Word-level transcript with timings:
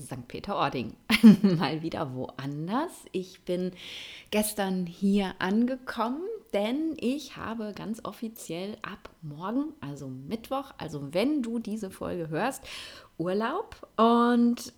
St. 0.00 0.28
Peter-Ording. 0.28 0.94
Mal 1.42 1.82
wieder 1.82 2.14
woanders. 2.14 2.92
Ich 3.12 3.42
bin 3.42 3.72
gestern 4.30 4.86
hier 4.86 5.34
angekommen, 5.38 6.22
denn 6.52 6.96
ich 6.98 7.36
habe 7.36 7.72
ganz 7.74 8.04
offiziell 8.04 8.76
ab 8.82 9.10
morgen, 9.22 9.74
also 9.80 10.08
Mittwoch, 10.08 10.72
also 10.78 11.12
wenn 11.12 11.42
du 11.42 11.58
diese 11.58 11.90
Folge 11.90 12.28
hörst, 12.28 12.64
Urlaub. 13.18 13.88
Und 13.96 14.72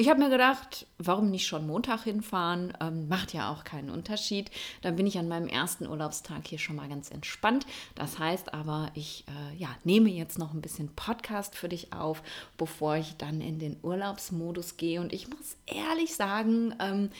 ich 0.00 0.08
habe 0.08 0.18
mir 0.18 0.30
gedacht, 0.30 0.86
warum 0.96 1.30
nicht 1.30 1.46
schon 1.46 1.66
Montag 1.66 2.04
hinfahren? 2.04 2.72
Ähm, 2.80 3.06
macht 3.08 3.34
ja 3.34 3.52
auch 3.52 3.64
keinen 3.64 3.90
Unterschied. 3.90 4.50
Dann 4.80 4.96
bin 4.96 5.06
ich 5.06 5.18
an 5.18 5.28
meinem 5.28 5.46
ersten 5.46 5.86
Urlaubstag 5.86 6.46
hier 6.46 6.58
schon 6.58 6.76
mal 6.76 6.88
ganz 6.88 7.10
entspannt. 7.10 7.66
Das 7.96 8.18
heißt 8.18 8.54
aber, 8.54 8.90
ich 8.94 9.26
äh, 9.28 9.56
ja, 9.58 9.68
nehme 9.84 10.08
jetzt 10.08 10.38
noch 10.38 10.54
ein 10.54 10.62
bisschen 10.62 10.88
Podcast 10.96 11.54
für 11.54 11.68
dich 11.68 11.92
auf, 11.92 12.22
bevor 12.56 12.96
ich 12.96 13.18
dann 13.18 13.42
in 13.42 13.58
den 13.58 13.76
Urlaubsmodus 13.82 14.78
gehe. 14.78 15.02
Und 15.02 15.12
ich 15.12 15.28
muss 15.28 15.58
ehrlich 15.66 16.14
sagen, 16.14 16.74
ähm, 16.80 17.10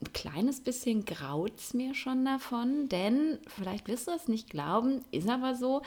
ein 0.00 0.12
kleines 0.14 0.62
bisschen 0.62 1.04
graut 1.04 1.58
es 1.58 1.74
mir 1.74 1.94
schon 1.94 2.24
davon, 2.24 2.88
denn 2.88 3.38
vielleicht 3.48 3.86
wirst 3.86 4.08
du 4.08 4.12
es 4.12 4.28
nicht 4.28 4.48
glauben, 4.48 5.04
ist 5.10 5.28
aber 5.28 5.56
so. 5.56 5.82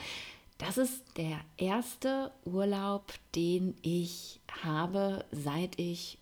Das 0.58 0.78
ist 0.78 1.02
der 1.16 1.40
erste 1.56 2.30
Urlaub, 2.44 3.12
den 3.34 3.74
ich 3.82 4.38
habe, 4.62 5.24
seit 5.32 5.80
ich 5.80 6.18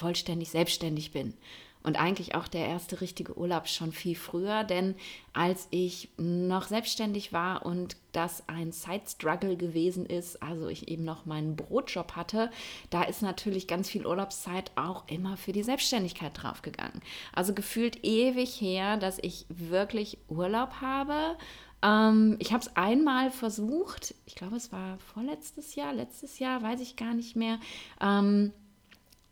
vollständig 0.00 0.50
selbstständig 0.50 1.12
bin. 1.12 1.34
Und 1.82 1.98
eigentlich 1.98 2.34
auch 2.34 2.46
der 2.46 2.66
erste 2.66 3.00
richtige 3.00 3.38
Urlaub 3.38 3.66
schon 3.66 3.92
viel 3.92 4.14
früher, 4.14 4.64
denn 4.64 4.94
als 5.32 5.66
ich 5.70 6.10
noch 6.18 6.68
selbstständig 6.68 7.32
war 7.32 7.64
und 7.64 7.96
das 8.12 8.46
ein 8.48 8.70
Side-Struggle 8.70 9.56
gewesen 9.56 10.04
ist, 10.04 10.42
also 10.42 10.68
ich 10.68 10.88
eben 10.88 11.04
noch 11.04 11.24
meinen 11.24 11.56
Brotjob 11.56 12.16
hatte, 12.16 12.50
da 12.90 13.02
ist 13.04 13.22
natürlich 13.22 13.66
ganz 13.66 13.88
viel 13.88 14.06
Urlaubszeit 14.06 14.72
auch 14.76 15.04
immer 15.08 15.38
für 15.38 15.52
die 15.52 15.62
Selbstständigkeit 15.62 16.32
draufgegangen. 16.34 17.00
Also 17.32 17.54
gefühlt 17.54 18.04
ewig 18.04 18.60
her, 18.60 18.98
dass 18.98 19.18
ich 19.18 19.46
wirklich 19.48 20.18
Urlaub 20.28 20.82
habe 20.82 21.36
ähm, 21.82 22.36
ich 22.40 22.52
habe 22.52 22.62
es 22.62 22.76
einmal 22.76 23.30
versucht, 23.30 24.14
ich 24.26 24.34
glaube, 24.34 24.56
es 24.56 24.70
war 24.70 24.98
vorletztes 24.98 25.74
Jahr, 25.76 25.94
letztes 25.94 26.38
Jahr, 26.38 26.62
weiß 26.62 26.80
ich 26.80 26.96
gar 26.96 27.14
nicht 27.14 27.36
mehr. 27.36 27.58
Ähm, 28.02 28.52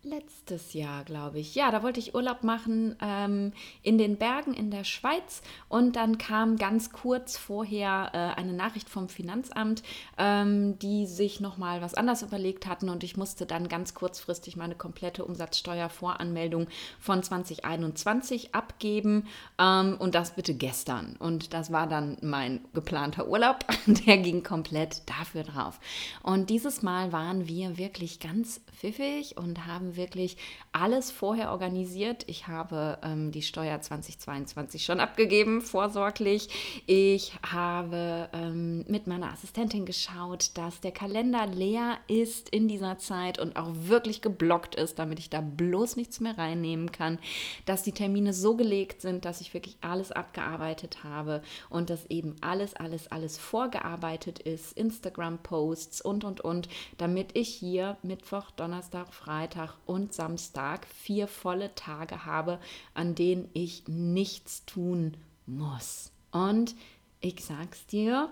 letztes 0.03 0.73
Jahr, 0.73 1.03
glaube 1.03 1.39
ich. 1.39 1.55
Ja, 1.55 1.71
da 1.71 1.83
wollte 1.83 1.99
ich 1.99 2.15
Urlaub 2.15 2.43
machen 2.43 2.95
ähm, 3.01 3.51
in 3.83 3.97
den 3.97 4.15
Bergen 4.15 4.53
in 4.53 4.71
der 4.71 4.85
Schweiz 4.85 5.41
und 5.67 5.97
dann 5.97 6.17
kam 6.17 6.57
ganz 6.57 6.91
kurz 6.91 7.37
vorher 7.37 8.11
äh, 8.13 8.39
eine 8.39 8.53
Nachricht 8.53 8.87
vom 8.87 9.09
Finanzamt, 9.09 9.83
ähm, 10.17 10.79
die 10.79 11.05
sich 11.05 11.41
nochmal 11.41 11.81
was 11.81 11.95
anders 11.95 12.21
überlegt 12.21 12.65
hatten 12.65 12.87
und 12.87 13.03
ich 13.03 13.17
musste 13.17 13.45
dann 13.45 13.67
ganz 13.67 13.93
kurzfristig 13.93 14.55
meine 14.55 14.75
komplette 14.75 15.25
Umsatzsteuervoranmeldung 15.25 16.67
von 16.99 17.21
2021 17.21 18.55
abgeben 18.55 19.27
ähm, 19.59 19.97
und 19.99 20.15
das 20.15 20.35
bitte 20.35 20.53
gestern. 20.53 21.17
Und 21.19 21.53
das 21.53 21.73
war 21.73 21.87
dann 21.87 22.17
mein 22.21 22.61
geplanter 22.73 23.27
Urlaub, 23.27 23.65
der 23.85 24.17
ging 24.19 24.43
komplett 24.43 25.09
dafür 25.09 25.43
drauf. 25.43 25.77
Und 26.23 26.49
dieses 26.49 26.83
Mal 26.83 27.11
waren 27.11 27.49
wir 27.49 27.77
wirklich 27.77 28.21
ganz 28.21 28.61
pfiffig 28.79 29.35
und 29.37 29.67
haben 29.67 29.97
wirklich 29.97 30.37
alles 30.71 31.11
vorher 31.11 31.51
organisiert. 31.51 32.23
Ich 32.27 32.47
habe 32.47 32.97
ähm, 33.03 33.31
die 33.31 33.41
Steuer 33.41 33.81
2022 33.81 34.85
schon 34.85 35.01
abgegeben, 35.01 35.61
vorsorglich. 35.61 36.47
Ich 36.85 37.33
habe 37.45 38.29
ähm, 38.33 38.85
mit 38.87 39.05
meiner 39.07 39.33
Assistentin 39.33 39.85
geschaut, 39.85 40.51
dass 40.53 40.79
der 40.79 40.91
Kalender 40.91 41.45
leer 41.47 41.97
ist 42.07 42.49
in 42.49 42.67
dieser 42.67 42.97
Zeit 42.97 43.37
und 43.37 43.57
auch 43.57 43.69
wirklich 43.73 44.21
geblockt 44.21 44.75
ist, 44.75 44.97
damit 44.97 45.19
ich 45.19 45.29
da 45.29 45.41
bloß 45.41 45.97
nichts 45.97 46.21
mehr 46.21 46.37
reinnehmen 46.37 46.91
kann. 46.91 47.19
Dass 47.65 47.83
die 47.83 47.91
Termine 47.91 48.33
so 48.33 48.55
gelegt 48.55 49.01
sind, 49.01 49.25
dass 49.25 49.41
ich 49.41 49.53
wirklich 49.53 49.77
alles 49.81 50.11
abgearbeitet 50.13 51.03
habe 51.03 51.41
und 51.69 51.89
dass 51.89 52.05
eben 52.05 52.35
alles, 52.39 52.75
alles, 52.75 53.11
alles 53.11 53.37
vorgearbeitet 53.37 54.39
ist. 54.39 54.71
Instagram-Posts 54.77 56.01
und, 56.01 56.23
und, 56.23 56.41
und, 56.41 56.69
damit 56.97 57.35
ich 57.35 57.49
hier 57.49 57.97
Mittwoch, 58.03 58.51
Donnerstag, 58.51 58.68
Freitag 59.11 59.73
und 59.85 60.13
Samstag 60.13 60.85
vier 60.87 61.27
volle 61.27 61.73
Tage 61.75 62.25
habe, 62.25 62.59
an 62.93 63.15
denen 63.15 63.49
ich 63.53 63.87
nichts 63.87 64.65
tun 64.65 65.17
muss. 65.45 66.11
Und 66.31 66.75
ich 67.21 67.43
sag's 67.43 67.85
dir, 67.87 68.29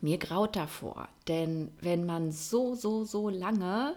mir 0.00 0.18
graut 0.18 0.56
davor, 0.56 1.08
denn 1.28 1.70
wenn 1.80 2.04
man 2.06 2.32
so, 2.32 2.74
so, 2.74 3.04
so 3.04 3.28
lange 3.28 3.96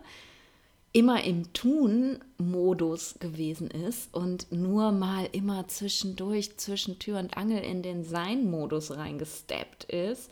immer 0.92 1.24
im 1.24 1.54
Tun-Modus 1.54 3.16
gewesen 3.20 3.70
ist 3.70 4.14
und 4.14 4.52
nur 4.52 4.92
mal 4.92 5.30
immer 5.32 5.68
zwischendurch 5.68 6.58
zwischen 6.58 6.98
Tür 6.98 7.20
und 7.20 7.38
Angel 7.38 7.62
in 7.62 7.84
den 7.84 8.04
Sein-Modus 8.04 8.92
reingesteppt 8.92 9.84
ist, 9.86 10.32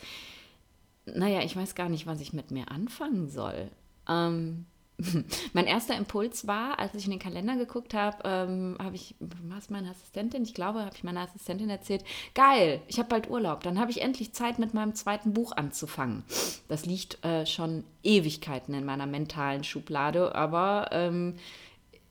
naja, 1.06 1.42
ich 1.42 1.56
weiß 1.56 1.76
gar 1.76 1.90
nicht, 1.90 2.08
was 2.08 2.22
ich 2.22 2.34
mit 2.34 2.52
mir 2.52 2.72
anfangen 2.72 3.30
soll. 3.30 3.70
Ähm, 4.09 4.66
mein 5.53 5.68
erster 5.68 5.96
Impuls 5.96 6.47
war, 6.47 6.80
als 6.80 6.96
ich 6.96 7.06
in 7.06 7.12
den 7.12 7.19
Kalender 7.19 7.56
geguckt 7.56 7.94
habe, 7.94 8.18
ähm, 8.25 8.78
habe 8.81 8.96
ich, 8.96 9.16
was 9.19 9.69
meine 9.69 9.91
Assistentin, 9.91 10.44
ich 10.44 10.56
glaube, 10.56 10.80
habe 10.80 10.96
ich 10.96 11.03
meiner 11.03 11.22
Assistentin 11.22 11.69
erzählt, 11.69 12.03
geil, 12.34 12.81
ich 12.88 12.97
habe 12.97 13.09
bald 13.09 13.30
Urlaub, 13.30 13.62
dann 13.62 13.80
habe 13.80 13.91
ich 13.91 14.02
endlich 14.02 14.34
Zeit, 14.34 14.58
mit 14.58 14.74
meinem 14.74 14.96
zweiten 14.96 15.34
Buch 15.34 15.52
anzufangen. 15.52 16.24
Das 16.68 16.85
liegt 16.85 17.24
äh, 17.24 17.46
schon 17.46 17.84
Ewigkeiten 18.02 18.74
in 18.74 18.85
meiner 18.85 19.06
mentalen 19.06 19.63
Schublade, 19.63 20.34
aber 20.34 20.90
ähm, 20.91 21.35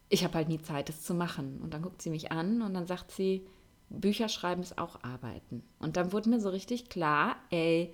ich 0.09 0.23
habe 0.23 0.35
halt 0.35 0.49
nie 0.49 0.61
Zeit, 0.61 0.89
es 0.89 1.03
zu 1.03 1.15
machen. 1.15 1.61
Und 1.63 1.75
dann 1.75 1.83
guckt 1.83 2.01
sie 2.01 2.11
mich 2.11 2.31
an 2.31 2.63
und 2.63 2.75
dann 2.75 2.87
sagt 2.87 3.11
sie, 3.11 3.45
Bücher 3.89 4.29
schreiben 4.29 4.63
ist 4.63 4.79
auch 4.79 5.03
Arbeiten. 5.03 5.65
Und 5.81 5.97
dann 5.97 6.13
wurde 6.13 6.31
mir 6.31 6.41
so 6.41 6.51
richtig 6.51 6.89
klar, 6.89 7.37
ey, 7.51 7.93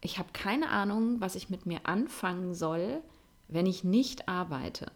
ich 0.00 0.18
habe 0.18 0.28
keine 0.32 0.68
Ahnung, 0.68 1.20
was 1.20 1.34
ich 1.34 1.50
mit 1.50 1.66
mir 1.66 1.80
anfangen 1.84 2.54
soll, 2.54 3.02
wenn 3.48 3.66
ich 3.66 3.84
nicht 3.84 4.28
arbeite. 4.28 4.90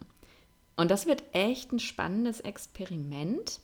Und 0.75 0.91
das 0.91 1.05
wird 1.05 1.23
echt 1.33 1.71
ein 1.71 1.79
spannendes 1.79 2.39
Experiment. 2.39 3.59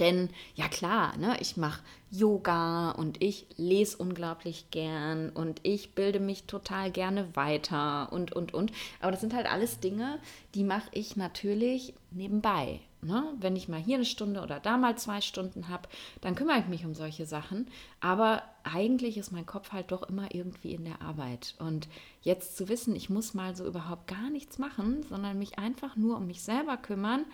Denn 0.00 0.30
ja 0.54 0.68
klar, 0.68 1.16
ne, 1.16 1.36
ich 1.40 1.56
mache 1.56 1.82
Yoga 2.10 2.90
und 2.90 3.22
ich 3.22 3.46
lese 3.56 3.96
unglaublich 3.96 4.70
gern 4.70 5.30
und 5.30 5.60
ich 5.62 5.94
bilde 5.94 6.20
mich 6.20 6.44
total 6.44 6.90
gerne 6.90 7.34
weiter 7.34 8.12
und, 8.12 8.32
und, 8.32 8.52
und. 8.52 8.72
Aber 9.00 9.10
das 9.10 9.20
sind 9.20 9.34
halt 9.34 9.50
alles 9.50 9.80
Dinge, 9.80 10.18
die 10.54 10.64
mache 10.64 10.88
ich 10.92 11.16
natürlich 11.16 11.94
nebenbei. 12.10 12.80
Ne? 13.04 13.24
Wenn 13.40 13.56
ich 13.56 13.68
mal 13.68 13.80
hier 13.80 13.96
eine 13.96 14.04
Stunde 14.04 14.42
oder 14.42 14.60
da 14.60 14.76
mal 14.76 14.96
zwei 14.96 15.20
Stunden 15.20 15.68
habe, 15.68 15.88
dann 16.20 16.36
kümmere 16.36 16.60
ich 16.60 16.68
mich 16.68 16.84
um 16.84 16.94
solche 16.94 17.26
Sachen. 17.26 17.66
Aber 18.00 18.42
eigentlich 18.62 19.18
ist 19.18 19.32
mein 19.32 19.44
Kopf 19.44 19.72
halt 19.72 19.90
doch 19.90 20.04
immer 20.04 20.32
irgendwie 20.32 20.72
in 20.72 20.84
der 20.84 21.02
Arbeit. 21.02 21.56
Und 21.58 21.88
jetzt 22.20 22.56
zu 22.56 22.68
wissen, 22.68 22.94
ich 22.94 23.10
muss 23.10 23.34
mal 23.34 23.56
so 23.56 23.66
überhaupt 23.66 24.06
gar 24.06 24.30
nichts 24.30 24.58
machen, 24.58 25.04
sondern 25.08 25.36
mich 25.36 25.58
einfach 25.58 25.96
nur 25.96 26.18
um 26.18 26.28
mich 26.28 26.42
selber 26.42 26.76
kümmern, 26.76 27.24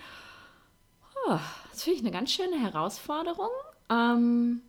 oh, 1.28 1.40
das 1.70 1.82
finde 1.82 1.98
ich 1.98 2.04
eine 2.04 2.12
ganz 2.12 2.32
schöne 2.32 2.58
Herausforderung. 2.60 3.50
Ähm, 3.90 4.62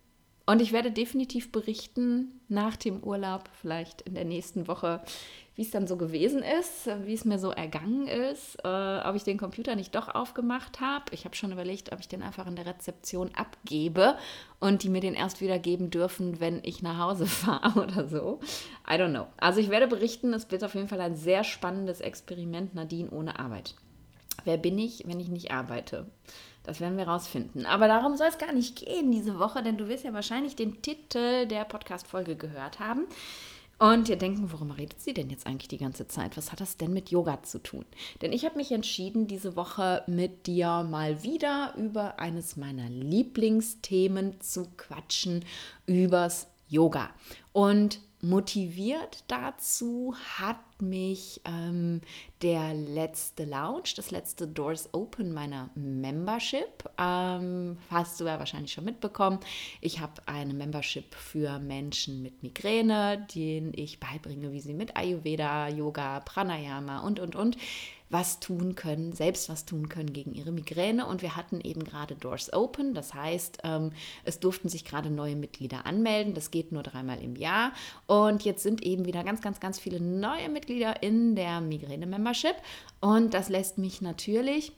und 0.45 0.61
ich 0.61 0.71
werde 0.71 0.91
definitiv 0.91 1.51
berichten 1.51 2.41
nach 2.47 2.75
dem 2.75 3.03
Urlaub, 3.03 3.49
vielleicht 3.61 4.01
in 4.01 4.15
der 4.15 4.25
nächsten 4.25 4.67
Woche, 4.67 5.01
wie 5.55 5.61
es 5.61 5.69
dann 5.69 5.85
so 5.85 5.95
gewesen 5.95 6.41
ist, 6.41 6.87
wie 7.05 7.13
es 7.13 7.25
mir 7.25 7.37
so 7.37 7.51
ergangen 7.51 8.07
ist, 8.07 8.55
äh, 8.63 8.99
ob 9.05 9.15
ich 9.15 9.23
den 9.23 9.37
Computer 9.37 9.75
nicht 9.75 9.93
doch 9.93 10.07
aufgemacht 10.07 10.79
habe. 10.79 11.05
Ich 11.11 11.25
habe 11.25 11.35
schon 11.35 11.51
überlegt, 11.51 11.91
ob 11.91 11.99
ich 11.99 12.07
den 12.07 12.23
einfach 12.23 12.47
in 12.47 12.55
der 12.55 12.65
Rezeption 12.65 13.29
abgebe 13.35 14.17
und 14.59 14.81
die 14.81 14.89
mir 14.89 15.01
den 15.01 15.13
erst 15.13 15.41
wieder 15.41 15.59
geben 15.59 15.91
dürfen, 15.91 16.39
wenn 16.39 16.61
ich 16.63 16.81
nach 16.81 16.97
Hause 16.97 17.25
fahre 17.27 17.83
oder 17.83 18.07
so. 18.07 18.39
I 18.89 18.93
don't 18.93 19.11
know. 19.11 19.27
Also 19.37 19.59
ich 19.59 19.69
werde 19.69 19.87
berichten, 19.87 20.33
es 20.33 20.49
wird 20.49 20.63
auf 20.63 20.73
jeden 20.73 20.87
Fall 20.87 21.01
ein 21.01 21.15
sehr 21.15 21.43
spannendes 21.43 22.01
Experiment, 22.01 22.73
Nadine 22.73 23.11
ohne 23.11 23.37
Arbeit. 23.37 23.75
Wer 24.45 24.57
bin 24.57 24.77
ich, 24.77 25.03
wenn 25.05 25.19
ich 25.19 25.29
nicht 25.29 25.51
arbeite? 25.51 26.07
Das 26.63 26.79
werden 26.79 26.97
wir 26.97 27.07
rausfinden. 27.07 27.65
Aber 27.65 27.87
darum 27.87 28.15
soll 28.15 28.27
es 28.27 28.37
gar 28.37 28.53
nicht 28.53 28.75
gehen 28.75 29.11
diese 29.11 29.39
Woche, 29.39 29.63
denn 29.63 29.77
du 29.77 29.87
wirst 29.87 30.03
ja 30.03 30.13
wahrscheinlich 30.13 30.55
den 30.55 30.81
Titel 30.81 31.45
der 31.47 31.65
Podcast-Folge 31.65 32.35
gehört 32.35 32.79
haben. 32.79 33.07
Und 33.79 34.09
ihr 34.09 34.17
denken, 34.17 34.51
worum 34.51 34.71
redet 34.71 34.99
sie 34.99 35.13
denn 35.13 35.29
jetzt 35.29 35.47
eigentlich 35.47 35.69
die 35.69 35.77
ganze 35.77 36.05
Zeit? 36.05 36.35
Was 36.35 36.51
hat 36.51 36.59
das 36.59 36.75
denn 36.75 36.91
mit 36.91 37.11
Yoga 37.11 37.41
zu 37.43 37.63
tun? 37.63 37.85
Denn 38.21 38.33
ich 38.33 38.43
habe 38.43 38.57
mich 38.57 38.73
entschieden, 38.73 39.27
diese 39.27 39.55
Woche 39.55 40.03
mit 40.05 40.47
dir 40.47 40.83
mal 40.83 41.23
wieder 41.23 41.73
über 41.77 42.19
eines 42.19 42.57
meiner 42.57 42.89
Lieblingsthemen 42.89 44.41
zu 44.41 44.67
quatschen, 44.75 45.45
übers 45.85 46.47
Yoga. 46.67 47.09
Und 47.53 48.01
Motiviert 48.21 49.23
dazu 49.27 50.13
hat 50.37 50.59
mich 50.81 51.39
ähm, 51.45 52.01
der 52.41 52.73
letzte 52.73 53.45
Launch, 53.45 53.95
das 53.95 54.11
letzte 54.11 54.45
Doors 54.45 54.89
Open 54.93 55.33
meiner 55.33 55.69
Membership. 55.75 56.89
Ähm, 56.97 57.77
hast 57.89 58.19
du 58.19 58.25
ja 58.25 58.37
wahrscheinlich 58.37 58.73
schon 58.73 58.83
mitbekommen. 58.83 59.39
Ich 59.79 60.01
habe 60.01 60.21
eine 60.25 60.53
Membership 60.53 61.15
für 61.15 61.59
Menschen 61.59 62.21
mit 62.21 62.43
Migräne, 62.43 63.25
denen 63.33 63.71
ich 63.73 64.01
beibringe, 64.01 64.51
wie 64.51 64.59
sie 64.59 64.73
mit 64.73 64.97
Ayurveda, 64.97 65.69
Yoga, 65.69 66.19
Pranayama 66.19 66.99
und, 66.99 67.21
und, 67.21 67.37
und 67.37 67.55
was 68.09 68.39
tun 68.39 68.75
können, 68.75 69.13
selbst 69.13 69.49
was 69.49 69.65
tun 69.65 69.87
können 69.89 70.13
gegen 70.13 70.33
ihre 70.33 70.51
Migräne. 70.51 71.05
Und 71.05 71.21
wir 71.21 71.35
hatten 71.35 71.61
eben 71.61 71.83
gerade 71.83 72.15
Doors 72.15 72.51
Open. 72.51 72.93
Das 72.93 73.13
heißt, 73.13 73.59
ähm, 73.63 73.91
es 74.23 74.39
durften 74.39 74.69
sich 74.69 74.83
gerade 74.85 75.09
neue 75.09 75.35
Mitglieder 75.35 75.85
anmelden. 75.85 76.33
Das 76.33 76.51
geht 76.51 76.71
nur 76.71 76.83
dreimal 76.83 77.21
im 77.21 77.35
Jahr. 77.35 77.71
Und 78.07 78.43
jetzt 78.45 78.63
sind 78.63 78.81
eben 78.83 79.05
wieder 79.05 79.23
ganz, 79.23 79.41
ganz, 79.41 79.59
ganz 79.59 79.79
viele 79.79 79.99
neue 80.01 80.49
Mitglieder 80.49 81.03
in 81.03 81.35
der 81.35 81.61
Migräne-Membership. 81.61 82.55
Und 82.99 83.33
das 83.33 83.49
lässt 83.49 83.77
mich 83.77 84.01
natürlich 84.01 84.71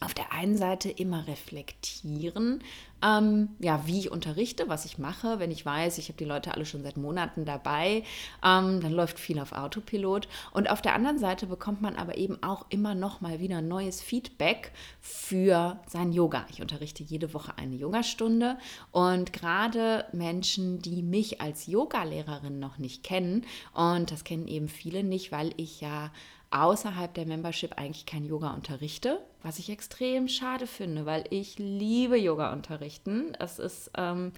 auf 0.00 0.12
der 0.12 0.32
einen 0.32 0.56
Seite 0.56 0.90
immer 0.90 1.26
reflektieren, 1.26 2.62
ähm, 3.04 3.50
ja, 3.58 3.86
wie 3.86 3.98
ich 3.98 4.10
unterrichte, 4.10 4.68
was 4.68 4.84
ich 4.84 4.98
mache. 4.98 5.38
Wenn 5.38 5.50
ich 5.50 5.66
weiß, 5.66 5.98
ich 5.98 6.08
habe 6.08 6.16
die 6.16 6.24
Leute 6.24 6.54
alle 6.54 6.64
schon 6.64 6.82
seit 6.82 6.96
Monaten 6.96 7.44
dabei, 7.44 8.04
ähm, 8.42 8.80
dann 8.80 8.92
läuft 8.92 9.18
viel 9.18 9.38
auf 9.38 9.52
Autopilot. 9.52 10.28
Und 10.52 10.70
auf 10.70 10.80
der 10.80 10.94
anderen 10.94 11.18
Seite 11.18 11.46
bekommt 11.46 11.82
man 11.82 11.96
aber 11.96 12.16
eben 12.16 12.42
auch 12.42 12.66
immer 12.70 12.94
noch 12.94 13.20
mal 13.20 13.40
wieder 13.40 13.60
neues 13.60 14.00
Feedback 14.00 14.72
für 15.00 15.78
sein 15.86 16.12
Yoga. 16.12 16.46
Ich 16.50 16.62
unterrichte 16.62 17.02
jede 17.02 17.34
Woche 17.34 17.58
eine 17.58 17.76
Yogastunde 17.76 18.56
und 18.90 19.32
gerade 19.32 20.06
Menschen, 20.12 20.80
die 20.80 21.02
mich 21.02 21.40
als 21.40 21.66
Yogalehrerin 21.66 22.58
noch 22.58 22.78
nicht 22.78 23.02
kennen, 23.02 23.44
und 23.74 24.10
das 24.10 24.24
kennen 24.24 24.48
eben 24.48 24.68
viele 24.68 25.04
nicht, 25.04 25.32
weil 25.32 25.52
ich 25.56 25.80
ja 25.80 26.10
außerhalb 26.54 27.12
der 27.12 27.26
Membership 27.26 27.76
eigentlich 27.76 28.06
kein 28.06 28.24
Yoga 28.24 28.54
unterrichte, 28.54 29.20
was 29.42 29.58
ich 29.58 29.70
extrem 29.70 30.28
schade 30.28 30.66
finde, 30.66 31.04
weil 31.04 31.24
ich 31.30 31.58
liebe 31.58 32.16
Yoga 32.16 32.52
unterrichten. 32.52 33.34
Es 33.40 33.58
ist, 33.58 33.90
ähm, 33.96 34.32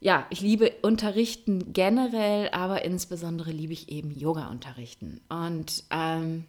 ja, 0.00 0.26
ich 0.30 0.40
liebe 0.40 0.72
Unterrichten 0.82 1.72
generell, 1.72 2.48
aber 2.50 2.84
insbesondere 2.84 3.50
liebe 3.52 3.74
ich 3.74 3.90
eben 3.90 4.10
Yoga 4.10 4.48
unterrichten. 4.48 5.20
Und 5.28 5.84
ähm, 5.90 6.46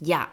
ja, 0.00 0.28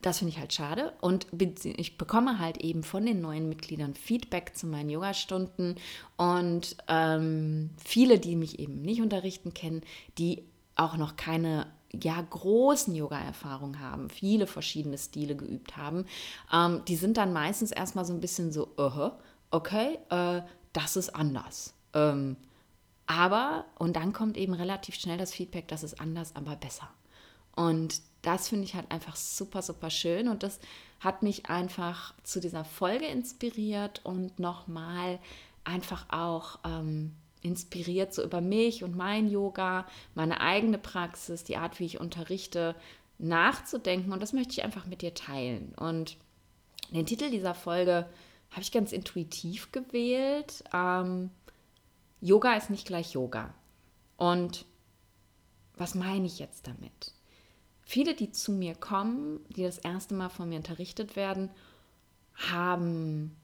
das 0.00 0.18
finde 0.18 0.32
ich 0.32 0.38
halt 0.38 0.52
schade. 0.52 0.92
Und 1.00 1.26
ich 1.64 1.98
bekomme 1.98 2.38
halt 2.38 2.58
eben 2.58 2.84
von 2.84 3.04
den 3.04 3.20
neuen 3.20 3.48
Mitgliedern 3.48 3.94
Feedback 3.94 4.52
zu 4.54 4.66
meinen 4.66 4.90
Yogastunden. 4.90 5.76
Und 6.16 6.76
ähm, 6.88 7.70
viele, 7.82 8.20
die 8.20 8.36
mich 8.36 8.58
eben 8.58 8.82
nicht 8.82 9.00
unterrichten, 9.00 9.54
kennen, 9.54 9.82
die 10.18 10.44
auch 10.76 10.96
noch 10.96 11.16
keine 11.16 11.66
ja, 11.92 12.20
großen 12.20 12.94
Yoga-Erfahrungen 12.94 13.78
haben, 13.80 14.10
viele 14.10 14.46
verschiedene 14.46 14.98
Stile 14.98 15.36
geübt 15.36 15.76
haben, 15.76 16.06
ähm, 16.52 16.82
die 16.86 16.96
sind 16.96 17.16
dann 17.16 17.32
meistens 17.32 17.70
erstmal 17.70 18.04
so 18.04 18.12
ein 18.12 18.20
bisschen 18.20 18.52
so, 18.52 18.68
uh, 18.78 19.10
okay, 19.50 19.98
äh, 20.10 20.42
das 20.72 20.96
ist 20.96 21.10
anders. 21.14 21.74
Ähm, 21.92 22.36
aber, 23.06 23.66
und 23.78 23.96
dann 23.96 24.12
kommt 24.12 24.36
eben 24.36 24.54
relativ 24.54 24.94
schnell 24.94 25.18
das 25.18 25.32
Feedback, 25.32 25.68
das 25.68 25.82
ist 25.82 26.00
anders, 26.00 26.34
aber 26.34 26.56
besser. 26.56 26.88
Und 27.54 28.00
das 28.22 28.48
finde 28.48 28.64
ich 28.64 28.74
halt 28.74 28.90
einfach 28.90 29.16
super, 29.16 29.62
super 29.62 29.90
schön. 29.90 30.28
Und 30.28 30.42
das 30.42 30.58
hat 31.00 31.22
mich 31.22 31.46
einfach 31.50 32.14
zu 32.22 32.40
dieser 32.40 32.64
Folge 32.64 33.06
inspiriert 33.06 34.00
und 34.04 34.38
nochmal 34.38 35.18
einfach 35.64 36.06
auch 36.08 36.58
ähm, 36.64 37.14
inspiriert, 37.44 38.12
so 38.12 38.24
über 38.24 38.40
mich 38.40 38.82
und 38.82 38.96
mein 38.96 39.28
Yoga, 39.28 39.86
meine 40.14 40.40
eigene 40.40 40.78
Praxis, 40.78 41.44
die 41.44 41.56
Art, 41.56 41.78
wie 41.78 41.84
ich 41.84 42.00
unterrichte, 42.00 42.74
nachzudenken. 43.18 44.12
Und 44.12 44.20
das 44.20 44.32
möchte 44.32 44.52
ich 44.52 44.64
einfach 44.64 44.86
mit 44.86 45.02
dir 45.02 45.14
teilen. 45.14 45.74
Und 45.74 46.16
den 46.90 47.06
Titel 47.06 47.30
dieser 47.30 47.54
Folge 47.54 48.08
habe 48.50 48.62
ich 48.62 48.72
ganz 48.72 48.92
intuitiv 48.92 49.72
gewählt. 49.72 50.64
Ähm, 50.72 51.30
Yoga 52.20 52.54
ist 52.54 52.70
nicht 52.70 52.86
gleich 52.86 53.12
Yoga. 53.12 53.52
Und 54.16 54.64
was 55.76 55.94
meine 55.94 56.26
ich 56.26 56.38
jetzt 56.38 56.66
damit? 56.66 57.12
Viele, 57.82 58.14
die 58.14 58.30
zu 58.30 58.52
mir 58.52 58.74
kommen, 58.74 59.40
die 59.50 59.62
das 59.62 59.78
erste 59.78 60.14
Mal 60.14 60.30
von 60.30 60.48
mir 60.48 60.56
unterrichtet 60.56 61.16
werden, 61.16 61.50
haben 62.34 63.36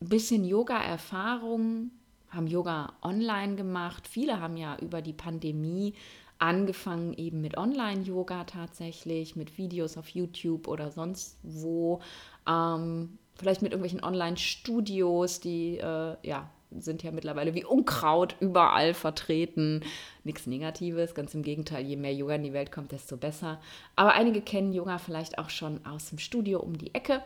ein 0.00 0.08
bisschen 0.08 0.44
Yoga-Erfahrung, 0.44 1.90
haben 2.34 2.46
Yoga 2.46 2.92
online 3.02 3.56
gemacht. 3.56 4.08
Viele 4.08 4.40
haben 4.40 4.56
ja 4.56 4.76
über 4.80 5.02
die 5.02 5.12
Pandemie 5.12 5.94
angefangen 6.38 7.14
eben 7.14 7.40
mit 7.40 7.56
Online-Yoga 7.56 8.44
tatsächlich, 8.44 9.36
mit 9.36 9.56
Videos 9.56 9.96
auf 9.96 10.08
YouTube 10.08 10.68
oder 10.68 10.90
sonst 10.90 11.38
wo. 11.42 12.00
Ähm, 12.48 13.18
vielleicht 13.36 13.62
mit 13.62 13.72
irgendwelchen 13.72 14.02
Online-Studios, 14.04 15.40
die 15.40 15.78
äh, 15.78 16.16
ja 16.22 16.50
sind 16.80 17.02
ja 17.02 17.12
mittlerweile 17.12 17.54
wie 17.54 17.64
Unkraut 17.64 18.36
überall 18.40 18.94
vertreten. 18.94 19.82
Nichts 20.24 20.46
Negatives, 20.46 21.14
ganz 21.14 21.34
im 21.34 21.42
Gegenteil, 21.42 21.84
je 21.84 21.96
mehr 21.96 22.14
Yoga 22.14 22.34
in 22.34 22.42
die 22.42 22.52
Welt 22.52 22.72
kommt, 22.72 22.92
desto 22.92 23.16
besser. 23.16 23.60
Aber 23.96 24.12
einige 24.14 24.40
kennen 24.40 24.72
Yoga 24.72 24.98
vielleicht 24.98 25.38
auch 25.38 25.50
schon 25.50 25.84
aus 25.86 26.10
dem 26.10 26.18
Studio 26.18 26.60
um 26.60 26.76
die 26.76 26.94
Ecke. 26.94 27.22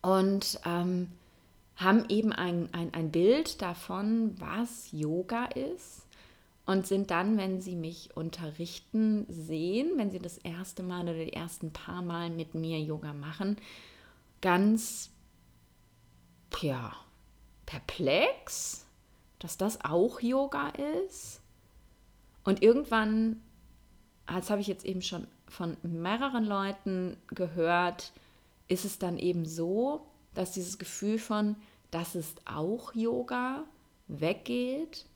Und 0.00 0.60
ähm, 0.64 1.08
haben 1.76 2.04
eben 2.08 2.32
ein, 2.32 2.68
ein, 2.72 2.92
ein 2.94 3.10
Bild 3.10 3.62
davon, 3.62 4.34
was 4.38 4.92
Yoga 4.92 5.46
ist 5.46 6.06
und 6.66 6.86
sind 6.86 7.10
dann, 7.10 7.36
wenn 7.38 7.60
sie 7.60 7.74
mich 7.74 8.16
unterrichten, 8.16 9.26
sehen, 9.28 9.92
wenn 9.96 10.10
sie 10.10 10.18
das 10.18 10.38
erste 10.38 10.82
Mal 10.82 11.02
oder 11.02 11.24
die 11.24 11.32
ersten 11.32 11.72
paar 11.72 12.02
Mal 12.02 12.30
mit 12.30 12.54
mir 12.54 12.78
Yoga 12.80 13.12
machen, 13.12 13.56
ganz, 14.40 15.10
ja, 16.60 16.94
perplex, 17.66 18.86
dass 19.38 19.56
das 19.56 19.84
auch 19.84 20.20
Yoga 20.20 20.68
ist. 21.04 21.40
Und 22.44 22.62
irgendwann, 22.62 23.40
das 24.26 24.50
habe 24.50 24.60
ich 24.60 24.66
jetzt 24.66 24.84
eben 24.84 25.02
schon 25.02 25.26
von 25.48 25.76
mehreren 25.82 26.44
Leuten 26.44 27.16
gehört, 27.28 28.12
ist 28.68 28.84
es 28.84 28.98
dann 28.98 29.18
eben 29.18 29.46
so, 29.46 30.06
dass 30.34 30.52
dieses 30.52 30.78
Gefühl 30.78 31.18
von, 31.18 31.56
das 31.90 32.14
ist 32.14 32.40
auch 32.46 32.94
Yoga, 32.94 33.64
weggeht 34.08 35.06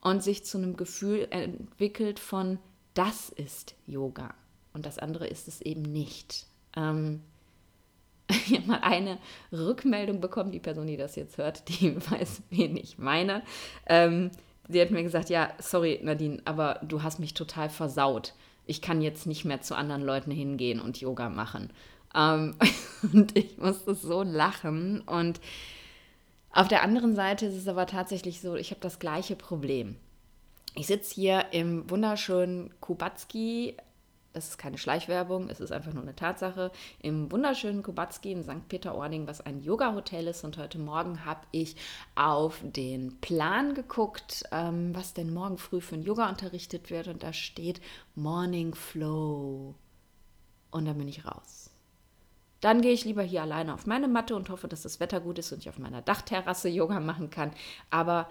und 0.00 0.22
sich 0.22 0.44
zu 0.44 0.58
einem 0.58 0.76
Gefühl 0.76 1.26
entwickelt 1.30 2.18
von, 2.18 2.58
das 2.94 3.28
ist 3.28 3.74
Yoga 3.86 4.34
und 4.72 4.86
das 4.86 4.98
andere 4.98 5.26
ist 5.26 5.48
es 5.48 5.60
eben 5.60 5.82
nicht. 5.82 6.46
Ähm, 6.76 7.22
ich 8.28 8.56
habe 8.56 8.66
mal 8.66 8.80
eine 8.82 9.18
Rückmeldung 9.52 10.20
bekommen, 10.20 10.52
die 10.52 10.60
Person, 10.60 10.86
die 10.86 10.96
das 10.96 11.16
jetzt 11.16 11.38
hört, 11.38 11.68
die 11.68 11.96
weiß, 12.10 12.42
wen 12.50 12.76
ich 12.76 12.98
meine. 12.98 13.42
Ähm, 13.86 14.30
sie 14.68 14.80
hat 14.80 14.90
mir 14.90 15.02
gesagt, 15.02 15.30
ja, 15.30 15.52
sorry 15.58 16.00
Nadine, 16.02 16.40
aber 16.44 16.80
du 16.82 17.02
hast 17.02 17.18
mich 17.18 17.34
total 17.34 17.68
versaut. 17.70 18.34
Ich 18.66 18.82
kann 18.82 19.00
jetzt 19.00 19.26
nicht 19.26 19.44
mehr 19.44 19.60
zu 19.60 19.76
anderen 19.76 20.02
Leuten 20.02 20.32
hingehen 20.32 20.80
und 20.80 21.00
Yoga 21.00 21.28
machen. 21.28 21.70
Ähm, 22.16 22.56
und 23.12 23.36
ich 23.36 23.58
musste 23.58 23.94
so 23.94 24.22
lachen. 24.22 25.02
Und 25.02 25.40
auf 26.50 26.68
der 26.68 26.82
anderen 26.82 27.14
Seite 27.14 27.46
ist 27.46 27.56
es 27.56 27.68
aber 27.68 27.86
tatsächlich 27.86 28.40
so, 28.40 28.56
ich 28.56 28.70
habe 28.70 28.80
das 28.80 28.98
gleiche 28.98 29.36
Problem. 29.36 29.96
Ich 30.74 30.86
sitze 30.86 31.14
hier 31.14 31.46
im 31.52 31.88
wunderschönen 31.90 32.72
Kubatski. 32.80 33.76
Das 34.32 34.48
ist 34.48 34.58
keine 34.58 34.76
Schleichwerbung, 34.76 35.48
es 35.48 35.60
ist 35.60 35.72
einfach 35.72 35.94
nur 35.94 36.02
eine 36.02 36.14
Tatsache. 36.14 36.70
Im 37.00 37.32
wunderschönen 37.32 37.82
Kubatski 37.82 38.32
in 38.32 38.42
St. 38.42 38.68
Peter-Ording, 38.68 39.26
was 39.26 39.40
ein 39.40 39.62
Yoga-Hotel 39.62 40.26
ist. 40.26 40.44
Und 40.44 40.58
heute 40.58 40.78
Morgen 40.78 41.24
habe 41.24 41.40
ich 41.52 41.76
auf 42.14 42.60
den 42.62 43.18
Plan 43.22 43.72
geguckt, 43.72 44.44
ähm, 44.52 44.94
was 44.94 45.14
denn 45.14 45.32
morgen 45.32 45.56
früh 45.56 45.80
für 45.80 45.94
ein 45.94 46.02
Yoga 46.02 46.28
unterrichtet 46.28 46.90
wird. 46.90 47.08
Und 47.08 47.22
da 47.22 47.32
steht 47.32 47.80
Morning 48.14 48.74
Flow. 48.74 49.74
Und 50.70 50.84
dann 50.84 50.98
bin 50.98 51.08
ich 51.08 51.24
raus. 51.24 51.65
Dann 52.66 52.80
gehe 52.80 52.92
ich 52.92 53.04
lieber 53.04 53.22
hier 53.22 53.42
alleine 53.42 53.72
auf 53.72 53.86
meine 53.86 54.08
Matte 54.08 54.34
und 54.34 54.50
hoffe, 54.50 54.66
dass 54.66 54.82
das 54.82 54.98
Wetter 54.98 55.20
gut 55.20 55.38
ist 55.38 55.52
und 55.52 55.60
ich 55.60 55.68
auf 55.68 55.78
meiner 55.78 56.02
Dachterrasse 56.02 56.68
Yoga 56.68 56.98
machen 56.98 57.30
kann. 57.30 57.52
Aber 57.90 58.28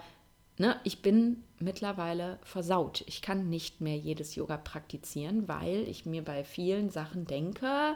ne, 0.57 0.77
ich 0.83 1.01
bin 1.01 1.45
mittlerweile 1.57 2.37
versaut. 2.43 3.05
Ich 3.07 3.21
kann 3.21 3.49
nicht 3.49 3.79
mehr 3.79 3.95
jedes 3.95 4.35
Yoga 4.35 4.57
praktizieren, 4.57 5.47
weil 5.47 5.87
ich 5.87 6.05
mir 6.05 6.21
bei 6.21 6.43
vielen 6.43 6.89
Sachen 6.89 7.25
denke, 7.25 7.95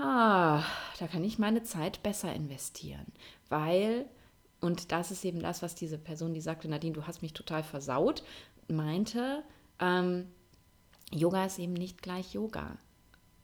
ah, 0.00 0.64
da 0.98 1.06
kann 1.06 1.22
ich 1.22 1.38
meine 1.38 1.62
Zeit 1.62 2.02
besser 2.02 2.34
investieren. 2.34 3.06
Weil, 3.48 4.06
und 4.60 4.90
das 4.90 5.12
ist 5.12 5.24
eben 5.24 5.38
das, 5.38 5.62
was 5.62 5.76
diese 5.76 5.96
Person, 5.96 6.34
die 6.34 6.40
sagte, 6.40 6.68
Nadine, 6.68 6.94
du 6.94 7.06
hast 7.06 7.22
mich 7.22 7.34
total 7.34 7.62
versaut, 7.62 8.24
meinte, 8.66 9.44
ähm, 9.78 10.26
Yoga 11.12 11.44
ist 11.44 11.60
eben 11.60 11.74
nicht 11.74 12.02
gleich 12.02 12.34
Yoga 12.34 12.78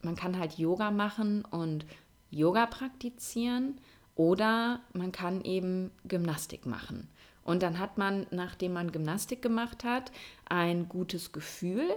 man 0.03 0.15
kann 0.15 0.37
halt 0.37 0.57
Yoga 0.57 0.91
machen 0.91 1.45
und 1.45 1.85
Yoga 2.29 2.65
praktizieren 2.65 3.79
oder 4.15 4.81
man 4.93 5.11
kann 5.11 5.43
eben 5.43 5.91
Gymnastik 6.05 6.65
machen. 6.65 7.09
Und 7.43 7.63
dann 7.63 7.79
hat 7.79 7.97
man, 7.97 8.27
nachdem 8.31 8.73
man 8.73 8.91
Gymnastik 8.91 9.41
gemacht 9.41 9.83
hat, 9.83 10.11
ein 10.45 10.87
gutes 10.87 11.31
Gefühl, 11.31 11.89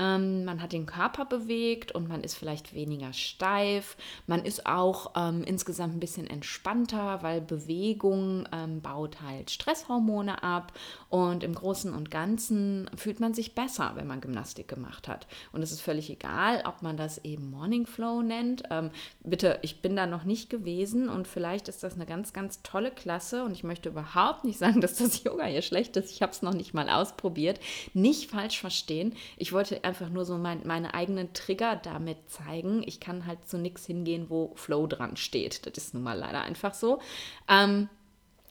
ähm, 0.00 0.44
man 0.44 0.62
hat 0.62 0.72
den 0.72 0.86
Körper 0.86 1.26
bewegt 1.26 1.92
und 1.92 2.08
man 2.08 2.22
ist 2.22 2.34
vielleicht 2.34 2.74
weniger 2.74 3.12
steif. 3.12 3.96
Man 4.26 4.44
ist 4.44 4.64
auch 4.66 5.12
ähm, 5.14 5.44
insgesamt 5.44 5.94
ein 5.94 6.00
bisschen 6.00 6.26
entspannter, 6.26 7.22
weil 7.22 7.42
Bewegung 7.42 8.48
ähm, 8.52 8.80
baut 8.80 9.20
halt 9.20 9.50
Stresshormone 9.50 10.42
ab. 10.42 10.72
Und 11.10 11.44
im 11.44 11.54
Großen 11.54 11.92
und 11.92 12.10
Ganzen 12.10 12.88
fühlt 12.96 13.20
man 13.20 13.34
sich 13.34 13.54
besser, 13.54 13.92
wenn 13.96 14.06
man 14.06 14.20
Gymnastik 14.20 14.68
gemacht 14.68 15.06
hat. 15.06 15.26
Und 15.52 15.62
es 15.62 15.70
ist 15.70 15.82
völlig 15.82 16.08
egal, 16.08 16.62
ob 16.66 16.82
man 16.82 16.96
das 16.96 17.18
eben 17.24 17.50
Morning 17.50 17.86
Flow 17.86 18.22
nennt. 18.22 18.62
Ähm, 18.70 18.90
bitte, 19.22 19.58
ich 19.62 19.82
bin 19.82 19.96
da 19.96 20.06
noch 20.06 20.24
nicht 20.24 20.48
gewesen 20.48 21.08
und 21.10 21.28
vielleicht 21.28 21.68
ist 21.68 21.82
das 21.82 21.94
eine 21.94 22.06
ganz, 22.06 22.32
ganz 22.32 22.62
tolle 22.62 22.90
Klasse. 22.90 23.44
Und 23.44 23.52
ich 23.52 23.64
möchte 23.64 23.90
überhaupt 23.90 24.44
nicht 24.44 24.58
sagen, 24.60 24.80
dass 24.80 24.96
das 24.96 25.22
Yoga 25.24 25.44
hier 25.44 25.62
schlecht 25.62 25.96
ist. 25.98 26.10
Ich 26.10 26.22
habe 26.22 26.32
es 26.32 26.40
noch 26.40 26.54
nicht 26.54 26.72
mal 26.72 26.88
ausprobiert. 26.88 27.60
Nicht 27.92 28.30
falsch 28.30 28.58
verstehen. 28.60 29.14
Ich 29.36 29.52
wollte 29.52 29.82
einfach 29.90 30.08
nur 30.08 30.24
so 30.24 30.38
mein, 30.38 30.60
meine 30.64 30.94
eigenen 30.94 31.32
Trigger 31.34 31.74
damit 31.74 32.30
zeigen. 32.30 32.84
Ich 32.86 33.00
kann 33.00 33.26
halt 33.26 33.48
zu 33.48 33.58
nichts 33.58 33.86
hingehen, 33.86 34.30
wo 34.30 34.52
Flow 34.54 34.86
dran 34.86 35.16
steht. 35.16 35.66
Das 35.66 35.76
ist 35.76 35.94
nun 35.94 36.04
mal 36.04 36.16
leider 36.16 36.42
einfach 36.42 36.74
so. 36.74 37.00
Ähm, 37.48 37.88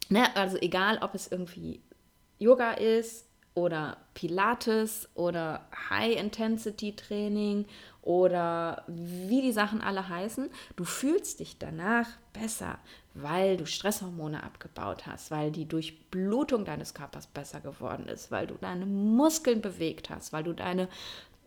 ne, 0.09 0.35
also 0.35 0.57
egal, 0.57 0.99
ob 1.01 1.15
es 1.15 1.31
irgendwie 1.31 1.81
Yoga 2.39 2.71
ist 2.73 3.25
oder 3.53 3.97
Pilates 4.15 5.07
oder 5.15 5.65
High-Intensity-Training 5.89 7.65
oder 8.01 8.83
wie 8.87 9.41
die 9.41 9.53
Sachen 9.53 9.81
alle 9.81 10.09
heißen, 10.09 10.49
du 10.75 10.83
fühlst 10.83 11.39
dich 11.39 11.57
danach 11.57 12.07
besser, 12.33 12.79
weil 13.13 13.57
du 13.57 13.65
Stresshormone 13.65 14.43
abgebaut 14.43 15.05
hast, 15.05 15.31
weil 15.31 15.51
die 15.51 15.67
Durchblutung 15.67 16.65
deines 16.65 16.93
Körpers 16.93 17.27
besser 17.27 17.59
geworden 17.59 18.07
ist, 18.07 18.31
weil 18.31 18.47
du 18.47 18.55
deine 18.55 18.85
Muskeln 18.85 19.61
bewegt 19.61 20.09
hast, 20.09 20.31
weil 20.31 20.43
du 20.43 20.53
deine 20.53 20.87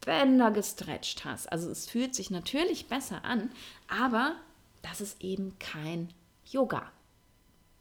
Bänder 0.04 0.50
gestretcht 0.50 1.24
hast. 1.24 1.50
Also 1.50 1.70
es 1.70 1.88
fühlt 1.88 2.14
sich 2.14 2.30
natürlich 2.30 2.86
besser 2.86 3.24
an, 3.24 3.50
aber 3.88 4.36
das 4.82 5.00
ist 5.00 5.22
eben 5.22 5.58
kein 5.58 6.12
Yoga. 6.44 6.90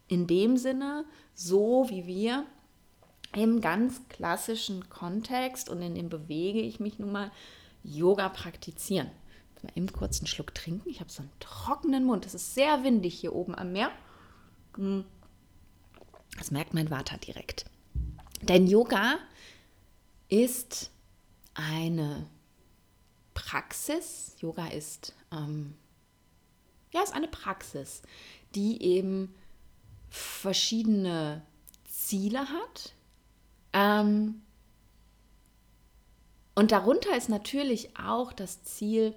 In 0.08 0.26
dem 0.26 0.56
Sinne, 0.56 1.04
so 1.34 1.86
wie 1.88 2.06
wir 2.06 2.44
im 3.34 3.60
ganz 3.60 4.00
klassischen 4.08 4.88
Kontext 4.90 5.68
und 5.68 5.80
in 5.82 5.94
dem 5.94 6.08
bewege 6.08 6.60
ich 6.60 6.80
mich 6.80 6.98
nun 6.98 7.12
mal 7.12 7.30
Yoga 7.82 8.28
praktizieren. 8.28 9.10
Mal 9.62 9.72
eben 9.76 9.92
kurz 9.92 10.18
einen 10.18 10.26
Schluck 10.26 10.54
trinken. 10.54 10.88
Ich 10.88 11.00
habe 11.00 11.10
so 11.10 11.22
einen 11.22 11.30
trockenen 11.38 12.04
Mund. 12.04 12.26
Es 12.26 12.34
ist 12.34 12.54
sehr 12.54 12.82
windig 12.82 13.18
hier 13.18 13.32
oben 13.32 13.54
am 13.54 13.72
Meer. 13.72 13.90
Hm. 14.76 15.04
Das 16.36 16.50
merkt 16.50 16.74
mein 16.74 16.88
Vater 16.88 17.16
direkt. 17.18 17.66
Denn 18.42 18.66
Yoga 18.66 19.18
ist 20.28 20.90
eine 21.54 22.26
Praxis. 23.34 24.36
Yoga 24.38 24.68
ist, 24.68 25.14
ähm, 25.32 25.74
ja, 26.92 27.02
ist 27.02 27.14
eine 27.14 27.28
Praxis, 27.28 28.02
die 28.54 28.82
eben 28.82 29.34
verschiedene 30.10 31.42
Ziele 31.84 32.48
hat. 32.48 32.94
Ähm, 33.72 34.42
und 36.54 36.72
darunter 36.72 37.16
ist 37.16 37.28
natürlich 37.28 37.96
auch 37.96 38.32
das 38.32 38.62
Ziel 38.62 39.14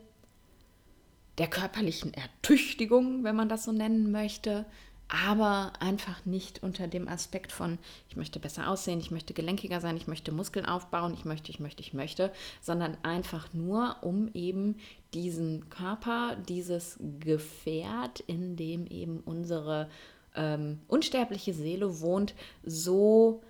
der 1.37 1.47
körperlichen 1.47 2.13
Ertüchtigung, 2.13 3.25
wenn 3.25 3.35
man 3.35 3.49
das 3.49 3.65
so 3.65 3.73
nennen 3.73 4.11
möchte, 4.11 4.65
aber 5.07 5.73
einfach 5.79 6.25
nicht 6.25 6.63
unter 6.63 6.87
dem 6.87 7.07
Aspekt 7.07 7.51
von, 7.51 7.77
ich 8.09 8.15
möchte 8.15 8.39
besser 8.39 8.69
aussehen, 8.69 8.99
ich 8.99 9.11
möchte 9.11 9.33
gelenkiger 9.33 9.79
sein, 9.79 9.97
ich 9.97 10.07
möchte 10.07 10.31
Muskeln 10.31 10.65
aufbauen, 10.65 11.13
ich 11.13 11.25
möchte, 11.25 11.51
ich 11.51 11.59
möchte, 11.59 11.81
ich 11.81 11.93
möchte, 11.93 12.31
sondern 12.61 12.97
einfach 13.03 13.53
nur, 13.53 13.97
um 14.01 14.29
eben 14.33 14.77
diesen 15.13 15.69
Körper, 15.69 16.35
dieses 16.47 16.97
Gefährt, 17.19 18.19
in 18.21 18.55
dem 18.55 18.87
eben 18.87 19.19
unsere 19.19 19.89
ähm, 20.35 20.79
unsterbliche 20.87 21.53
Seele 21.53 22.01
wohnt, 22.01 22.33
so 22.63 23.43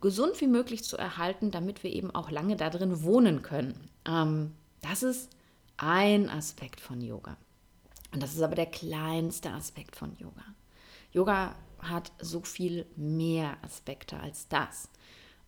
gesund 0.00 0.40
wie 0.40 0.48
möglich 0.48 0.84
zu 0.84 0.96
erhalten, 0.96 1.50
damit 1.50 1.82
wir 1.82 1.92
eben 1.92 2.14
auch 2.14 2.30
lange 2.30 2.56
da 2.56 2.68
drin 2.68 3.02
wohnen 3.02 3.42
können. 3.42 3.88
Ähm, 4.06 4.52
das 4.82 5.02
ist 5.02 5.30
ein 5.76 6.28
Aspekt 6.28 6.80
von 6.80 7.00
Yoga. 7.00 7.36
Und 8.12 8.22
das 8.22 8.34
ist 8.34 8.42
aber 8.42 8.54
der 8.54 8.66
kleinste 8.66 9.50
Aspekt 9.50 9.96
von 9.96 10.16
Yoga. 10.16 10.44
Yoga 11.12 11.54
hat 11.78 12.12
so 12.18 12.40
viel 12.40 12.86
mehr 12.96 13.56
Aspekte 13.62 14.18
als 14.18 14.48
das. 14.48 14.88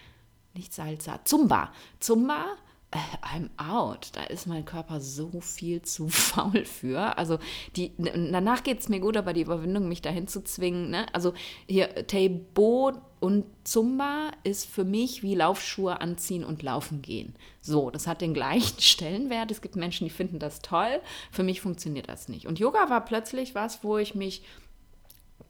Nicht 0.55 0.73
Salsa, 0.73 1.19
Zumba. 1.25 1.73
Zumba 1.99 2.57
I'm 2.93 3.51
out. 3.57 4.11
Da 4.15 4.25
ist 4.25 4.47
mein 4.47 4.65
Körper 4.65 5.01
so 5.01 5.41
viel 5.41 5.83
zu 5.83 6.09
faul 6.09 6.65
für. 6.65 7.17
Also 7.17 7.39
die, 7.77 7.93
danach 7.99 8.65
geht 8.65 8.81
es 8.81 8.89
mir 8.89 9.01
gut, 9.01 9.17
aber 9.17 9.33
die 9.33 9.43
Überwindung, 9.43 9.89
mich 9.89 10.03
dahin 10.03 10.27
zu 10.27 10.43
zwingen. 10.43 10.91
Ne? 10.91 11.07
Also 11.15 11.33
hier 11.69 12.07
Teibo 12.07 12.93
und 13.21 13.45
Zumba 13.65 14.33
ist 14.43 14.67
für 14.67 14.85
mich 14.85 15.23
wie 15.23 15.35
Laufschuhe 15.35 16.01
anziehen 16.01 16.45
und 16.45 16.63
laufen 16.63 17.03
gehen. 17.03 17.35
So, 17.61 17.91
das 17.91 18.07
hat 18.07 18.21
den 18.21 18.35
gleichen 18.35 18.81
Stellenwert. 18.81 19.51
Es 19.51 19.63
gibt 19.63 19.77
Menschen, 19.77 20.05
die 20.05 20.11
finden 20.11 20.41
das 20.41 20.61
toll. 20.61 21.01
Für 21.31 21.45
mich 21.45 21.61
funktioniert 21.61 22.09
das 22.09 22.29
nicht. 22.29 22.47
Und 22.47 22.59
Yoga 22.59 22.91
war 22.91 23.05
plötzlich 23.05 23.55
was, 23.55 23.85
wo 23.85 23.99
ich 23.99 24.17
mich 24.17 24.43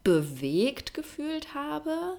bewegt 0.05 0.93
gefühlt 0.93 1.55
habe. 1.55 2.17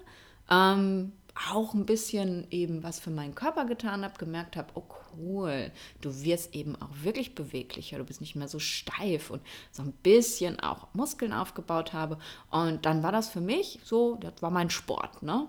Ähm, 0.50 1.12
auch 1.50 1.74
ein 1.74 1.86
bisschen 1.86 2.46
eben 2.50 2.82
was 2.82 3.00
für 3.00 3.10
meinen 3.10 3.34
Körper 3.34 3.64
getan 3.64 4.04
habe, 4.04 4.18
gemerkt 4.18 4.56
habe, 4.56 4.68
oh 4.74 4.84
cool, 5.16 5.70
du 6.00 6.22
wirst 6.22 6.54
eben 6.54 6.76
auch 6.76 6.90
wirklich 7.02 7.34
beweglicher, 7.34 7.98
du 7.98 8.04
bist 8.04 8.20
nicht 8.20 8.36
mehr 8.36 8.48
so 8.48 8.58
steif 8.58 9.30
und 9.30 9.42
so 9.70 9.82
ein 9.82 9.92
bisschen 9.92 10.60
auch 10.60 10.88
Muskeln 10.94 11.32
aufgebaut 11.32 11.92
habe. 11.92 12.18
Und 12.50 12.84
dann 12.84 13.02
war 13.02 13.12
das 13.12 13.28
für 13.28 13.40
mich 13.40 13.80
so, 13.84 14.16
das 14.16 14.34
war 14.40 14.50
mein 14.50 14.70
Sport, 14.70 15.22
ne? 15.22 15.48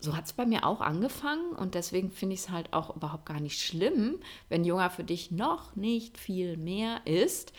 So 0.00 0.16
hat 0.16 0.24
es 0.24 0.32
bei 0.32 0.44
mir 0.44 0.66
auch 0.66 0.80
angefangen 0.80 1.52
und 1.52 1.76
deswegen 1.76 2.10
finde 2.10 2.34
ich 2.34 2.40
es 2.40 2.50
halt 2.50 2.72
auch 2.72 2.96
überhaupt 2.96 3.24
gar 3.24 3.38
nicht 3.38 3.60
schlimm, 3.60 4.18
wenn 4.48 4.64
Yoga 4.64 4.90
für 4.90 5.04
dich 5.04 5.30
noch 5.30 5.76
nicht 5.76 6.18
viel 6.18 6.56
mehr 6.56 7.06
ist. 7.06 7.52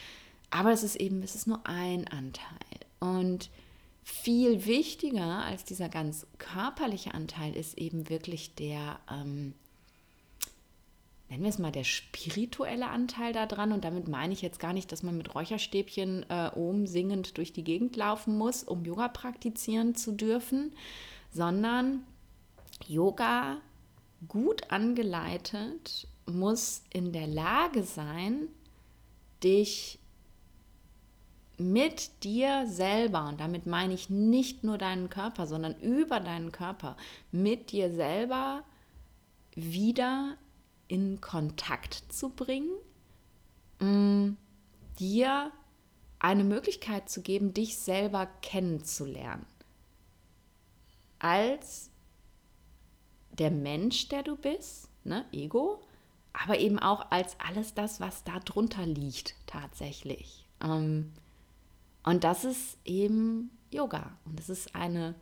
Aber 0.49 0.73
es 0.73 0.83
ist 0.83 0.97
eben, 0.97 1.23
es 1.23 1.35
ist 1.35 1.47
nur 1.47 1.65
ein 1.65 2.05
Anteil. 2.09 2.43
Und 2.99 3.49
viel 4.03 4.65
wichtiger 4.65 5.45
als 5.45 5.63
dieser 5.63 5.89
ganz 5.89 6.27
körperliche 6.37 7.13
Anteil 7.13 7.55
ist 7.55 7.77
eben 7.77 8.09
wirklich 8.09 8.53
der, 8.55 8.99
ähm, 9.09 9.53
nennen 11.29 11.43
wir 11.43 11.49
es 11.49 11.59
mal, 11.59 11.71
der 11.71 11.85
spirituelle 11.85 12.89
Anteil 12.89 13.31
daran. 13.31 13.71
Und 13.71 13.85
damit 13.85 14.07
meine 14.07 14.33
ich 14.33 14.41
jetzt 14.41 14.59
gar 14.59 14.73
nicht, 14.73 14.91
dass 14.91 15.03
man 15.03 15.17
mit 15.17 15.33
Räucherstäbchen 15.33 16.25
äh, 16.29 16.51
oben 16.53 16.85
singend 16.85 17.37
durch 17.37 17.53
die 17.53 17.63
Gegend 17.63 17.95
laufen 17.95 18.37
muss, 18.37 18.63
um 18.63 18.83
Yoga 18.83 19.07
praktizieren 19.07 19.95
zu 19.95 20.11
dürfen, 20.11 20.73
sondern 21.31 22.03
Yoga 22.87 23.61
gut 24.27 24.69
angeleitet 24.71 26.07
muss 26.25 26.83
in 26.89 27.11
der 27.13 27.27
Lage 27.27 27.83
sein, 27.83 28.47
dich 29.43 29.99
mit 31.71 32.23
dir 32.23 32.67
selber, 32.67 33.27
und 33.27 33.39
damit 33.39 33.65
meine 33.65 33.93
ich 33.93 34.09
nicht 34.09 34.63
nur 34.63 34.77
deinen 34.77 35.09
Körper, 35.09 35.47
sondern 35.47 35.79
über 35.79 36.19
deinen 36.19 36.51
Körper, 36.51 36.97
mit 37.31 37.71
dir 37.71 37.93
selber 37.93 38.63
wieder 39.55 40.37
in 40.87 41.21
Kontakt 41.21 42.03
zu 42.09 42.29
bringen, 42.29 42.71
mh, 43.79 43.87
mm, 43.87 44.37
dir 44.99 45.51
eine 46.19 46.43
Möglichkeit 46.43 47.09
zu 47.09 47.21
geben, 47.21 47.53
dich 47.53 47.77
selber 47.77 48.27
kennenzulernen. 48.41 49.45
Als 51.19 51.89
der 53.31 53.51
Mensch, 53.51 54.09
der 54.09 54.23
du 54.23 54.35
bist, 54.35 54.89
ne, 55.03 55.25
Ego, 55.31 55.81
aber 56.33 56.59
eben 56.59 56.79
auch 56.79 57.11
als 57.11 57.37
alles 57.39 57.73
das, 57.73 57.99
was 57.99 58.23
da 58.23 58.39
drunter 58.39 58.85
liegt 58.85 59.35
tatsächlich. 59.45 60.45
Ähm, 60.61 61.11
und 62.03 62.23
das 62.23 62.43
ist 62.43 62.77
eben 62.85 63.49
Yoga. 63.71 64.17
Und 64.25 64.39
das 64.39 64.49
ist 64.49 64.75
eine 64.75 65.15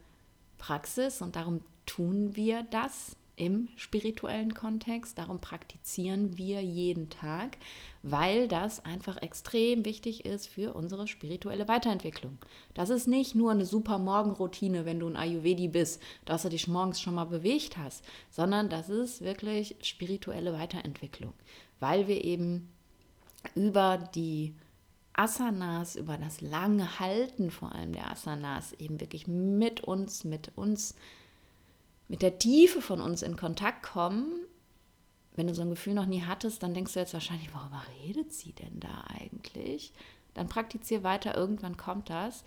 Praxis 0.57 1.21
und 1.21 1.35
darum 1.35 1.61
tun 1.85 2.35
wir 2.35 2.63
das 2.63 3.15
im 3.35 3.69
spirituellen 3.75 4.53
Kontext. 4.53 5.17
Darum 5.17 5.39
praktizieren 5.39 6.37
wir 6.37 6.61
jeden 6.61 7.09
Tag, 7.09 7.57
weil 8.03 8.47
das 8.47 8.85
einfach 8.85 9.19
extrem 9.21 9.83
wichtig 9.83 10.25
ist 10.25 10.47
für 10.47 10.75
unsere 10.75 11.07
spirituelle 11.07 11.67
Weiterentwicklung. 11.67 12.37
Das 12.75 12.89
ist 12.89 13.07
nicht 13.07 13.33
nur 13.33 13.51
eine 13.51 13.65
super 13.65 13.97
Morgenroutine, 13.97 14.85
wenn 14.85 14.99
du 14.99 15.07
ein 15.07 15.15
Ayurvedi 15.15 15.69
bist, 15.69 16.01
dass 16.25 16.43
du 16.43 16.49
dich 16.49 16.67
morgens 16.67 17.01
schon 17.01 17.15
mal 17.15 17.25
bewegt 17.25 17.77
hast, 17.77 18.03
sondern 18.29 18.69
das 18.69 18.89
ist 18.89 19.21
wirklich 19.21 19.75
spirituelle 19.81 20.53
Weiterentwicklung, 20.53 21.33
weil 21.79 22.07
wir 22.07 22.23
eben 22.23 22.69
über 23.55 23.97
die 24.13 24.53
Asanas, 25.13 25.95
über 25.95 26.17
das 26.17 26.41
lange 26.41 26.99
Halten 26.99 27.51
vor 27.51 27.73
allem 27.73 27.93
der 27.93 28.09
Asanas 28.09 28.73
eben 28.73 28.99
wirklich 28.99 29.27
mit 29.27 29.81
uns, 29.81 30.23
mit 30.23 30.51
uns 30.55 30.95
mit 32.07 32.21
der 32.21 32.39
Tiefe 32.39 32.81
von 32.81 32.99
uns 32.99 33.21
in 33.21 33.37
Kontakt 33.37 33.83
kommen, 33.83 34.33
wenn 35.35 35.47
du 35.47 35.55
so 35.55 35.61
ein 35.61 35.69
Gefühl 35.69 35.93
noch 35.93 36.05
nie 36.05 36.23
hattest, 36.23 36.61
dann 36.61 36.73
denkst 36.73 36.93
du 36.93 36.99
jetzt 36.99 37.13
wahrscheinlich, 37.13 37.53
worüber 37.53 37.81
redet 38.03 38.33
sie 38.33 38.51
denn 38.51 38.81
da 38.81 39.05
eigentlich? 39.17 39.93
Dann 40.33 40.49
praktiziere 40.49 41.03
weiter, 41.03 41.35
irgendwann 41.35 41.77
kommt 41.77 42.09
das. 42.09 42.43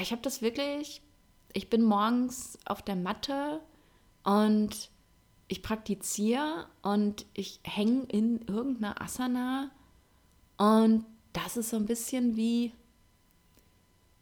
Ich 0.00 0.12
habe 0.12 0.22
das 0.22 0.42
wirklich, 0.42 1.02
ich 1.52 1.70
bin 1.70 1.82
morgens 1.82 2.56
auf 2.66 2.82
der 2.82 2.94
Matte 2.94 3.60
und 4.22 4.90
ich 5.48 5.62
praktiziere 5.62 6.68
und 6.82 7.26
ich 7.34 7.60
hänge 7.64 8.04
in 8.04 8.42
irgendeiner 8.46 9.00
Asana 9.02 9.70
und 10.56 11.04
das 11.34 11.58
ist 11.58 11.68
so 11.68 11.76
ein 11.76 11.84
bisschen 11.84 12.36
wie 12.36 12.72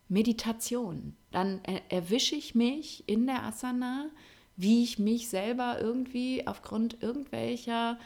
Meditation. 0.08 1.14
Dann 1.30 1.64
erwische 1.88 2.34
ich 2.34 2.56
mich 2.56 3.04
in 3.06 3.26
der 3.26 3.44
Asana 3.44 4.10
wie 4.56 4.82
ich 4.82 4.98
mich 4.98 5.28
selber 5.28 5.80
irgendwie 5.80 6.46
aufgrund 6.46 7.02
irgendwelcher 7.02 7.98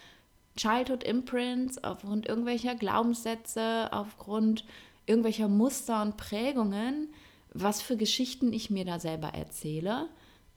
Childhood 0.56 1.04
Imprints, 1.04 1.82
aufgrund 1.82 2.26
irgendwelcher 2.26 2.74
Glaubenssätze, 2.74 3.88
aufgrund 3.92 4.64
irgendwelcher 5.06 5.48
Muster 5.48 6.02
und 6.02 6.16
Prägungen, 6.16 7.12
was 7.52 7.82
für 7.82 7.96
Geschichten 7.96 8.52
ich 8.52 8.70
mir 8.70 8.84
da 8.84 8.98
selber 8.98 9.28
erzähle 9.28 10.08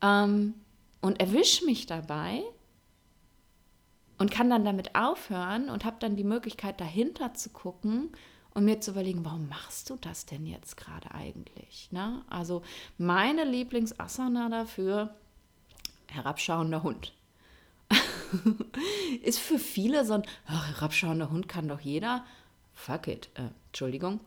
ähm, 0.01 0.53
und 1.01 1.19
erwische 1.19 1.65
mich 1.65 1.85
dabei 1.85 2.43
und 4.17 4.31
kann 4.31 4.49
dann 4.49 4.65
damit 4.65 4.95
aufhören 4.95 5.69
und 5.69 5.85
habe 5.85 5.97
dann 5.99 6.15
die 6.15 6.23
Möglichkeit 6.23 6.79
dahinter 6.79 7.33
zu 7.33 7.49
gucken 7.49 8.11
und 8.59 8.65
mir 8.65 8.79
zu 8.81 8.91
überlegen, 8.91 9.25
warum 9.25 9.49
machst 9.49 9.89
du 9.89 9.97
das 9.99 10.25
denn 10.25 10.45
jetzt 10.45 10.77
gerade 10.77 11.11
eigentlich? 11.13 11.89
Ne? 11.91 12.23
Also 12.29 12.61
meine 12.97 13.45
Lieblingsasana 13.45 14.49
dafür 14.49 15.15
herabschauender 16.07 16.83
Hund. 16.83 17.13
ist 19.23 19.39
für 19.39 19.57
viele 19.57 20.05
so 20.05 20.13
ein 20.13 20.23
ach, 20.45 20.67
herabschauender 20.67 21.31
Hund 21.31 21.47
kann 21.47 21.67
doch 21.67 21.79
jeder. 21.79 22.25
Fuck 22.73 23.07
it. 23.07 23.29
Äh, 23.35 23.49
Entschuldigung. 23.67 24.19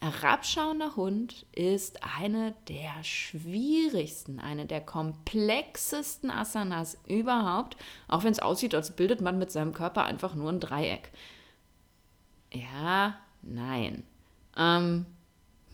Herabschauender 0.00 0.96
Hund 0.96 1.44
ist 1.52 2.02
eine 2.18 2.54
der 2.68 3.04
schwierigsten, 3.04 4.40
eine 4.40 4.64
der 4.64 4.80
komplexesten 4.80 6.30
Asanas 6.30 6.96
überhaupt, 7.06 7.76
auch 8.08 8.24
wenn 8.24 8.32
es 8.32 8.38
aussieht, 8.38 8.74
als 8.74 8.96
bildet 8.96 9.20
man 9.20 9.38
mit 9.38 9.50
seinem 9.50 9.74
Körper 9.74 10.04
einfach 10.04 10.34
nur 10.34 10.50
ein 10.50 10.60
Dreieck. 10.60 11.10
Ja, 12.52 13.18
nein. 13.42 14.04
Ähm, 14.56 15.06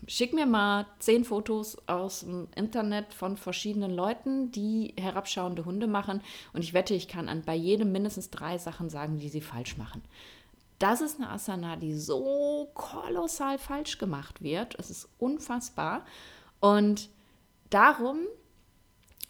Schick 0.05 0.33
mir 0.33 0.45
mal 0.45 0.85
zehn 0.99 1.25
Fotos 1.25 1.77
aus 1.87 2.21
dem 2.21 2.47
Internet 2.55 3.13
von 3.13 3.35
verschiedenen 3.35 3.91
Leuten, 3.91 4.51
die 4.51 4.93
herabschauende 4.95 5.65
Hunde 5.65 5.87
machen. 5.87 6.21
Und 6.53 6.63
ich 6.63 6.73
wette, 6.73 6.93
ich 6.93 7.07
kann 7.07 7.27
an, 7.27 7.41
bei 7.41 7.55
jedem 7.55 7.91
mindestens 7.91 8.29
drei 8.29 8.57
Sachen 8.57 8.89
sagen, 8.89 9.17
die 9.17 9.29
sie 9.29 9.41
falsch 9.41 9.77
machen. 9.77 10.03
Das 10.79 11.01
ist 11.01 11.19
eine 11.19 11.29
Asana, 11.29 11.75
die 11.75 11.95
so 11.95 12.69
kolossal 12.75 13.57
falsch 13.57 13.97
gemacht 13.97 14.43
wird. 14.43 14.75
Es 14.79 14.91
ist 14.91 15.09
unfassbar. 15.17 16.05
Und 16.59 17.09
darum 17.71 18.19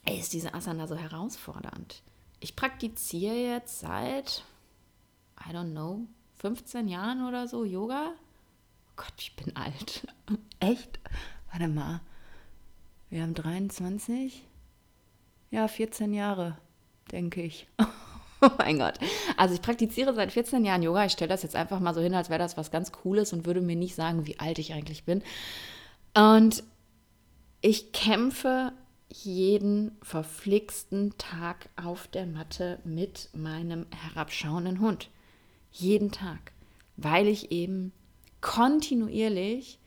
ist 0.06 0.34
diese 0.34 0.52
Asana 0.52 0.86
so 0.86 0.96
herausfordernd. 0.96 2.02
Ich 2.40 2.54
praktiziere 2.54 3.34
jetzt 3.34 3.80
seit, 3.80 4.44
I 5.40 5.52
don't 5.52 5.72
know, 5.72 6.06
15 6.36 6.86
Jahren 6.86 7.26
oder 7.26 7.48
so 7.48 7.64
Yoga. 7.64 8.12
Gott, 8.98 9.14
ich 9.18 9.34
bin 9.36 9.54
alt. 9.56 10.06
Echt? 10.60 10.98
Warte 11.52 11.68
mal. 11.68 12.00
Wir 13.10 13.22
haben 13.22 13.32
23? 13.32 14.44
Ja, 15.50 15.68
14 15.68 16.12
Jahre, 16.12 16.58
denke 17.10 17.42
ich. 17.42 17.66
Oh 18.40 18.50
mein 18.56 18.78
Gott. 18.78 19.00
Also 19.36 19.56
ich 19.56 19.62
praktiziere 19.62 20.14
seit 20.14 20.30
14 20.30 20.64
Jahren 20.64 20.84
Yoga. 20.84 21.04
Ich 21.04 21.10
stelle 21.10 21.28
das 21.28 21.42
jetzt 21.42 21.56
einfach 21.56 21.80
mal 21.80 21.92
so 21.92 22.00
hin, 22.00 22.14
als 22.14 22.30
wäre 22.30 22.38
das 22.38 22.56
was 22.56 22.70
ganz 22.70 22.92
Cooles 22.92 23.32
und 23.32 23.46
würde 23.46 23.60
mir 23.60 23.74
nicht 23.74 23.96
sagen, 23.96 24.28
wie 24.28 24.38
alt 24.38 24.60
ich 24.60 24.72
eigentlich 24.72 25.02
bin. 25.02 25.24
Und 26.14 26.62
ich 27.62 27.90
kämpfe 27.90 28.72
jeden 29.08 29.96
verflixten 30.02 31.18
Tag 31.18 31.68
auf 31.74 32.06
der 32.06 32.26
Matte 32.26 32.78
mit 32.84 33.28
meinem 33.34 33.86
herabschauenden 33.90 34.78
Hund. 34.78 35.10
Jeden 35.72 36.12
Tag. 36.12 36.52
Weil 36.96 37.26
ich 37.26 37.50
eben 37.50 37.92
kontinuierlich 38.40 39.78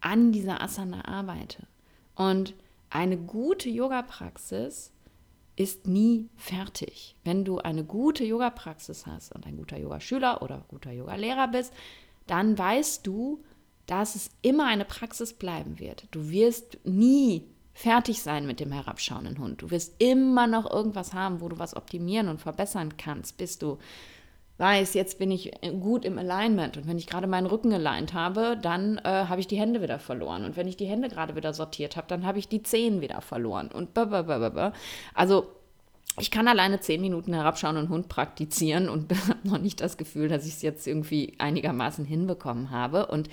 an 0.00 0.32
dieser 0.32 0.60
Asana 0.60 1.06
arbeite. 1.06 1.66
Und 2.14 2.54
eine 2.90 3.16
gute 3.16 3.68
Yoga-Praxis 3.68 4.92
ist 5.56 5.86
nie 5.86 6.28
fertig. 6.36 7.16
Wenn 7.24 7.44
du 7.44 7.58
eine 7.58 7.84
gute 7.84 8.24
Yoga-Praxis 8.24 9.06
hast 9.06 9.34
und 9.34 9.46
ein 9.46 9.56
guter 9.56 9.78
Yogaschüler 9.78 10.42
oder 10.42 10.64
guter 10.68 10.92
Yogalehrer 10.92 11.48
bist, 11.48 11.72
dann 12.26 12.56
weißt 12.56 13.06
du, 13.06 13.42
dass 13.86 14.14
es 14.14 14.30
immer 14.42 14.66
eine 14.66 14.84
Praxis 14.84 15.32
bleiben 15.32 15.78
wird. 15.78 16.06
Du 16.10 16.28
wirst 16.30 16.78
nie 16.84 17.46
fertig 17.72 18.22
sein 18.22 18.46
mit 18.46 18.60
dem 18.60 18.72
herabschauenden 18.72 19.38
Hund. 19.38 19.62
Du 19.62 19.70
wirst 19.70 19.94
immer 19.98 20.46
noch 20.46 20.70
irgendwas 20.70 21.12
haben, 21.12 21.40
wo 21.40 21.48
du 21.48 21.58
was 21.58 21.76
optimieren 21.76 22.28
und 22.28 22.40
verbessern 22.40 22.96
kannst, 22.96 23.36
bis 23.36 23.58
du 23.58 23.78
weiß, 24.58 24.94
jetzt 24.94 25.18
bin 25.18 25.30
ich 25.30 25.52
gut 25.80 26.04
im 26.04 26.18
Alignment. 26.18 26.76
Und 26.76 26.86
wenn 26.86 26.98
ich 26.98 27.06
gerade 27.06 27.26
meinen 27.26 27.46
Rücken 27.46 27.72
aligned 27.72 28.14
habe, 28.14 28.58
dann 28.60 28.98
äh, 28.98 29.02
habe 29.04 29.40
ich 29.40 29.46
die 29.46 29.58
Hände 29.58 29.82
wieder 29.82 29.98
verloren. 29.98 30.44
Und 30.44 30.56
wenn 30.56 30.66
ich 30.66 30.76
die 30.76 30.86
Hände 30.86 31.08
gerade 31.08 31.36
wieder 31.36 31.52
sortiert 31.52 31.96
habe, 31.96 32.06
dann 32.08 32.24
habe 32.24 32.38
ich 32.38 32.48
die 32.48 32.62
Zehen 32.62 33.00
wieder 33.00 33.20
verloren. 33.20 33.68
Und 33.68 33.92
blablabla. 33.94 34.72
also 35.14 35.48
ich 36.18 36.30
kann 36.30 36.48
alleine 36.48 36.80
zehn 36.80 37.02
Minuten 37.02 37.34
herabschauen 37.34 37.76
und 37.76 37.90
Hund 37.90 38.08
praktizieren 38.08 38.88
und 38.88 39.12
habe 39.28 39.46
noch 39.46 39.58
nicht 39.58 39.80
das 39.82 39.98
Gefühl, 39.98 40.28
dass 40.28 40.46
ich 40.46 40.54
es 40.54 40.62
jetzt 40.62 40.86
irgendwie 40.86 41.34
einigermaßen 41.38 42.06
hinbekommen 42.06 42.70
habe. 42.70 43.06
Und 43.06 43.28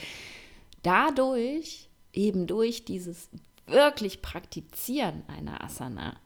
dadurch 0.81 1.87
eben 2.11 2.47
durch 2.47 2.83
dieses 2.83 3.29
wirklich 3.65 4.21
Praktizieren 4.21 5.23
einer 5.27 5.63
Asana, 5.63 6.17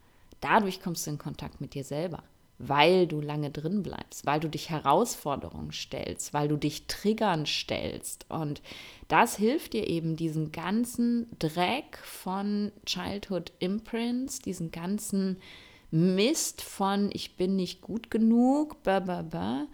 dadurch 0.42 0.82
kommst 0.82 1.06
du 1.06 1.12
in 1.12 1.18
Kontakt 1.20 1.62
mit 1.62 1.76
dir 1.76 1.84
selber 1.84 2.24
weil 2.60 3.08
du 3.08 3.22
lange 3.22 3.52
drin 3.52 3.84
bleibst, 3.84 4.26
weil 4.26 4.40
du 4.40 4.50
dich 4.50 4.70
Herausforderungen 4.70 5.72
stellst, 5.72 6.34
weil 6.34 6.48
du 6.48 6.58
dich 6.58 6.88
Triggern 6.88 7.46
stellst. 7.46 8.26
Und 8.30 8.62
das 9.08 9.38
hilft 9.38 9.74
dir 9.74 9.88
eben, 9.88 10.16
diesen 10.16 10.52
ganzen 10.52 11.28
Dreck 11.38 12.00
von 12.04 12.72
Childhood 12.86 13.52
Imprints, 13.60 14.40
diesen 14.40 14.72
ganzen 14.72 15.38
Mist 15.92 16.62
von 16.62 17.10
ich 17.14 17.38
bin 17.38 17.56
nicht 17.56 17.82
gut 17.82 18.12
genug, 18.12 18.82
blah, 18.84 19.00
blah, 19.00 19.22
blah, 19.22 19.68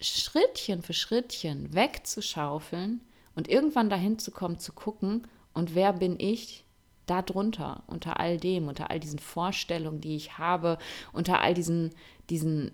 Schrittchen 0.00 0.82
für 0.82 0.92
Schrittchen 0.92 1.72
wegzuschaufeln 1.74 3.00
und 3.34 3.48
irgendwann 3.48 3.90
dahin 3.90 4.18
zu 4.18 4.30
kommen, 4.30 4.58
zu 4.58 4.72
gucken, 4.72 5.26
und 5.52 5.74
wer 5.74 5.92
bin 5.92 6.18
ich, 6.18 6.64
darunter, 7.10 7.82
unter 7.86 8.20
all 8.20 8.38
dem, 8.38 8.68
unter 8.68 8.90
all 8.90 9.00
diesen 9.00 9.18
Vorstellungen, 9.18 10.00
die 10.00 10.16
ich 10.16 10.38
habe, 10.38 10.78
unter 11.12 11.40
all 11.40 11.54
diesen, 11.54 11.90
diesen 12.30 12.72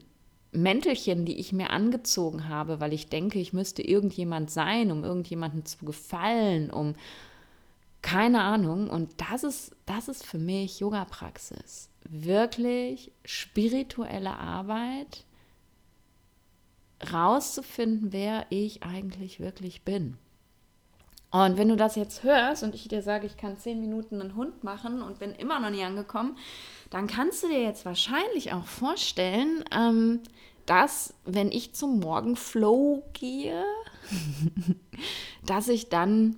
Mäntelchen, 0.52 1.24
die 1.24 1.38
ich 1.38 1.52
mir 1.52 1.70
angezogen 1.70 2.48
habe, 2.48 2.80
weil 2.80 2.92
ich 2.92 3.08
denke, 3.08 3.38
ich 3.38 3.52
müsste 3.52 3.82
irgendjemand 3.82 4.50
sein, 4.50 4.92
um 4.92 5.04
irgendjemandem 5.04 5.64
zu 5.64 5.84
gefallen, 5.84 6.70
um 6.70 6.94
keine 8.02 8.42
Ahnung. 8.42 8.88
Und 8.88 9.12
das 9.16 9.42
ist, 9.42 9.74
das 9.86 10.08
ist 10.08 10.24
für 10.24 10.38
mich 10.38 10.80
Yoga-Praxis. 10.80 11.90
Wirklich 12.08 13.12
spirituelle 13.24 14.36
Arbeit, 14.36 15.24
rauszufinden, 17.12 18.12
wer 18.12 18.46
ich 18.50 18.82
eigentlich 18.82 19.40
wirklich 19.40 19.82
bin. 19.82 20.16
Und 21.44 21.58
wenn 21.58 21.68
du 21.68 21.76
das 21.76 21.96
jetzt 21.96 22.22
hörst 22.22 22.62
und 22.62 22.74
ich 22.74 22.88
dir 22.88 23.02
sage, 23.02 23.26
ich 23.26 23.36
kann 23.36 23.58
zehn 23.58 23.78
Minuten 23.78 24.22
einen 24.22 24.36
Hund 24.36 24.64
machen 24.64 25.02
und 25.02 25.18
bin 25.18 25.32
immer 25.32 25.60
noch 25.60 25.68
nie 25.68 25.84
angekommen, 25.84 26.38
dann 26.88 27.06
kannst 27.06 27.42
du 27.42 27.48
dir 27.48 27.60
jetzt 27.60 27.84
wahrscheinlich 27.84 28.54
auch 28.54 28.64
vorstellen, 28.64 29.62
ähm, 29.70 30.20
dass 30.64 31.12
wenn 31.26 31.52
ich 31.52 31.74
zum 31.74 32.00
Morgenflow 32.00 33.02
gehe, 33.12 33.62
dass 35.44 35.68
ich 35.68 35.90
dann 35.90 36.36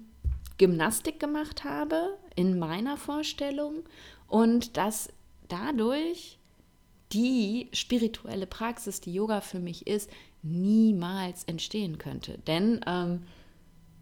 Gymnastik 0.57 1.21
gemacht 1.21 1.63
habe 1.63 2.19
in 2.35 2.59
meiner 2.59 2.97
Vorstellung 2.97 3.85
und 4.27 4.77
dass 4.77 5.11
dadurch 5.47 6.41
die 7.13 7.69
spirituelle 7.73 8.49
Praxis, 8.49 9.01
die 9.01 9.15
Yoga 9.15 9.43
für 9.43 9.61
mich 9.61 9.87
ist, 9.87 10.11
niemals 10.43 11.45
entstehen 11.45 11.99
könnte. 11.99 12.39
Denn 12.39 12.81
ähm, 12.85 13.23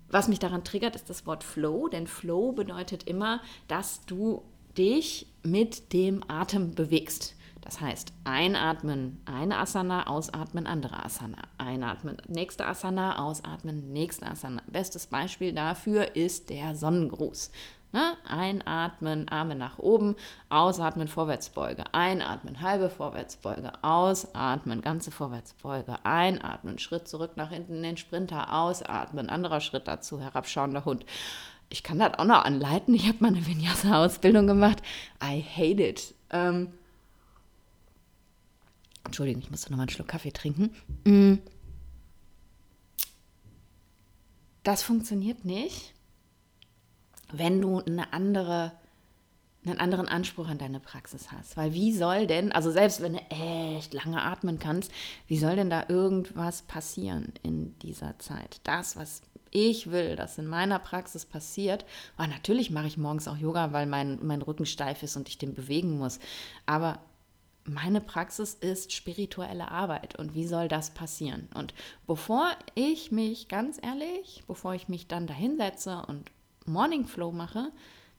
was 0.08 0.28
mich 0.28 0.38
daran 0.38 0.64
triggert, 0.64 0.94
ist 0.96 1.10
das 1.10 1.26
Wort 1.26 1.44
Flow, 1.44 1.88
denn 1.88 2.06
Flow 2.06 2.52
bedeutet 2.52 3.04
immer, 3.04 3.40
dass 3.68 4.04
du 4.06 4.42
dich 4.76 5.26
mit 5.42 5.92
dem 5.92 6.22
Atem 6.28 6.74
bewegst. 6.74 7.34
Das 7.66 7.80
heißt, 7.80 8.12
einatmen, 8.22 9.20
eine 9.24 9.58
Asana, 9.58 10.06
ausatmen, 10.06 10.68
andere 10.68 11.04
Asana. 11.04 11.38
Einatmen, 11.58 12.16
nächste 12.28 12.64
Asana, 12.64 13.18
ausatmen, 13.18 13.92
nächste 13.92 14.26
Asana. 14.26 14.62
Bestes 14.68 15.08
Beispiel 15.08 15.52
dafür 15.52 16.14
ist 16.14 16.48
der 16.50 16.76
Sonnengruß. 16.76 17.50
Ne? 17.92 18.16
Einatmen, 18.28 19.28
Arme 19.28 19.54
nach 19.54 19.78
oben, 19.78 20.16
ausatmen, 20.48 21.08
Vorwärtsbeuge. 21.08 21.84
Einatmen, 21.92 22.60
halbe 22.60 22.90
Vorwärtsbeuge. 22.90 23.72
Ausatmen, 23.82 24.82
ganze 24.82 25.10
Vorwärtsbeuge. 25.10 26.04
Einatmen, 26.04 26.78
Schritt 26.78 27.08
zurück 27.08 27.36
nach 27.36 27.50
hinten 27.50 27.76
in 27.76 27.82
den 27.82 27.96
Sprinter. 27.96 28.52
Ausatmen, 28.52 29.30
anderer 29.30 29.60
Schritt 29.60 29.88
dazu, 29.88 30.20
herabschauender 30.20 30.84
Hund. 30.84 31.06
Ich 31.68 31.82
kann 31.82 31.98
das 31.98 32.18
auch 32.18 32.24
noch 32.24 32.44
anleiten. 32.44 32.94
Ich 32.94 33.08
habe 33.08 33.18
mal 33.20 33.28
eine 33.28 33.46
Vinyasa-Ausbildung 33.46 34.46
gemacht. 34.46 34.82
I 35.22 35.42
hate 35.42 35.82
it. 35.82 36.14
Ähm 36.30 36.72
Entschuldigung, 39.04 39.40
ich 39.40 39.50
musste 39.50 39.70
noch 39.70 39.76
mal 39.76 39.84
einen 39.84 39.90
Schluck 39.90 40.08
Kaffee 40.08 40.32
trinken. 40.32 40.74
Mm. 41.04 41.38
Das 44.64 44.82
funktioniert 44.82 45.44
nicht 45.44 45.95
wenn 47.32 47.60
du 47.60 47.80
eine 47.80 48.12
andere, 48.12 48.72
einen 49.64 49.78
anderen 49.78 50.08
Anspruch 50.08 50.48
an 50.48 50.58
deine 50.58 50.80
Praxis 50.80 51.32
hast. 51.32 51.56
Weil 51.56 51.72
wie 51.72 51.92
soll 51.92 52.26
denn, 52.26 52.52
also 52.52 52.70
selbst 52.70 53.02
wenn 53.02 53.14
du 53.14 53.20
echt 53.30 53.94
lange 53.94 54.22
atmen 54.22 54.58
kannst, 54.58 54.92
wie 55.26 55.38
soll 55.38 55.56
denn 55.56 55.70
da 55.70 55.86
irgendwas 55.88 56.62
passieren 56.62 57.32
in 57.42 57.78
dieser 57.80 58.18
Zeit? 58.18 58.60
Das, 58.64 58.96
was 58.96 59.22
ich 59.50 59.90
will, 59.90 60.16
dass 60.16 60.38
in 60.38 60.46
meiner 60.46 60.78
Praxis 60.78 61.24
passiert, 61.24 61.84
weil 62.16 62.28
natürlich 62.28 62.70
mache 62.70 62.86
ich 62.86 62.98
morgens 62.98 63.28
auch 63.28 63.36
Yoga, 63.36 63.72
weil 63.72 63.86
mein, 63.86 64.18
mein 64.22 64.42
Rücken 64.42 64.66
steif 64.66 65.02
ist 65.02 65.16
und 65.16 65.28
ich 65.28 65.38
den 65.38 65.54
bewegen 65.54 65.96
muss. 65.98 66.18
Aber 66.66 66.98
meine 67.64 68.00
Praxis 68.00 68.54
ist 68.54 68.92
spirituelle 68.92 69.70
Arbeit 69.70 70.16
und 70.16 70.34
wie 70.34 70.46
soll 70.46 70.68
das 70.68 70.90
passieren? 70.90 71.48
Und 71.54 71.74
bevor 72.06 72.50
ich 72.74 73.10
mich, 73.12 73.48
ganz 73.48 73.78
ehrlich, 73.82 74.44
bevor 74.46 74.74
ich 74.74 74.88
mich 74.88 75.08
dann 75.08 75.26
dahinsetze 75.26 76.04
und 76.06 76.30
Morning 76.66 77.06
Flow 77.06 77.32
mache, 77.32 77.70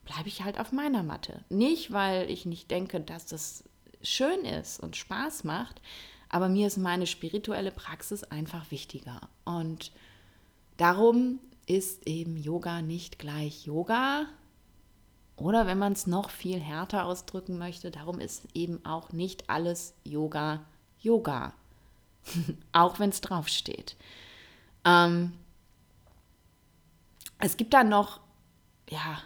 bleibe 0.05 0.27
ich 0.27 0.43
halt 0.43 0.59
auf 0.59 0.71
meiner 0.71 1.03
Matte. 1.03 1.43
Nicht, 1.49 1.91
weil 1.91 2.29
ich 2.29 2.45
nicht 2.45 2.71
denke, 2.71 2.99
dass 3.01 3.25
das 3.25 3.63
schön 4.01 4.45
ist 4.45 4.79
und 4.79 4.95
Spaß 4.95 5.43
macht, 5.43 5.81
aber 6.29 6.49
mir 6.49 6.67
ist 6.67 6.77
meine 6.77 7.07
spirituelle 7.07 7.71
Praxis 7.71 8.23
einfach 8.23 8.71
wichtiger. 8.71 9.21
Und 9.45 9.91
darum 10.77 11.39
ist 11.65 12.07
eben 12.07 12.37
Yoga 12.37 12.81
nicht 12.81 13.19
gleich 13.19 13.65
Yoga. 13.65 14.25
Oder 15.35 15.67
wenn 15.67 15.77
man 15.77 15.93
es 15.93 16.07
noch 16.07 16.29
viel 16.29 16.59
härter 16.59 17.05
ausdrücken 17.05 17.57
möchte, 17.57 17.91
darum 17.91 18.19
ist 18.19 18.47
eben 18.53 18.83
auch 18.85 19.11
nicht 19.11 19.49
alles 19.49 19.93
Yoga 20.03 20.65
Yoga. 20.99 21.53
auch 22.71 22.99
wenn 22.99 23.09
es 23.09 23.21
draufsteht. 23.21 23.95
Ähm, 24.83 25.33
es 27.39 27.57
gibt 27.57 27.73
da 27.73 27.83
noch 27.83 28.19
ja, 28.89 29.21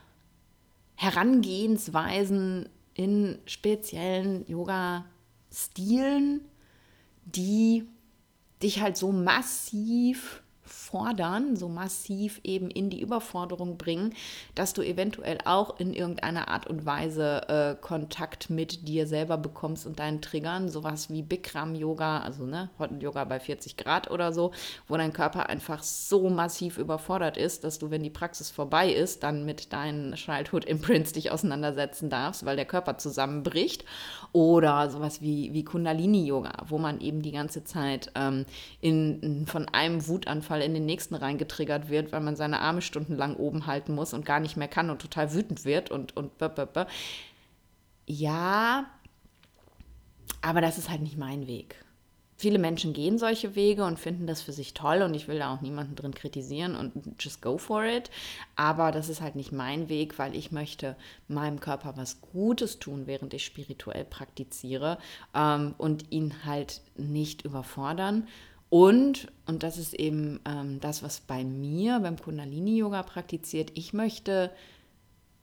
Herangehensweisen 0.96 2.70
in 2.94 3.40
speziellen 3.46 4.48
Yoga-Stilen, 4.48 6.42
die 7.26 7.88
dich 8.62 8.82
halt 8.82 8.98
so 8.98 9.12
massiv 9.12 10.44
fordern, 10.74 11.56
so 11.56 11.68
massiv 11.68 12.42
eben 12.44 12.70
in 12.70 12.90
die 12.90 13.02
Überforderung 13.02 13.78
bringen, 13.78 14.14
dass 14.56 14.74
du 14.74 14.82
eventuell 14.82 15.38
auch 15.46 15.80
in 15.80 15.94
irgendeiner 15.94 16.48
Art 16.48 16.68
und 16.68 16.86
Weise 16.86 17.48
äh, 17.48 17.76
Kontakt 17.80 18.50
mit 18.50 18.88
dir 18.88 19.08
selber 19.08 19.38
bekommst 19.38 19.86
und 19.86 20.00
deinen 20.00 20.22
Triggern, 20.22 20.70
sowas 20.70 21.10
wie 21.10 21.22
Bikram-Yoga, 21.22 22.20
also 22.20 22.46
ne, 22.46 22.70
Yoga 23.00 23.24
bei 23.26 23.40
40 23.40 23.78
Grad 23.78 24.10
oder 24.12 24.34
so, 24.34 24.52
wo 24.88 24.98
dein 24.98 25.14
Körper 25.14 25.50
einfach 25.50 25.84
so 25.84 26.30
massiv 26.30 26.78
überfordert 26.78 27.38
ist, 27.38 27.64
dass 27.64 27.80
du, 27.80 27.92
wenn 27.92 28.04
die 28.04 28.10
Praxis 28.10 28.50
vorbei 28.50 28.92
ist, 28.92 29.24
dann 29.24 29.46
mit 29.46 29.74
deinen 29.74 30.14
Childhood-Imprints 30.14 31.14
dich 31.14 31.32
auseinandersetzen 31.32 32.10
darfst, 32.10 32.46
weil 32.46 32.56
der 32.56 32.66
Körper 32.66 32.98
zusammenbricht. 32.98 33.86
Oder 34.34 34.90
sowas 34.90 35.22
wie, 35.22 35.54
wie 35.54 35.64
Kundalini-Yoga, 35.64 36.66
wo 36.68 36.78
man 36.78 37.02
eben 37.02 37.22
die 37.22 37.32
ganze 37.32 37.64
Zeit 37.64 38.12
ähm, 38.16 38.46
in, 38.80 39.20
in, 39.22 39.48
von 39.48 39.68
einem 39.68 40.08
Wutanfall 40.08 40.61
in 40.64 40.74
den 40.74 40.86
nächsten 40.86 41.16
reingetriggert 41.16 41.90
wird, 41.90 42.12
weil 42.12 42.22
man 42.22 42.36
seine 42.36 42.60
Arme 42.60 42.82
stundenlang 42.82 43.36
oben 43.36 43.68
halten 43.68 43.94
muss 43.96 44.14
und 44.14 44.26
gar 44.26 44.40
nicht 44.40 44.58
mehr 44.58 44.68
kann 44.68 44.90
und 44.90 45.02
total 45.02 45.34
wütend 45.34 45.66
wird 45.66 45.92
und, 45.92 46.16
und 46.16 46.38
b 46.38 46.46
-b 46.46 46.66
-b. 46.66 46.88
Ja, 48.08 48.86
aber 50.42 50.62
das 50.62 50.78
ist 50.78 50.90
halt 50.90 51.02
nicht 51.02 51.18
mein 51.18 51.48
Weg. 51.48 51.76
Viele 52.42 52.58
Menschen 52.58 52.94
gehen 52.94 53.20
solche 53.20 53.54
Wege 53.54 53.86
und 53.86 54.00
finden 54.00 54.26
das 54.26 54.42
für 54.42 54.52
sich 54.52 54.74
toll 54.74 55.04
und 55.04 55.14
ich 55.14 55.28
will 55.28 55.38
da 55.38 55.54
auch 55.54 55.62
niemanden 55.62 55.96
drin 55.96 56.16
kritisieren 56.16 56.76
und 56.76 56.92
just 57.20 57.40
go 57.40 57.60
for 57.60 57.84
it. 57.84 58.10
Aber 58.56 58.92
das 58.92 59.10
ist 59.10 59.22
halt 59.22 59.36
nicht 59.36 59.52
mein 59.52 59.90
Weg, 59.90 60.18
weil 60.18 60.36
ich 60.36 60.52
möchte 60.52 60.96
meinem 61.28 61.60
Körper 61.60 61.98
was 61.98 62.20
Gutes 62.20 62.80
tun, 62.80 63.06
während 63.06 63.36
ich 63.36 63.46
spirituell 63.46 64.06
praktiziere 64.06 64.98
ähm, 65.36 65.76
und 65.78 66.12
ihn 66.12 66.44
halt 66.44 66.82
nicht 66.98 67.46
überfordern. 67.46 68.28
Und, 68.72 69.28
und 69.48 69.64
das 69.64 69.78
ist 69.78 69.94
eben 69.94 70.40
ähm, 70.46 70.80
das, 70.80 71.04
was 71.04 71.20
bei 71.20 71.44
mir 71.44 72.00
beim 72.00 72.18
Kundalini-Yoga 72.18 73.04
praktiziert, 73.04 73.70
ich 73.74 73.92
möchte 73.92 74.50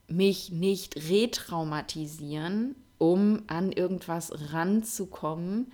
mich 0.07 0.51
nicht 0.51 0.97
retraumatisieren, 1.11 2.75
um 2.97 3.43
an 3.47 3.71
irgendwas 3.71 4.33
ranzukommen, 4.55 5.71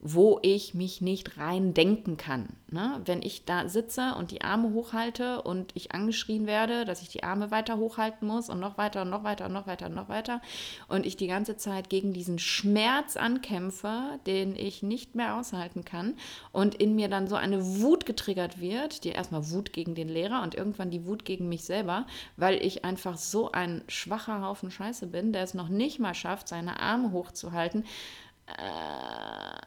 wo 0.00 0.38
ich 0.42 0.74
mich 0.74 1.00
nicht 1.00 1.38
rein 1.38 1.74
denken 1.74 2.16
kann. 2.16 2.48
Ne? 2.70 3.00
Wenn 3.04 3.22
ich 3.22 3.44
da 3.44 3.68
sitze 3.68 4.14
und 4.18 4.30
die 4.30 4.42
Arme 4.42 4.72
hochhalte 4.72 5.42
und 5.42 5.72
ich 5.74 5.92
angeschrien 5.92 6.46
werde, 6.46 6.84
dass 6.84 7.02
ich 7.02 7.08
die 7.08 7.24
Arme 7.24 7.50
weiter 7.50 7.78
hochhalten 7.78 8.28
muss 8.28 8.50
und 8.50 8.60
noch 8.60 8.76
weiter 8.76 9.02
und 9.02 9.10
noch 9.10 9.24
weiter 9.24 9.46
und 9.46 9.52
noch 9.52 9.66
weiter 9.66 9.86
und 9.86 9.94
noch 9.94 10.08
weiter 10.08 10.42
und 10.88 11.06
ich 11.06 11.16
die 11.16 11.26
ganze 11.26 11.56
Zeit 11.56 11.88
gegen 11.88 12.12
diesen 12.12 12.38
Schmerz 12.38 13.16
ankämpfe, 13.16 14.20
den 14.26 14.54
ich 14.54 14.82
nicht 14.82 15.14
mehr 15.14 15.36
aushalten 15.36 15.84
kann 15.84 16.14
und 16.52 16.74
in 16.74 16.94
mir 16.94 17.08
dann 17.08 17.26
so 17.26 17.34
eine 17.34 17.80
Wut 17.80 18.04
getriggert 18.04 18.60
wird, 18.60 19.04
die 19.04 19.10
erstmal 19.10 19.50
Wut 19.50 19.72
gegen 19.72 19.94
den 19.94 20.08
Lehrer 20.08 20.42
und 20.42 20.54
irgendwann 20.54 20.90
die 20.90 21.06
Wut 21.06 21.24
gegen 21.24 21.48
mich 21.48 21.64
selber, 21.64 22.06
weil 22.36 22.62
ich 22.62 22.84
einfach 22.84 23.16
so 23.16 23.50
ein 23.50 23.82
schwacher 23.88 24.42
Haufen 24.42 24.70
Scheiße 24.70 25.06
bin, 25.06 25.32
der 25.32 25.42
es 25.42 25.54
noch 25.54 25.68
nicht 25.68 25.98
mal 25.98 26.14
schafft, 26.14 26.48
seine 26.48 26.80
Arme 26.80 27.12
hochzuhalten. 27.12 27.84
Äh, 28.46 29.66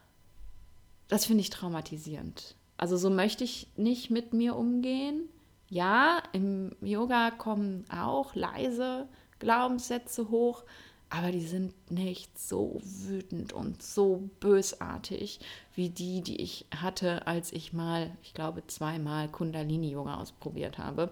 das 1.10 1.26
finde 1.26 1.42
ich 1.42 1.50
traumatisierend. 1.50 2.56
Also 2.78 2.96
so 2.96 3.10
möchte 3.10 3.44
ich 3.44 3.68
nicht 3.76 4.10
mit 4.10 4.34
mir 4.34 4.56
umgehen. 4.56 5.28
Ja, 5.68 6.24
im 6.32 6.72
Yoga 6.82 7.32
kommen 7.32 7.84
auch 7.92 8.34
leise 8.36 9.08
Glaubenssätze 9.40 10.30
hoch, 10.30 10.64
aber 11.10 11.32
die 11.32 11.46
sind 11.46 11.74
nicht 11.92 12.40
so 12.40 12.80
wütend 12.84 13.54
und 13.54 13.84
so 13.84 14.30
bösartig 14.40 15.40
wie 15.76 15.90
die, 15.90 16.22
die 16.22 16.42
ich 16.42 16.66
hatte, 16.76 17.28
als 17.28 17.52
ich 17.52 17.74
mal, 17.74 18.12
ich 18.22 18.34
glaube, 18.34 18.66
zweimal 18.68 19.28
Kundalini-Yoga 19.28 20.16
ausprobiert 20.16 20.78
habe. 20.78 21.12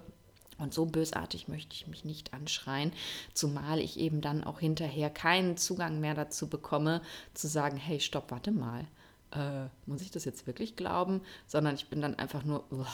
Und 0.59 0.73
so 0.73 0.85
bösartig 0.85 1.47
möchte 1.47 1.75
ich 1.75 1.87
mich 1.87 2.03
nicht 2.03 2.33
anschreien, 2.33 2.91
zumal 3.33 3.79
ich 3.79 3.99
eben 3.99 4.21
dann 4.21 4.43
auch 4.43 4.59
hinterher 4.59 5.09
keinen 5.11 5.57
Zugang 5.57 5.99
mehr 5.99 6.15
dazu 6.15 6.47
bekomme, 6.47 7.01
zu 7.35 7.47
sagen, 7.47 7.77
hey, 7.77 7.99
stopp, 7.99 8.31
warte 8.31 8.51
mal 8.51 8.87
äh, 9.31 9.67
muss 9.85 10.01
ich 10.01 10.11
das 10.11 10.25
jetzt 10.25 10.47
wirklich 10.47 10.75
glauben? 10.75 11.21
Sondern 11.45 11.75
ich 11.75 11.89
bin 11.89 12.01
dann 12.01 12.15
einfach 12.15 12.43
nur, 12.43 12.63
uah, 12.71 12.87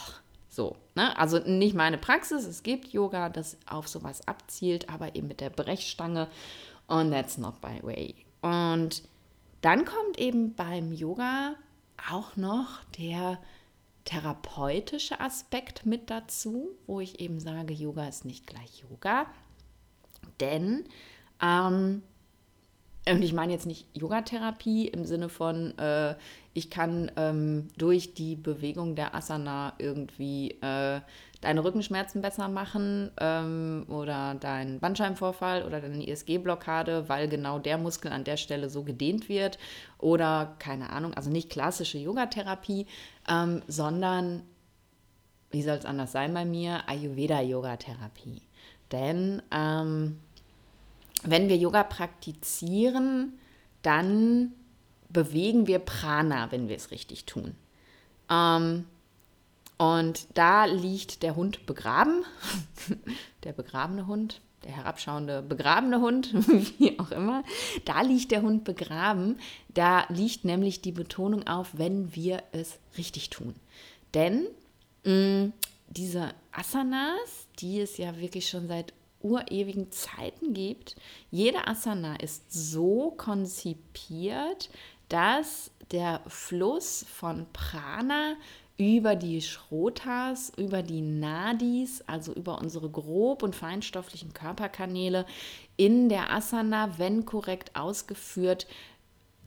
so. 0.50 0.76
Ne? 0.96 1.17
Also 1.17 1.39
nicht 1.39 1.76
meine 1.76 1.98
Praxis. 1.98 2.46
Es 2.46 2.63
gibt 2.63 2.89
Yoga, 2.89 3.30
das 3.30 3.58
auf 3.65 3.88
sowas 3.88 4.28
abzielt, 4.28 4.89
aber 4.89 5.15
eben 5.15 5.28
mit 5.28 5.41
der 5.41 5.50
Brechstange. 5.50 6.28
Und 6.88 7.12
that's 7.12 7.38
not 7.38 7.56
my 7.63 7.82
way. 7.84 8.15
Und 8.41 9.04
dann 9.62 9.86
kommt 9.86 10.19
eben 10.19 10.54
beim 10.54 10.91
Yoga 10.91 11.56
auch 12.12 12.36
noch 12.36 12.84
der 13.00 13.39
therapeutische 14.06 15.19
Aspekt 15.19 15.86
mit 15.86 16.10
dazu, 16.10 16.69
wo 16.86 17.00
ich 17.00 17.19
eben 17.19 17.39
sage, 17.39 17.74
Yoga 17.74 18.08
ist 18.08 18.26
nicht 18.26 18.46
gleich 18.46 18.84
Yoga. 18.89 19.26
Denn 20.39 20.84
ähm, 21.41 22.04
und 23.06 23.22
ich 23.22 23.34
meine 23.34 23.52
jetzt 23.52 23.66
nicht 23.66 23.86
Yogatherapie 23.94 24.88
im 24.88 25.06
Sinne 25.06 25.28
von, 25.28 25.78
äh, 25.78 26.16
ich 26.54 26.70
kann 26.70 27.12
ähm, 27.18 27.68
durch 27.78 28.13
die 28.13 28.36
Bewegung 28.36 28.96
der 28.96 29.13
Asana 29.13 29.74
irgendwie 29.78 30.52
äh, 30.62 31.02
deine 31.42 31.63
Rückenschmerzen 31.63 32.22
besser 32.22 32.48
machen 32.48 33.12
ähm, 33.20 33.86
oder 33.89 34.36
deinen 34.36 34.80
Bandscheibenvorfall 34.80 35.63
oder 35.63 35.82
deine 35.82 36.08
ISG-Blockade, 36.08 37.10
weil 37.10 37.28
genau 37.28 37.60
der 37.60 37.78
Muskel 37.78 38.12
an 38.12 38.24
der 38.24 38.38
Stelle 38.38 38.70
so 38.70 38.84
gedehnt 38.84 39.28
wird 39.28 39.60
oder 39.98 40.56
keine 40.60 40.92
Ahnung, 40.92 41.13
also 41.13 41.30
nicht 41.30 41.50
klassische 41.50 41.98
Yogatherapie, 41.98 42.88
ähm, 43.30 43.62
sondern, 43.68 44.44
wie 45.52 45.62
soll 45.62 45.76
es 45.76 45.86
anders 45.86 46.13
sein 46.13 46.34
bei 46.34 46.46
mir, 46.46 46.88
Ayurveda-Yogatherapie. 46.88 48.44
Denn 48.94 49.42
ähm, 49.52 50.20
wenn 51.24 51.50
wir 51.50 51.58
Yoga 51.58 51.84
praktizieren, 51.84 53.40
dann 53.82 54.54
bewegen 55.10 55.68
wir 55.68 55.80
Prana, 55.80 56.52
wenn 56.52 56.68
wir 56.68 56.76
es 56.76 56.92
richtig 56.92 57.26
tun. 57.26 57.56
Ähm, 58.30 58.86
und 59.78 60.28
da 60.34 60.66
liegt 60.66 61.24
der 61.24 61.36
Hund 61.36 61.66
begraben, 61.66 62.24
der 63.44 63.54
begrabene 63.54 64.08
Hund, 64.08 64.42
der 64.64 64.72
herabschauende 64.72 65.42
begrabene 65.42 66.00
Hund, 66.00 66.34
wie 66.80 66.98
auch 67.00 67.12
immer. 67.12 67.44
Da 67.86 68.02
liegt 68.02 68.32
der 68.32 68.42
Hund 68.42 68.64
begraben. 68.64 69.40
Da 69.74 70.06
liegt 70.10 70.46
nämlich 70.46 70.82
die 70.82 70.92
Betonung 70.92 71.48
auf, 71.48 71.72
wenn 71.74 72.16
wir 72.16 72.44
es 72.52 72.80
richtig 72.98 73.30
tun. 73.30 73.56
Denn 74.14 74.48
mh, 75.04 75.14
mm, 75.14 75.54
diese 75.90 76.30
Asanas, 76.52 77.48
die 77.60 77.80
es 77.82 77.98
ja 77.98 78.18
wirklich 78.20 78.50
schon 78.50 78.68
seit 78.68 78.94
urewigen 79.24 79.92
Zeiten 79.92 80.54
gibt. 80.54 80.96
Jede 81.32 81.68
Asana 81.68 82.16
ist 82.18 82.52
so 82.52 83.12
konzipiert, 83.18 84.70
dass 85.10 85.72
der 85.92 86.22
Fluss 86.28 87.06
von 87.10 87.46
Prana 87.54 88.36
über 88.78 89.16
die 89.16 89.42
Schrotas, 89.42 90.52
über 90.58 90.82
die 90.82 91.02
Nadis, 91.02 92.04
also 92.08 92.34
über 92.34 92.60
unsere 92.60 92.90
grob 92.90 93.44
und 93.44 93.56
feinstofflichen 93.56 94.34
Körperkanäle 94.34 95.26
in 95.78 96.10
der 96.10 96.32
Asana, 96.32 96.98
wenn 96.98 97.26
korrekt 97.26 97.76
ausgeführt, 97.76 98.68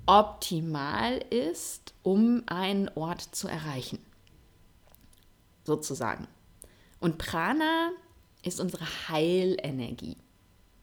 optimal 0.07 1.19
ist, 1.31 1.93
um 2.05 2.45
einen 2.47 2.89
Ort 2.95 3.21
zu 3.21 3.49
erreichen. 3.49 3.99
Sozusagen. 5.65 6.29
Und 7.01 7.19
Prana 7.19 7.91
ist 8.47 8.61
unsere 8.61 8.85
Heilenergie. 9.09 10.17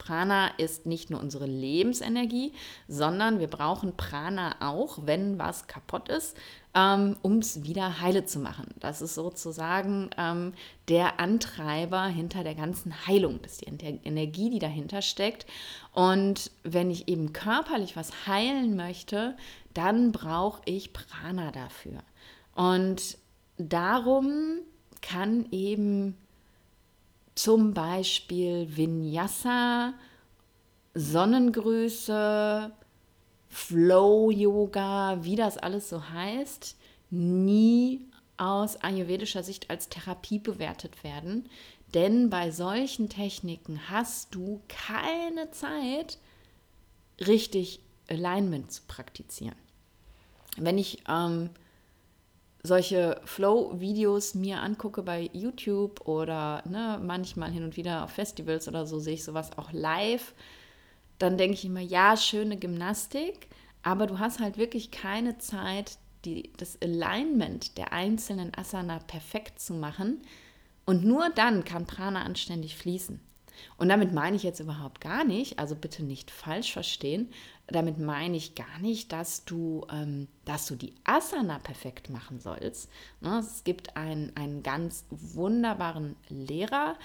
Prana 0.04 0.48
ist 0.58 0.86
nicht 0.86 1.10
nur 1.10 1.22
unsere 1.22 1.46
Lebensenergie, 1.46 2.52
sondern 2.90 3.40
wir 3.40 3.48
brauchen 3.48 3.96
Prana 3.96 4.56
auch, 4.60 5.00
wenn 5.06 5.40
was 5.40 5.68
kaputt 5.68 6.10
ist, 6.10 6.36
ähm, 6.76 7.16
um 7.22 7.38
es 7.38 7.64
wieder 7.64 8.02
heile 8.02 8.26
zu 8.26 8.40
machen. 8.40 8.74
Das 8.80 9.02
ist 9.02 9.16
sozusagen 9.16 10.10
ähm, 10.18 10.54
der 10.90 11.22
Antreiber 11.22 12.06
hinter 12.08 12.44
der 12.44 12.56
ganzen 12.56 13.08
Heilung. 13.08 13.40
Das 13.44 13.54
ist 13.54 13.66
die 13.66 14.02
Energie, 14.04 14.50
die 14.50 14.60
dahinter 14.60 15.02
steckt. 15.02 15.46
Und 15.94 16.52
wenn 16.64 16.92
ich 16.92 17.08
eben 17.08 17.32
körperlich 17.32 17.96
was 17.96 18.28
heilen 18.28 18.76
möchte, 18.76 19.38
dann 19.74 20.12
brauche 20.12 20.62
ich 20.66 20.92
Prana 20.92 21.52
dafür. 21.52 22.00
Und 22.56 23.18
darum 23.58 24.60
kann 25.02 25.48
eben 25.52 26.18
zum 27.36 27.74
Beispiel 27.74 28.68
Vinyasa, 28.76 29.94
Sonnengrüße, 30.94 32.72
Flow-Yoga, 33.50 35.24
wie 35.24 35.36
das 35.36 35.58
alles 35.58 35.90
so 35.90 36.10
heißt, 36.10 36.76
nie 37.10 38.08
aus 38.38 38.78
ayurvedischer 38.78 39.44
Sicht 39.44 39.70
als 39.70 39.90
Therapie 39.90 40.40
bewertet 40.40 41.04
werden. 41.04 41.50
Denn 41.94 42.30
bei 42.30 42.50
solchen 42.50 43.10
Techniken 43.10 43.90
hast 43.90 44.34
du 44.34 44.62
keine 44.68 45.52
Zeit, 45.52 46.18
richtig 47.20 47.80
Alignment 48.10 48.72
zu 48.72 48.82
praktizieren. 48.88 49.56
Wenn 50.58 50.78
ich 50.78 51.04
ähm, 51.08 51.50
solche 52.66 53.20
Flow-Videos 53.26 54.36
mir 54.36 54.62
angucke 54.62 55.04
bei 55.04 55.30
YouTube 55.34 56.08
oder 56.08 56.64
ne, 56.66 56.98
manchmal 57.04 57.52
hin 57.52 57.64
und 57.64 57.76
wieder 57.76 58.06
auf 58.06 58.12
Festivals 58.12 58.70
oder 58.70 58.86
so, 58.86 59.00
sehe 59.00 59.16
ich 59.16 59.24
sowas 59.26 59.58
auch 59.58 59.74
live, 59.74 60.34
dann 61.20 61.38
denke 61.38 61.56
ich 61.56 61.66
immer, 61.66 61.82
ja, 61.82 62.16
schöne 62.16 62.58
Gymnastik, 62.58 63.48
aber 63.82 64.08
du 64.08 64.20
hast 64.20 64.40
halt 64.40 64.58
wirklich 64.58 64.92
keine 64.92 65.38
Zeit, 65.40 65.98
die, 66.24 66.54
das 66.56 66.82
Alignment 66.82 67.78
der 67.78 67.92
einzelnen 67.92 68.54
Asana 68.58 69.00
perfekt 69.00 69.60
zu 69.60 69.74
machen. 69.74 70.22
Und 70.86 71.04
nur 71.04 71.30
dann 71.30 71.66
kann 71.66 71.86
Prana 71.86 72.24
anständig 72.24 72.78
fließen. 72.78 73.20
Und 73.78 73.90
damit 73.90 74.14
meine 74.14 74.36
ich 74.36 74.44
jetzt 74.44 74.60
überhaupt 74.60 75.02
gar 75.02 75.24
nicht, 75.24 75.60
also 75.60 75.76
bitte 75.76 76.04
nicht 76.04 76.32
falsch 76.32 76.74
verstehen, 76.74 77.30
damit 77.74 78.00
meine 78.00 78.38
ich 78.38 78.56
gar 78.56 78.80
nicht, 78.80 79.12
dass 79.12 79.46
du, 79.46 79.86
ähm, 79.92 80.28
dass 80.46 80.66
du 80.68 80.76
die 80.76 80.94
Asana 81.04 81.60
perfekt 81.60 82.10
machen 82.10 82.40
sollst. 82.40 82.90
Ne? 83.22 83.40
Es 83.40 83.64
gibt 83.64 83.98
einen, 83.98 84.36
einen 84.36 84.64
ganz 84.64 85.06
wunderbaren 85.10 86.16
Lehrer, 86.30 86.96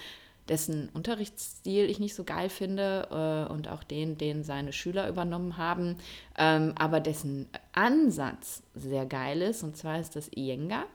dessen 0.47 0.89
Unterrichtsstil 0.89 1.89
ich 1.89 1.99
nicht 1.99 2.15
so 2.15 2.23
geil 2.23 2.49
finde 2.49 3.07
äh, 3.11 3.51
und 3.51 3.67
auch 3.67 3.83
den, 3.83 4.17
den 4.17 4.43
seine 4.43 4.73
Schüler 4.73 5.07
übernommen 5.07 5.57
haben, 5.57 5.97
ähm, 6.37 6.73
aber 6.77 6.99
dessen 6.99 7.47
Ansatz 7.73 8.63
sehr 8.73 9.05
geil 9.05 9.41
ist, 9.41 9.63
und 9.63 9.77
zwar 9.77 9.99
ist 9.99 10.15
das 10.15 10.29
Iyengar 10.35 10.85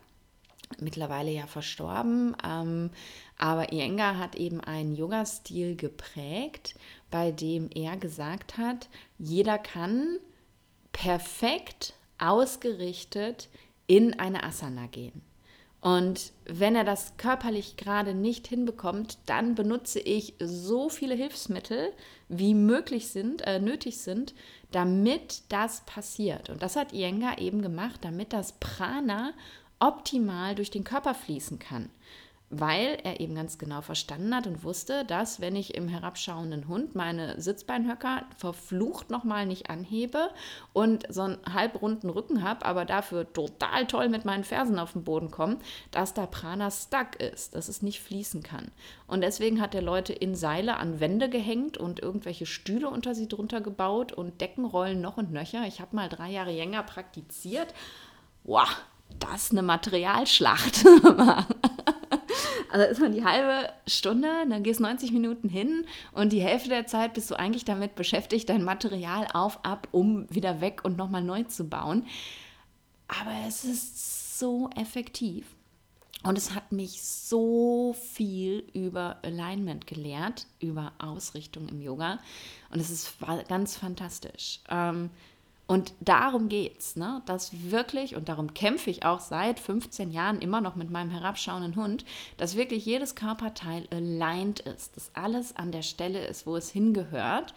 mittlerweile 0.80 1.30
ja 1.30 1.46
verstorben. 1.46 2.36
Ähm, 2.44 2.90
aber 3.38 3.72
Iyengar 3.72 4.18
hat 4.18 4.34
eben 4.36 4.60
einen 4.60 4.94
Yoga-Stil 4.94 5.76
geprägt, 5.76 6.74
bei 7.14 7.30
dem 7.30 7.70
er 7.72 7.96
gesagt 7.96 8.58
hat, 8.58 8.88
jeder 9.20 9.56
kann 9.56 10.18
perfekt 10.90 11.94
ausgerichtet 12.18 13.48
in 13.86 14.18
eine 14.18 14.42
Asana 14.42 14.88
gehen. 14.88 15.22
Und 15.80 16.32
wenn 16.44 16.74
er 16.74 16.82
das 16.82 17.16
körperlich 17.16 17.76
gerade 17.76 18.14
nicht 18.14 18.48
hinbekommt, 18.48 19.18
dann 19.26 19.54
benutze 19.54 20.00
ich 20.00 20.34
so 20.40 20.88
viele 20.88 21.14
Hilfsmittel, 21.14 21.92
wie 22.28 22.52
möglich 22.52 23.06
sind, 23.06 23.42
äh, 23.42 23.60
nötig 23.60 23.98
sind, 23.98 24.34
damit 24.72 25.42
das 25.50 25.86
passiert. 25.86 26.50
Und 26.50 26.64
das 26.64 26.74
hat 26.74 26.92
Iyengar 26.92 27.38
eben 27.38 27.62
gemacht, 27.62 28.00
damit 28.02 28.32
das 28.32 28.54
Prana 28.58 29.34
optimal 29.78 30.56
durch 30.56 30.72
den 30.72 30.82
Körper 30.82 31.14
fließen 31.14 31.60
kann 31.60 31.90
weil 32.60 32.98
er 33.02 33.20
eben 33.20 33.34
ganz 33.34 33.58
genau 33.58 33.80
verstanden 33.80 34.34
hat 34.34 34.46
und 34.46 34.64
wusste, 34.64 35.04
dass 35.04 35.40
wenn 35.40 35.56
ich 35.56 35.74
im 35.74 35.88
herabschauenden 35.88 36.68
Hund 36.68 36.94
meine 36.94 37.40
Sitzbeinhöcker 37.40 38.24
verflucht 38.36 39.10
nochmal 39.10 39.46
nicht 39.46 39.70
anhebe 39.70 40.30
und 40.72 41.04
so 41.08 41.22
einen 41.22 41.38
halbrunden 41.52 42.10
Rücken 42.10 42.42
habe, 42.42 42.64
aber 42.64 42.84
dafür 42.84 43.32
total 43.32 43.86
toll 43.86 44.08
mit 44.08 44.24
meinen 44.24 44.44
Fersen 44.44 44.78
auf 44.78 44.92
den 44.92 45.04
Boden 45.04 45.30
komme, 45.30 45.58
dass 45.90 46.14
da 46.14 46.26
Prana 46.26 46.70
stuck 46.70 47.16
ist, 47.20 47.54
dass 47.54 47.68
es 47.68 47.82
nicht 47.82 48.00
fließen 48.00 48.42
kann. 48.42 48.70
Und 49.06 49.20
deswegen 49.20 49.60
hat 49.60 49.74
er 49.74 49.82
Leute 49.82 50.12
in 50.12 50.34
Seile 50.34 50.76
an 50.76 51.00
Wände 51.00 51.28
gehängt 51.28 51.76
und 51.76 52.00
irgendwelche 52.00 52.46
Stühle 52.46 52.88
unter 52.88 53.14
sie 53.14 53.28
drunter 53.28 53.60
gebaut 53.60 54.12
und 54.12 54.40
Deckenrollen 54.40 55.00
noch 55.00 55.16
und 55.16 55.32
nöcher. 55.32 55.66
Ich 55.66 55.80
habe 55.80 55.96
mal 55.96 56.08
drei 56.08 56.30
Jahre 56.30 56.52
länger 56.52 56.82
praktiziert. 56.82 57.74
Wow, 58.44 58.68
das 59.18 59.44
ist 59.44 59.52
eine 59.52 59.62
Materialschlacht. 59.62 60.84
Also 62.74 62.88
ist 62.88 63.00
man 63.00 63.12
die 63.12 63.24
halbe 63.24 63.72
Stunde, 63.86 64.28
dann 64.48 64.64
gehst 64.64 64.80
90 64.80 65.12
Minuten 65.12 65.48
hin 65.48 65.86
und 66.10 66.32
die 66.32 66.40
Hälfte 66.40 66.70
der 66.70 66.88
Zeit 66.88 67.14
bist 67.14 67.30
du 67.30 67.36
eigentlich 67.36 67.64
damit 67.64 67.94
beschäftigt, 67.94 68.48
dein 68.48 68.64
Material 68.64 69.28
auf, 69.32 69.64
ab, 69.64 69.86
um 69.92 70.26
wieder 70.28 70.60
weg 70.60 70.84
und 70.84 70.96
nochmal 70.96 71.22
neu 71.22 71.44
zu 71.44 71.68
bauen. 71.68 72.04
Aber 73.06 73.30
es 73.46 73.64
ist 73.64 74.40
so 74.40 74.70
effektiv. 74.74 75.46
Und 76.24 76.36
es 76.36 76.56
hat 76.56 76.72
mich 76.72 77.00
so 77.00 77.94
viel 78.12 78.64
über 78.72 79.18
Alignment 79.22 79.86
gelehrt, 79.86 80.48
über 80.58 80.94
Ausrichtung 80.98 81.68
im 81.68 81.80
Yoga. 81.80 82.18
Und 82.70 82.80
es 82.80 82.90
ist 82.90 83.18
ganz 83.46 83.76
fantastisch. 83.76 84.58
Ähm, 84.68 85.10
Und 85.66 85.94
darum 86.00 86.48
geht's, 86.48 86.94
ne? 86.94 87.22
dass 87.24 87.70
wirklich, 87.70 88.16
und 88.16 88.28
darum 88.28 88.52
kämpfe 88.52 88.90
ich 88.90 89.06
auch 89.06 89.20
seit 89.20 89.58
15 89.58 90.10
Jahren 90.10 90.40
immer 90.40 90.60
noch 90.60 90.76
mit 90.76 90.90
meinem 90.90 91.10
herabschauenden 91.10 91.76
Hund, 91.76 92.04
dass 92.36 92.56
wirklich 92.56 92.84
jedes 92.84 93.14
Körperteil 93.14 93.88
aligned 93.90 94.60
ist, 94.60 94.96
dass 94.96 95.10
alles 95.14 95.56
an 95.56 95.72
der 95.72 95.82
Stelle 95.82 96.26
ist, 96.26 96.46
wo 96.46 96.56
es 96.56 96.70
hingehört 96.70 97.54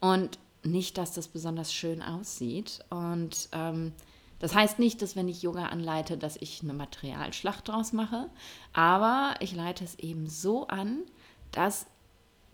und 0.00 0.38
nicht, 0.64 0.98
dass 0.98 1.12
das 1.12 1.28
besonders 1.28 1.72
schön 1.72 2.02
aussieht. 2.02 2.80
Und 2.90 3.48
ähm, 3.52 3.92
das 4.38 4.54
heißt 4.54 4.78
nicht, 4.78 5.00
dass 5.00 5.16
wenn 5.16 5.28
ich 5.28 5.42
Yoga 5.42 5.66
anleite, 5.66 6.18
dass 6.18 6.36
ich 6.36 6.62
eine 6.62 6.74
Materialschlacht 6.74 7.68
draus 7.68 7.94
mache, 7.94 8.28
aber 8.74 9.34
ich 9.40 9.54
leite 9.54 9.82
es 9.82 9.98
eben 9.98 10.28
so 10.28 10.66
an, 10.66 11.04
dass 11.52 11.86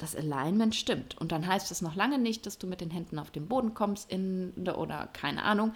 das 0.03 0.17
Alignment 0.17 0.75
stimmt. 0.75 1.17
Und 1.19 1.33
dann 1.33 1.47
heißt 1.47 1.71
es 1.71 1.81
noch 1.81 1.95
lange 1.95 2.19
nicht, 2.19 2.45
dass 2.47 2.59
du 2.59 2.67
mit 2.67 2.81
den 2.81 2.91
Händen 2.91 3.19
auf 3.19 3.31
den 3.31 3.47
Boden 3.47 3.73
kommst 3.73 4.11
in, 4.11 4.53
oder 4.77 5.09
keine 5.13 5.45
Ahnung, 5.45 5.73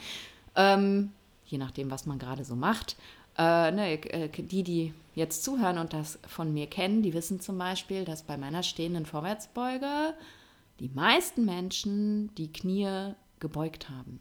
ähm, 0.57 1.13
je 1.45 1.59
nachdem, 1.59 1.91
was 1.91 2.07
man 2.07 2.19
gerade 2.19 2.45
so 2.45 2.57
macht. 2.57 2.97
Äh, 3.39 3.71
ne, 3.71 3.93
äh, 4.13 4.29
die, 4.29 4.63
die 4.63 4.95
jetzt 5.15 5.45
zuhören 5.45 5.79
und 5.79 5.93
das 5.93 6.19
von 6.27 6.53
mir 6.53 6.67
kennen, 6.67 7.03
die 7.03 7.15
wissen 7.15 7.41
zum 7.41 7.59
Beispiel, 7.59 8.05
dass 8.05 8.23
bei 8.23 8.37
meiner 8.37 8.63
stehenden 8.63 9.07
Vorwärtsbeuge 9.07 10.15
die 10.81 10.89
meisten 10.89 11.45
Menschen 11.45 12.35
die 12.35 12.53
Knie 12.53 13.15
gebeugt 13.39 13.89
haben 13.91 14.21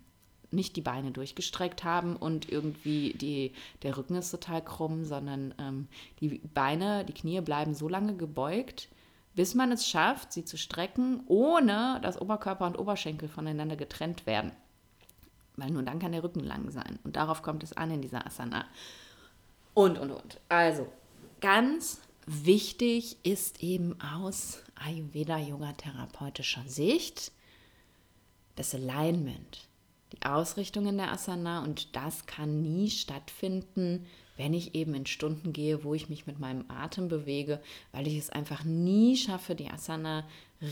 nicht 0.51 0.77
die 0.77 0.81
Beine 0.81 1.11
durchgestreckt 1.11 1.83
haben 1.83 2.15
und 2.15 2.49
irgendwie 2.49 3.13
die, 3.13 3.51
der 3.83 3.97
Rücken 3.97 4.15
ist 4.15 4.31
total 4.31 4.63
krumm, 4.63 5.03
sondern 5.03 5.53
ähm, 5.59 5.87
die 6.21 6.39
Beine, 6.53 7.03
die 7.03 7.13
Knie 7.13 7.41
bleiben 7.41 7.75
so 7.75 7.89
lange 7.89 8.15
gebeugt, 8.15 8.87
bis 9.35 9.53
man 9.53 9.71
es 9.71 9.87
schafft, 9.87 10.33
sie 10.33 10.45
zu 10.45 10.57
strecken, 10.57 11.23
ohne 11.27 11.99
dass 12.01 12.19
Oberkörper 12.19 12.65
und 12.65 12.79
Oberschenkel 12.79 13.29
voneinander 13.29 13.75
getrennt 13.75 14.25
werden. 14.25 14.51
Weil 15.57 15.71
nur 15.71 15.83
dann 15.83 15.99
kann 15.99 16.11
der 16.11 16.23
Rücken 16.23 16.41
lang 16.41 16.71
sein. 16.71 16.99
Und 17.03 17.15
darauf 17.15 17.41
kommt 17.41 17.63
es 17.63 17.73
an 17.73 17.91
in 17.91 18.01
dieser 18.01 18.25
Asana. 18.25 18.65
Und, 19.73 19.97
und, 19.97 20.11
und. 20.11 20.39
Also, 20.49 20.87
ganz 21.41 22.01
wichtig 22.25 23.17
ist 23.23 23.61
eben 23.61 23.99
aus 24.01 24.63
Ayurveda-Yoga-therapeutischer 24.75 26.63
Sicht 26.67 27.31
das 28.55 28.73
Alignment 28.73 29.67
die 30.15 30.25
Ausrichtung 30.25 30.87
in 30.87 30.97
der 30.97 31.11
Asana 31.11 31.63
und 31.63 31.95
das 31.95 32.25
kann 32.25 32.61
nie 32.61 32.89
stattfinden, 32.89 34.05
wenn 34.37 34.53
ich 34.53 34.75
eben 34.75 34.93
in 34.93 35.05
Stunden 35.05 35.53
gehe, 35.53 35.83
wo 35.83 35.93
ich 35.93 36.09
mich 36.09 36.27
mit 36.27 36.39
meinem 36.39 36.65
Atem 36.67 37.07
bewege, 37.07 37.61
weil 37.91 38.07
ich 38.07 38.17
es 38.17 38.29
einfach 38.29 38.63
nie 38.63 39.15
schaffe, 39.15 39.55
die 39.55 39.69
Asana 39.69 40.25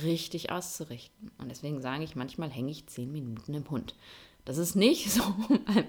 richtig 0.04 0.52
auszurichten. 0.52 1.32
Und 1.38 1.50
deswegen 1.50 1.82
sage 1.82 2.04
ich, 2.04 2.16
manchmal 2.16 2.50
hänge 2.50 2.72
ich 2.72 2.88
zehn 2.88 3.12
Minuten 3.12 3.54
im 3.54 3.70
Hund. 3.70 3.96
Das 4.46 4.58
ist 4.58 4.76
nicht 4.76 5.12
so 5.12 5.24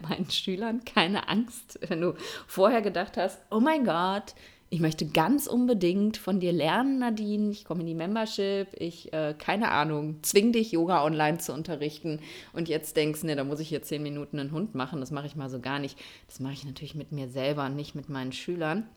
meinen 0.09 0.31
Schülern, 0.31 0.85
keine 0.85 1.29
Angst, 1.29 1.79
wenn 1.89 2.01
du 2.01 2.15
vorher 2.47 2.83
gedacht 2.83 3.17
hast, 3.17 3.41
oh 3.51 3.61
mein 3.61 3.85
Gott, 3.85 4.35
ich 4.75 4.81
möchte 4.81 5.07
ganz 5.07 5.47
unbedingt 5.47 6.17
von 6.17 6.41
dir 6.41 6.53
lernen, 6.53 6.99
Nadine. 6.99 7.53
Ich 7.53 7.65
komme 7.65 7.83
in 7.83 7.87
die 7.87 7.95
Membership. 7.95 8.67
Ich, 8.77 9.13
äh, 9.13 9.33
keine 9.39 9.71
Ahnung, 9.71 10.19
zwing 10.23 10.51
dich, 10.51 10.73
Yoga 10.73 11.05
online 11.05 11.39
zu 11.39 11.53
unterrichten. 11.53 12.19
Und 12.53 12.69
jetzt 12.69 12.97
denkst, 12.97 13.23
ne, 13.23 13.37
da 13.37 13.45
muss 13.45 13.61
ich 13.61 13.71
jetzt 13.71 13.87
zehn 13.87 14.03
Minuten 14.03 14.41
einen 14.41 14.51
Hund 14.51 14.75
machen. 14.75 14.99
Das 14.99 15.13
mache 15.13 15.27
ich 15.27 15.37
mal 15.37 15.49
so 15.49 15.61
gar 15.61 15.79
nicht. 15.79 15.97
Das 16.27 16.41
mache 16.41 16.55
ich 16.55 16.65
natürlich 16.65 16.97
mit 16.97 17.13
mir 17.13 17.29
selber, 17.29 17.69
nicht 17.69 17.95
mit 17.95 18.09
meinen 18.09 18.33
Schülern. 18.33 18.89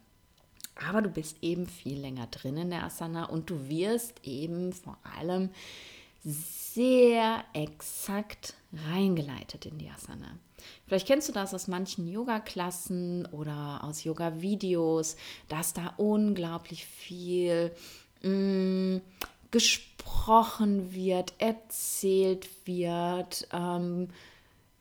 Aber 0.90 1.04
du 1.04 1.10
bist 1.10 1.38
eben 1.44 1.68
viel 1.68 2.00
länger 2.00 2.26
drin 2.26 2.58
in 2.58 2.72
der 2.72 2.84
Asana 2.84 3.26
und 3.26 3.52
du 3.52 3.70
wirst 3.70 4.26
eben 4.26 4.74
vor 4.74 4.98
allem 5.20 5.52
sehr 6.28 7.44
exakt 7.54 8.56
reingeleitet 8.90 9.66
in 9.66 9.78
die 9.78 9.90
Asana. 9.90 10.38
Vielleicht 10.86 11.08
kennst 11.08 11.30
du 11.30 11.34
das 11.34 11.54
aus 11.54 11.68
manchen 11.68 12.08
Yoga-Klassen 12.08 13.26
oder 13.28 13.84
aus 13.84 14.04
Yoga-Videos, 14.04 15.16
dass 15.48 15.74
da 15.74 15.94
unglaublich 15.98 16.86
viel 16.86 17.72
mh, 18.22 18.30
mm, 18.30 19.02
gesprochen 19.52 20.94
wird, 20.94 21.34
erzählt 21.38 22.50
wird. 22.66 23.48
Ähm, 23.54 24.10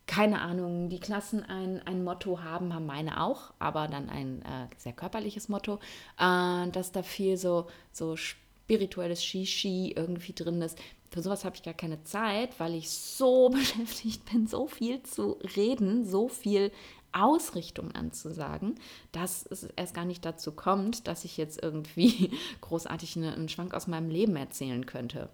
keine 0.07 0.41
Ahnung, 0.41 0.89
die 0.89 1.01
Klassen 1.01 1.45
ein, 1.45 1.83
ein 1.87 2.05
Motto 2.05 2.41
haben, 2.43 2.75
haben 2.75 2.87
meine 2.87 3.21
auch, 3.23 3.53
aber 3.59 3.89
dann 3.89 4.09
ein 4.09 4.43
äh, 4.43 4.67
sehr 4.77 4.93
körperliches 4.93 5.49
Motto, 5.49 5.81
äh, 6.19 6.69
dass 6.71 6.93
da 6.93 7.03
viel 7.03 7.37
so, 7.37 7.67
so 7.93 8.17
spirituelles 8.17 9.25
Shishi 9.25 9.93
irgendwie 9.97 10.33
drin 10.33 10.63
ist 10.63 10.79
für 11.11 11.23
sowas 11.23 11.45
habe 11.45 11.57
ich 11.57 11.63
gar 11.63 11.75
keine 11.75 12.03
Zeit, 12.05 12.59
weil 12.59 12.75
ich 12.75 12.91
so 12.91 13.49
beschäftigt 13.51 14.25
bin, 14.31 14.47
so 14.47 14.67
viel 14.67 15.03
zu 15.03 15.39
reden, 15.57 16.05
so 16.05 16.29
viel 16.29 16.73
Ausrichtung 17.13 17.93
anzusagen, 17.93 18.75
dass 19.13 19.47
es 19.47 19.65
erst 19.77 19.95
gar 19.95 20.05
nicht 20.05 20.25
dazu 20.25 20.53
kommt, 20.53 21.07
dass 21.07 21.25
ich 21.25 21.37
jetzt 21.37 21.63
irgendwie 21.63 22.31
großartig 22.61 23.17
einen 23.17 23.49
Schwank 23.49 23.75
aus 23.75 23.87
meinem 23.87 24.11
Leben 24.11 24.37
erzählen 24.37 24.85
könnte. 24.85 25.31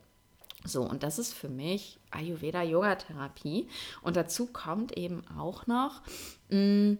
So, 0.64 0.82
und 0.88 1.02
das 1.02 1.18
ist 1.18 1.32
für 1.32 1.48
mich 1.48 1.98
Ayurveda-Yoga-Therapie. 2.12 3.68
Und 4.00 4.16
dazu 4.16 4.46
kommt 4.46 4.96
eben 4.96 5.26
auch 5.36 5.66
noch, 5.66 6.02
mh, 6.50 6.58
mm, 6.58 6.98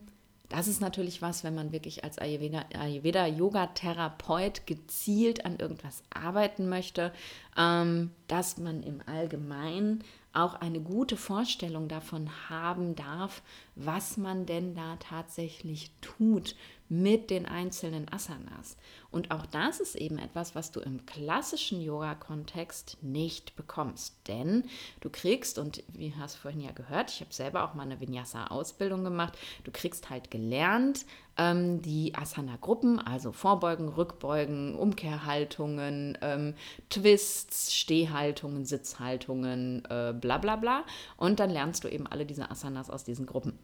das 0.53 0.69
ist 0.69 0.81
natürlich 0.83 1.23
was, 1.23 1.45
wenn 1.45 1.55
man 1.55 1.73
wirklich 1.73 2.05
als 2.05 2.19
Ayurveda-Yoga-Therapeut 2.19 4.67
gezielt 4.67 5.47
an 5.47 5.59
irgendwas 5.59 6.03
arbeiten 6.11 6.69
möchte, 6.69 7.11
ähm, 7.57 8.11
dass 8.29 8.59
man 8.59 8.83
im 8.83 9.01
Allgemeinen 9.07 10.05
auch 10.35 10.53
eine 10.55 10.81
gute 10.81 11.17
Vorstellung 11.17 11.89
davon 11.89 12.29
haben 12.51 12.95
darf, 12.95 13.41
was 13.75 14.17
man 14.17 14.47
denn 14.47 14.75
da 14.75 14.97
tatsächlich 14.97 15.93
tut 16.01 16.55
mit 16.93 17.31
den 17.31 17.47
einzelnen 17.47 18.07
Asanas. 18.13 18.77
Und 19.11 19.31
auch 19.31 19.47
das 19.47 19.81
ist 19.81 19.95
eben 19.95 20.19
etwas, 20.19 20.55
was 20.55 20.73
du 20.73 20.81
im 20.81 21.07
klassischen 21.07 21.81
Yoga-Kontext 21.81 22.99
nicht 23.01 23.57
bekommst. 23.57 24.15
Denn 24.29 24.65
du 25.01 25.09
kriegst, 25.09 25.59
und 25.59 25.83
wie 25.89 26.15
hast 26.15 26.37
du 26.37 26.41
vorhin 26.41 26.61
ja 26.61 26.73
gehört, 26.73 27.11
ich 27.11 27.21
habe 27.23 27.33
selber 27.33 27.65
auch 27.65 27.73
mal 27.73 27.85
eine 27.85 27.99
Vinyasa-Ausbildung 27.99 29.05
gemacht, 29.05 29.39
du 29.65 29.71
kriegst 29.71 30.11
halt 30.11 30.31
gelernt, 30.31 31.07
ähm, 31.39 31.81
die 31.81 32.15
Asana-Gruppen, 32.15 32.99
also 32.99 33.33
Vorbeugen, 33.33 33.89
Rückbeugen, 33.89 34.75
Umkehrhaltungen, 34.75 36.19
ähm, 36.21 36.55
Twists, 36.91 37.75
Stehhaltungen, 37.75 38.67
Sitzhaltungen, 38.67 39.83
äh, 39.87 40.13
bla 40.13 40.37
bla 40.37 40.57
bla. 40.57 40.85
Und 41.17 41.41
dann 41.41 41.49
lernst 41.49 41.85
du 41.85 41.89
eben 41.89 42.07
alle 42.07 42.27
diese 42.27 42.51
Asanas 42.51 42.91
aus 42.91 43.03
diesen 43.03 43.25
Gruppen. 43.25 43.59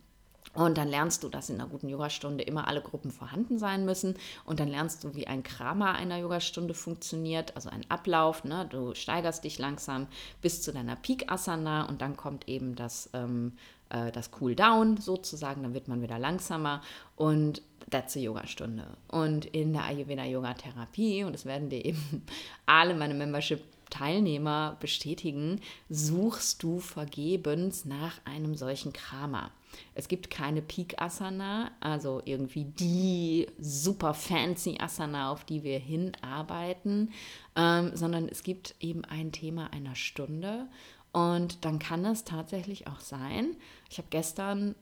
Und 0.55 0.79
dann 0.79 0.89
lernst 0.89 1.23
du, 1.23 1.29
dass 1.29 1.51
in 1.51 1.61
einer 1.61 1.69
guten 1.69 1.89
Yogastunde 1.89 2.43
immer 2.43 2.67
alle 2.67 2.81
Gruppen 2.81 3.11
vorhanden 3.11 3.59
sein 3.59 3.85
müssen. 3.85 4.17
Und 4.45 4.61
dann 4.61 4.69
lernst 4.69 5.05
du, 5.05 5.15
wie 5.15 5.27
ein 5.27 5.43
Krama 5.43 5.93
einer 5.93 6.19
Yogastunde 6.19 6.75
funktioniert, 6.75 7.55
also 7.55 7.69
ein 7.69 7.89
Ablauf. 7.89 8.45
Ne? 8.45 8.67
Du 8.69 8.95
steigerst 8.95 9.45
dich 9.45 9.59
langsam 9.59 10.09
bis 10.41 10.63
zu 10.63 10.73
deiner 10.73 10.97
Peak 10.97 11.31
Asana 11.31 11.89
und 11.89 12.01
dann 12.01 12.17
kommt 12.17 12.49
eben 12.49 12.75
das, 12.75 13.11
ähm, 13.13 13.53
äh, 13.91 14.11
das 14.11 14.31
Cool 14.41 14.57
Down 14.57 14.97
sozusagen. 14.97 15.63
Dann 15.63 15.75
wird 15.75 15.87
man 15.87 16.03
wieder 16.03 16.19
langsamer 16.19 16.83
und 17.15 17.63
that's 17.91 18.17
a 18.17 18.21
Yogastunde. 18.21 18.87
Und 19.09 19.45
in 19.47 19.73
der 19.75 19.85
Ayurveda 19.85 20.25
Yoga 20.25 20.55
Therapie, 20.55 21.25
und 21.25 21.35
das 21.35 21.45
werden 21.45 21.69
dir 21.69 21.85
eben 21.85 22.27
alle 22.67 22.95
meine 22.95 23.15
Membership 23.15 23.63
Teilnehmer 23.91 24.77
bestätigen, 24.81 25.61
suchst 25.89 26.63
du 26.63 26.79
vergebens 26.79 27.85
nach 27.85 28.21
einem 28.25 28.55
solchen 28.55 28.93
Krama. 28.93 29.51
Es 29.95 30.09
gibt 30.09 30.31
keine 30.31 30.63
Peak 30.63 31.01
Asana, 31.01 31.71
also 31.81 32.23
irgendwie 32.25 32.65
die 32.65 33.47
super 33.59 34.15
fancy 34.15 34.79
Asana, 34.81 35.31
auf 35.31 35.45
die 35.45 35.63
wir 35.63 35.79
hinarbeiten, 35.79 37.13
ähm, 37.57 37.93
sondern 37.95 38.29
es 38.29 38.43
gibt 38.43 38.75
eben 38.81 39.05
ein 39.05 39.33
Thema 39.33 39.73
einer 39.73 39.95
Stunde. 39.95 40.69
Und 41.13 41.65
dann 41.65 41.79
kann 41.79 42.05
es 42.05 42.25
tatsächlich 42.25 42.87
auch 42.87 43.01
sein, 43.01 43.57
ich 43.91 43.99
habe 43.99 44.09
gestern, 44.11 44.75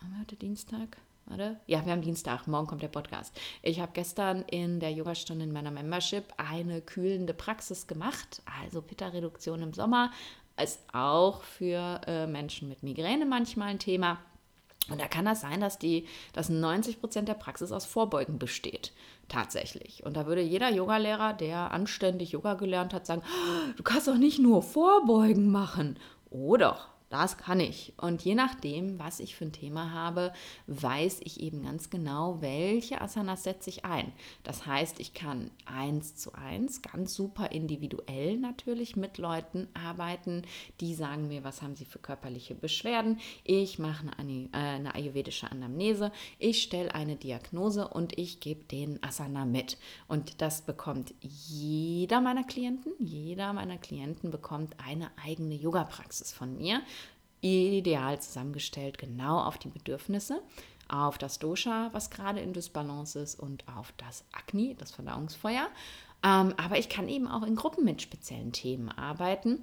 haben 0.00 0.12
wir 0.12 0.20
heute 0.20 0.36
Dienstag? 0.36 0.96
Warte. 1.26 1.60
Ja, 1.66 1.84
wir 1.86 1.92
haben 1.92 2.02
Dienstag, 2.02 2.48
morgen 2.48 2.66
kommt 2.66 2.82
der 2.82 2.88
Podcast. 2.88 3.38
Ich 3.62 3.78
habe 3.78 3.92
gestern 3.94 4.42
in 4.42 4.80
der 4.80 4.90
Yogastunde 4.90 5.44
in 5.44 5.52
meiner 5.52 5.70
Membership 5.70 6.24
eine 6.36 6.80
kühlende 6.80 7.32
Praxis 7.32 7.86
gemacht, 7.86 8.42
also 8.60 8.82
Pitta-Reduktion 8.82 9.62
im 9.62 9.72
Sommer 9.72 10.10
ist 10.60 10.80
auch 10.92 11.42
für 11.42 12.00
äh, 12.06 12.26
Menschen 12.26 12.68
mit 12.68 12.82
Migräne 12.82 13.24
manchmal 13.26 13.68
ein 13.68 13.78
Thema. 13.78 14.18
Und 14.90 15.00
da 15.00 15.06
kann 15.06 15.24
das 15.24 15.40
sein, 15.40 15.60
dass, 15.60 15.78
die, 15.78 16.06
dass 16.32 16.48
90 16.48 17.00
Prozent 17.00 17.28
der 17.28 17.34
Praxis 17.34 17.72
aus 17.72 17.86
Vorbeugen 17.86 18.38
besteht. 18.38 18.92
Tatsächlich. 19.28 20.04
Und 20.04 20.16
da 20.16 20.26
würde 20.26 20.42
jeder 20.42 20.70
Yogalehrer, 20.70 21.32
der 21.32 21.70
anständig 21.70 22.32
Yoga 22.32 22.54
gelernt 22.54 22.92
hat, 22.92 23.06
sagen: 23.06 23.22
Du 23.76 23.82
kannst 23.82 24.08
doch 24.08 24.16
nicht 24.16 24.38
nur 24.38 24.62
Vorbeugen 24.62 25.50
machen. 25.50 25.98
Oh 26.30 26.56
doch, 26.56 26.88
das 27.12 27.36
kann 27.36 27.60
ich. 27.60 27.92
Und 27.98 28.22
je 28.22 28.34
nachdem, 28.34 28.98
was 28.98 29.20
ich 29.20 29.36
für 29.36 29.44
ein 29.44 29.52
Thema 29.52 29.92
habe, 29.92 30.32
weiß 30.66 31.20
ich 31.24 31.40
eben 31.40 31.62
ganz 31.62 31.90
genau, 31.90 32.40
welche 32.40 33.02
Asanas 33.02 33.42
setze 33.42 33.68
ich 33.68 33.84
ein. 33.84 34.12
Das 34.44 34.66
heißt, 34.66 34.98
ich 34.98 35.12
kann 35.12 35.50
eins 35.66 36.16
zu 36.16 36.32
eins, 36.32 36.80
ganz 36.80 37.14
super 37.14 37.50
individuell 37.52 38.38
natürlich 38.38 38.96
mit 38.96 39.18
Leuten 39.18 39.68
arbeiten, 39.74 40.42
die 40.80 40.94
sagen 40.94 41.28
mir, 41.28 41.44
was 41.44 41.60
haben 41.60 41.76
sie 41.76 41.84
für 41.84 41.98
körperliche 41.98 42.54
Beschwerden. 42.54 43.20
Ich 43.44 43.78
mache 43.78 44.06
eine, 44.16 44.48
äh, 44.52 44.56
eine 44.56 44.94
ayurvedische 44.94 45.50
Anamnese, 45.50 46.12
ich 46.38 46.62
stelle 46.62 46.94
eine 46.94 47.16
Diagnose 47.16 47.88
und 47.88 48.18
ich 48.18 48.40
gebe 48.40 48.64
den 48.64 49.02
Asana 49.02 49.44
mit. 49.44 49.76
Und 50.08 50.40
das 50.40 50.62
bekommt 50.62 51.12
jeder 51.20 52.22
meiner 52.22 52.44
Klienten, 52.44 52.92
jeder 52.98 53.52
meiner 53.52 53.76
Klienten 53.76 54.30
bekommt 54.30 54.76
eine 54.82 55.10
eigene 55.22 55.54
Yoga-Praxis 55.54 56.32
von 56.32 56.56
mir 56.56 56.80
ideal 57.42 58.20
zusammengestellt, 58.20 58.98
genau 58.98 59.40
auf 59.40 59.58
die 59.58 59.68
Bedürfnisse, 59.68 60.42
auf 60.88 61.18
das 61.18 61.38
Dosha, 61.38 61.90
was 61.92 62.10
gerade 62.10 62.40
in 62.40 62.52
Dysbalance 62.52 63.18
ist, 63.18 63.38
und 63.38 63.64
auf 63.68 63.92
das 63.96 64.24
Agni, 64.32 64.76
das 64.78 64.92
Verdauungsfeuer. 64.92 65.68
Ähm, 66.24 66.54
aber 66.56 66.78
ich 66.78 66.88
kann 66.88 67.08
eben 67.08 67.26
auch 67.26 67.42
in 67.42 67.56
Gruppen 67.56 67.84
mit 67.84 68.00
speziellen 68.00 68.52
Themen 68.52 68.88
arbeiten 68.88 69.58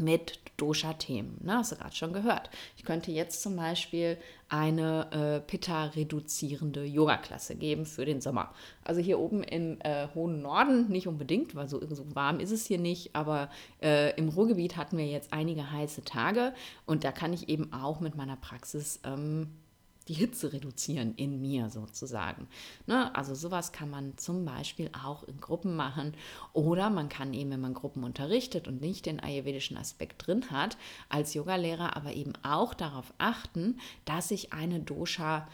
mit 0.00 0.40
Dosha-Themen. 0.56 1.38
Ne, 1.42 1.58
hast 1.58 1.72
du 1.72 1.76
gerade 1.76 1.94
schon 1.94 2.12
gehört. 2.12 2.50
Ich 2.76 2.84
könnte 2.84 3.12
jetzt 3.12 3.42
zum 3.42 3.56
Beispiel 3.56 4.18
eine 4.48 5.10
äh, 5.12 5.40
Pitta-reduzierende 5.40 6.84
Yoga-Klasse 6.84 7.54
geben 7.54 7.86
für 7.86 8.04
den 8.04 8.20
Sommer. 8.20 8.52
Also 8.82 9.00
hier 9.00 9.18
oben 9.18 9.42
im 9.42 9.78
äh, 9.80 10.08
hohen 10.14 10.42
Norden 10.42 10.88
nicht 10.88 11.06
unbedingt, 11.06 11.54
weil 11.54 11.68
so, 11.68 11.80
so, 11.94 12.14
warm 12.14 12.40
ist 12.40 12.50
es 12.50 12.66
hier 12.66 12.78
nicht, 12.78 13.14
aber 13.14 13.50
äh, 13.82 14.16
im 14.16 14.28
Ruhrgebiet 14.28 14.76
hatten 14.76 14.98
wir 14.98 15.06
jetzt 15.06 15.32
einige 15.32 15.70
heiße 15.70 16.04
Tage 16.04 16.54
und 16.86 17.04
da 17.04 17.12
kann 17.12 17.32
ich 17.32 17.48
eben 17.48 17.72
auch 17.72 18.00
mit 18.00 18.16
meiner 18.16 18.36
Praxis 18.36 19.00
ähm, 19.04 19.48
die 20.08 20.14
Hitze 20.14 20.52
reduzieren 20.52 21.14
in 21.14 21.40
mir 21.40 21.70
sozusagen. 21.70 22.48
Ne? 22.86 23.14
Also 23.14 23.34
sowas 23.34 23.72
kann 23.72 23.90
man 23.90 24.16
zum 24.16 24.44
Beispiel 24.44 24.90
auch 25.04 25.22
in 25.24 25.40
Gruppen 25.40 25.76
machen 25.76 26.14
oder 26.52 26.90
man 26.90 27.08
kann 27.08 27.34
eben, 27.34 27.50
wenn 27.50 27.60
man 27.60 27.74
Gruppen 27.74 28.04
unterrichtet 28.04 28.66
und 28.66 28.80
nicht 28.80 29.06
den 29.06 29.20
ayurvedischen 29.20 29.76
Aspekt 29.76 30.26
drin 30.26 30.50
hat, 30.50 30.76
als 31.08 31.34
Yogalehrer 31.34 31.96
aber 31.96 32.12
eben 32.14 32.32
auch 32.42 32.74
darauf 32.74 33.12
achten, 33.18 33.78
dass 34.04 34.30
ich 34.30 34.52
eine 34.52 34.80
Dosha 34.80 35.46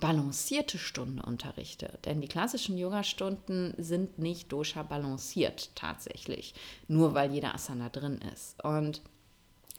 balancierte 0.00 0.78
Stunde 0.78 1.22
unterrichte. 1.22 1.98
Denn 2.04 2.20
die 2.20 2.28
klassischen 2.28 2.76
Yoga-Stunden 2.76 3.74
sind 3.76 4.18
nicht 4.18 4.50
dosha 4.50 4.82
balanciert 4.82 5.70
tatsächlich, 5.76 6.54
nur 6.88 7.14
weil 7.14 7.32
jeder 7.32 7.54
Asana 7.54 7.90
drin 7.90 8.18
ist. 8.32 8.62
Und 8.64 9.02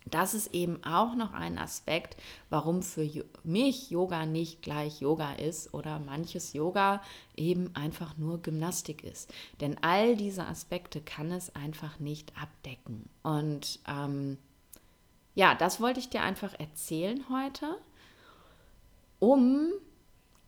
das 0.06 0.34
ist 0.34 0.54
eben 0.54 0.84
auch 0.84 1.16
noch 1.16 1.34
ein 1.34 1.58
Aspekt, 1.58 2.18
warum 2.50 2.82
für 2.82 3.08
mich 3.44 3.92
Yoga 3.92 4.26
nicht 4.26 4.62
gleich 4.62 5.00
Yoga 5.02 5.34
ist 5.34 5.74
oder 5.74 6.00
manches 6.00 6.54
Yoga 6.54 7.02
eben 7.36 7.76
einfach 7.76 8.18
nur 8.18 8.42
Gymnastik 8.42 9.04
ist. 9.04 9.32
Denn 9.60 9.78
all 9.82 10.16
diese 10.16 10.46
Aspekte 10.46 11.02
kann 11.02 11.32
es 11.32 11.56
einfach 11.56 12.00
nicht 12.00 12.34
abdecken. 12.36 13.10
Und 13.22 13.80
ähm, 13.88 14.38
ja, 15.36 15.56
das 15.56 15.80
wollte 15.80 16.00
ich 16.00 16.10
dir 16.10 16.24
einfach 16.24 16.60
erzählen 16.60 17.24
heute, 17.30 17.78
um 19.20 19.72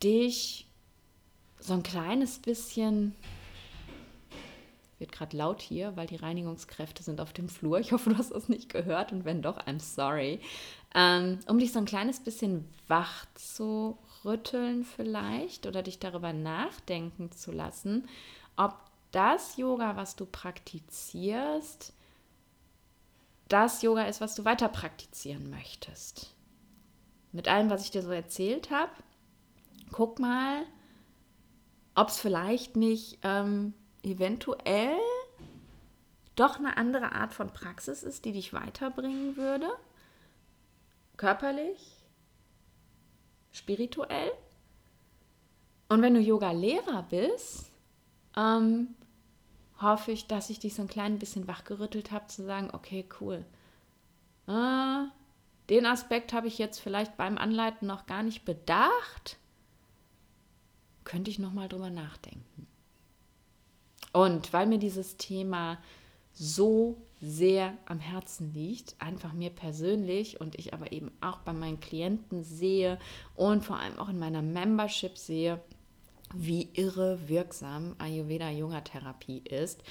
dich 0.02 0.66
so 1.60 1.74
ein 1.74 1.82
kleines 1.82 2.38
bisschen 2.40 3.14
wird 4.98 5.12
gerade 5.12 5.36
laut 5.36 5.60
hier, 5.60 5.96
weil 5.96 6.06
die 6.06 6.16
Reinigungskräfte 6.16 7.02
sind 7.02 7.20
auf 7.20 7.32
dem 7.32 7.48
Flur. 7.48 7.78
Ich 7.80 7.92
hoffe, 7.92 8.10
du 8.10 8.18
hast 8.18 8.32
das 8.32 8.48
nicht 8.48 8.68
gehört 8.68 9.12
und 9.12 9.24
wenn 9.24 9.42
doch, 9.42 9.58
I'm 9.66 9.80
sorry. 9.80 10.40
Ähm, 10.94 11.40
um 11.48 11.58
dich 11.58 11.72
so 11.72 11.78
ein 11.78 11.84
kleines 11.84 12.20
bisschen 12.20 12.68
wach 12.86 13.26
zu 13.34 13.98
rütteln 14.24 14.84
vielleicht 14.84 15.66
oder 15.66 15.82
dich 15.82 15.98
darüber 15.98 16.32
nachdenken 16.32 17.32
zu 17.32 17.52
lassen, 17.52 18.08
ob 18.56 18.74
das 19.10 19.56
Yoga, 19.56 19.96
was 19.96 20.16
du 20.16 20.26
praktizierst, 20.26 21.92
das 23.48 23.82
Yoga 23.82 24.04
ist, 24.04 24.20
was 24.20 24.34
du 24.34 24.44
weiter 24.44 24.68
praktizieren 24.68 25.50
möchtest. 25.50 26.34
Mit 27.32 27.48
allem, 27.48 27.70
was 27.70 27.84
ich 27.84 27.90
dir 27.90 28.02
so 28.02 28.10
erzählt 28.10 28.70
habe, 28.70 28.92
guck 29.92 30.18
mal, 30.18 30.62
ob 31.94 32.08
es 32.08 32.18
vielleicht 32.18 32.76
nicht 32.76 33.18
ähm, 33.22 33.74
eventuell 34.04 34.98
doch 36.36 36.58
eine 36.58 36.76
andere 36.76 37.12
Art 37.12 37.32
von 37.32 37.52
Praxis 37.52 38.02
ist, 38.02 38.24
die 38.24 38.32
dich 38.32 38.52
weiterbringen 38.52 39.36
würde. 39.36 39.68
Körperlich, 41.16 41.96
spirituell. 43.52 44.32
Und 45.88 46.02
wenn 46.02 46.14
du 46.14 46.20
Yoga-Lehrer 46.20 47.04
bist, 47.08 47.70
ähm, 48.36 48.94
hoffe 49.80 50.10
ich, 50.12 50.26
dass 50.26 50.50
ich 50.50 50.58
dich 50.58 50.74
so 50.74 50.82
ein 50.82 50.88
klein 50.88 51.18
bisschen 51.18 51.46
wachgerüttelt 51.46 52.10
habe, 52.10 52.26
zu 52.26 52.44
sagen, 52.44 52.70
okay, 52.72 53.08
cool. 53.20 53.44
Äh, 54.48 55.04
den 55.70 55.86
Aspekt 55.86 56.32
habe 56.32 56.48
ich 56.48 56.58
jetzt 56.58 56.80
vielleicht 56.80 57.16
beim 57.16 57.38
Anleiten 57.38 57.86
noch 57.86 58.06
gar 58.06 58.22
nicht 58.22 58.44
bedacht. 58.44 59.38
Könnte 61.04 61.30
ich 61.30 61.38
noch 61.38 61.52
mal 61.52 61.68
drüber 61.68 61.90
nachdenken. 61.90 62.66
Und 64.14 64.52
weil 64.52 64.66
mir 64.66 64.78
dieses 64.78 65.16
Thema 65.16 65.76
so 66.32 66.96
sehr 67.20 67.76
am 67.86 67.98
Herzen 67.98 68.54
liegt, 68.54 68.94
einfach 69.00 69.32
mir 69.32 69.50
persönlich 69.50 70.40
und 70.40 70.54
ich 70.56 70.72
aber 70.72 70.92
eben 70.92 71.10
auch 71.20 71.38
bei 71.38 71.52
meinen 71.52 71.80
Klienten 71.80 72.44
sehe 72.44 72.98
und 73.34 73.64
vor 73.64 73.78
allem 73.78 73.98
auch 73.98 74.08
in 74.08 74.18
meiner 74.20 74.40
Membership 74.40 75.18
sehe, 75.18 75.60
wie 76.32 76.68
irre 76.74 77.28
wirksam 77.28 77.96
Ayurveda 77.98 78.50
Yoga 78.50 78.82
Therapie 78.82 79.38
ist, 79.38 79.82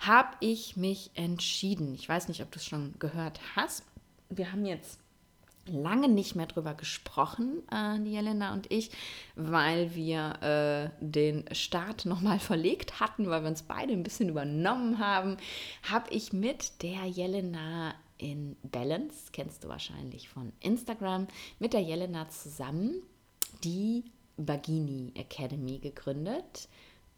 habe 0.00 0.36
ich 0.40 0.76
mich 0.76 1.10
entschieden. 1.14 1.94
Ich 1.94 2.06
weiß 2.06 2.28
nicht, 2.28 2.42
ob 2.42 2.50
du 2.50 2.58
es 2.58 2.66
schon 2.66 2.92
gehört 2.98 3.40
hast. 3.56 3.84
Wir 4.28 4.52
haben 4.52 4.66
jetzt 4.66 4.98
lange 5.66 6.08
nicht 6.08 6.34
mehr 6.34 6.46
drüber 6.46 6.74
gesprochen, 6.74 7.62
äh, 7.70 7.98
die 8.00 8.12
Jelena 8.12 8.52
und 8.52 8.70
ich, 8.70 8.90
weil 9.36 9.94
wir 9.94 10.42
äh, 10.42 11.04
den 11.04 11.44
Start 11.54 12.04
nochmal 12.06 12.38
verlegt 12.40 13.00
hatten, 13.00 13.28
weil 13.28 13.42
wir 13.42 13.50
uns 13.50 13.62
beide 13.62 13.92
ein 13.92 14.02
bisschen 14.02 14.28
übernommen 14.28 14.98
haben, 14.98 15.36
habe 15.82 16.10
ich 16.10 16.32
mit 16.32 16.82
der 16.82 17.04
Jelena 17.04 17.94
in 18.18 18.56
Balance, 18.62 19.30
kennst 19.32 19.64
du 19.64 19.68
wahrscheinlich 19.68 20.28
von 20.28 20.52
Instagram, 20.60 21.26
mit 21.58 21.72
der 21.72 21.80
Jelena 21.80 22.28
zusammen 22.28 23.02
die 23.64 24.04
Bagini 24.36 25.12
Academy 25.14 25.78
gegründet. 25.78 26.68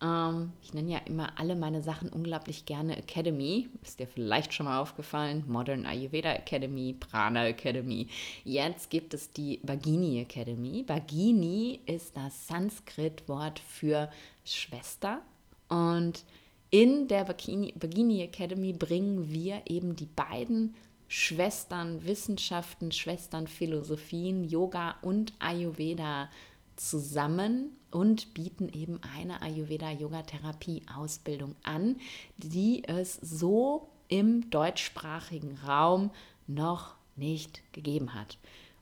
Ähm, 0.04 0.52
ich 0.62 0.74
nenne 0.74 0.92
ja 0.92 0.98
immer 1.06 1.38
alle 1.38 1.56
meine 1.56 1.82
Sachen 1.82 2.10
unglaublich 2.10 2.66
gerne 2.66 2.96
Academy. 2.96 3.68
Ist 3.82 3.98
dir 3.98 4.06
vielleicht 4.06 4.52
schon 4.52 4.66
mal 4.66 4.80
aufgefallen? 4.80 5.44
Modern 5.48 5.86
Ayurveda 5.86 6.32
Academy, 6.32 6.94
Prana 6.98 7.46
Academy. 7.46 8.08
Jetzt 8.44 8.90
gibt 8.90 9.14
es 9.14 9.30
die 9.30 9.60
Bagini 9.62 10.20
Academy. 10.20 10.82
Bagini 10.82 11.80
ist 11.86 12.16
das 12.16 12.46
Sanskrit-Wort 12.48 13.58
für 13.58 14.10
Schwester. 14.44 15.22
Und 15.68 16.24
in 16.70 17.08
der 17.08 17.24
Bagini, 17.24 18.22
Academy 18.22 18.72
bringen 18.72 19.30
wir 19.30 19.62
eben 19.66 19.96
die 19.96 20.06
beiden 20.06 20.74
Schwestern 21.08 22.04
Wissenschaften, 22.04 22.90
Schwestern 22.90 23.46
Philosophien, 23.46 24.44
Yoga 24.44 24.96
und 25.00 25.32
Ayurveda 25.38 26.28
zusammen 26.76 27.76
und 27.94 28.34
bieten 28.34 28.68
eben 28.68 29.00
eine 29.16 29.40
Ayurveda-Yoga-Therapie-Ausbildung 29.40 31.54
an, 31.62 31.96
die 32.36 32.82
es 32.84 33.14
so 33.22 33.88
im 34.08 34.50
deutschsprachigen 34.50 35.56
Raum 35.66 36.10
noch 36.48 36.96
nicht 37.14 37.62
gegeben 37.72 38.14
hat. 38.14 38.36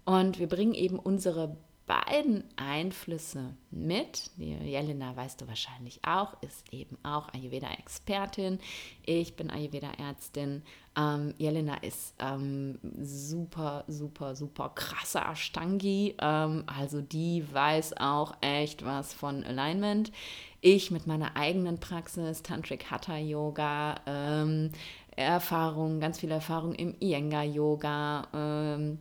Und 0.06 0.38
wir 0.38 0.48
bringen 0.48 0.74
eben 0.74 0.98
unsere 0.98 1.58
beiden 1.86 2.44
Einflüsse 2.56 3.54
mit. 3.70 4.30
Die 4.36 4.52
Jelena, 4.52 5.16
weißt 5.16 5.40
du 5.40 5.48
wahrscheinlich 5.48 6.00
auch, 6.06 6.40
ist 6.42 6.72
eben 6.72 6.96
auch 7.02 7.28
Ayurveda-Expertin. 7.34 8.58
Ich 9.04 9.36
bin 9.36 9.50
Ayurveda-Ärztin. 9.50 10.62
Ähm, 10.96 11.34
Jelena 11.38 11.76
ist 11.76 12.14
ähm, 12.18 12.78
super, 13.00 13.84
super, 13.88 14.36
super 14.36 14.70
krasser 14.74 15.28
Ashtangi. 15.28 16.14
Ähm, 16.20 16.64
also 16.66 17.00
die 17.00 17.44
weiß 17.52 17.96
auch 17.98 18.34
echt 18.40 18.84
was 18.84 19.12
von 19.12 19.42
Alignment. 19.44 20.12
Ich 20.60 20.90
mit 20.90 21.06
meiner 21.06 21.36
eigenen 21.36 21.80
Praxis, 21.80 22.42
Tantric 22.42 22.90
Hatha 22.90 23.16
Yoga, 23.16 23.96
ähm, 24.06 24.70
Erfahrung, 25.16 26.00
ganz 26.00 26.20
viel 26.20 26.30
Erfahrung 26.30 26.74
im 26.74 26.94
Iyengar 27.00 27.44
Yoga 27.44 28.28
ähm, 28.32 28.98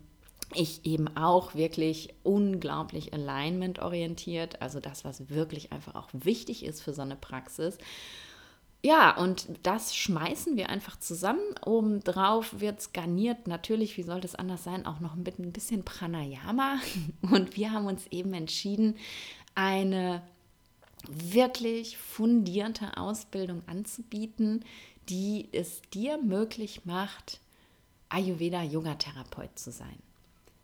ich 0.56 0.86
eben 0.86 1.16
auch 1.16 1.56
wirklich 1.56 2.14
unglaublich 2.24 3.14
alignment 3.14 3.80
orientiert, 3.80 4.62
also 4.62 4.80
das, 4.80 5.04
was 5.06 5.30
wirklich 5.30 5.72
einfach 5.72 5.96
auch 5.96 6.10
wichtig 6.14 6.66
ist 6.66 6.82
für 6.82 6.94
so 6.94 7.02
eine 7.02 7.16
Praxis. 7.16 7.78
ja, 8.84 9.16
und 9.16 9.48
das 9.64 9.96
schmeißen 9.96 10.58
wir 10.58 10.70
einfach 10.70 10.98
zusammen. 10.98 11.44
Obendrauf 11.66 12.60
wird 12.60 12.80
es 12.80 12.94
garniert, 12.94 13.48
natürlich, 13.48 13.98
wie 13.98 14.04
soll 14.04 14.22
das 14.22 14.36
anders 14.36 14.64
sein, 14.64 14.86
auch 14.86 15.00
noch 15.00 15.16
mit 15.16 15.38
ein 15.40 15.52
bisschen 15.52 15.84
Pranayama. 15.86 16.80
Und 17.22 17.56
wir 17.56 17.72
haben 17.72 17.86
uns 17.86 18.08
eben 18.08 18.34
entschieden, 18.34 18.96
eine 19.54 20.24
wirklich 21.08 21.98
fundierte 21.98 22.98
Ausbildung 22.98 23.62
anzubieten, 23.68 24.66
die 25.10 25.48
es 25.52 25.82
dir 25.94 26.18
möglich 26.18 26.86
macht, 26.86 27.40
Ayurveda-Yoga-Therapeut 28.10 29.58
zu 29.58 29.72
sein. 29.72 30.00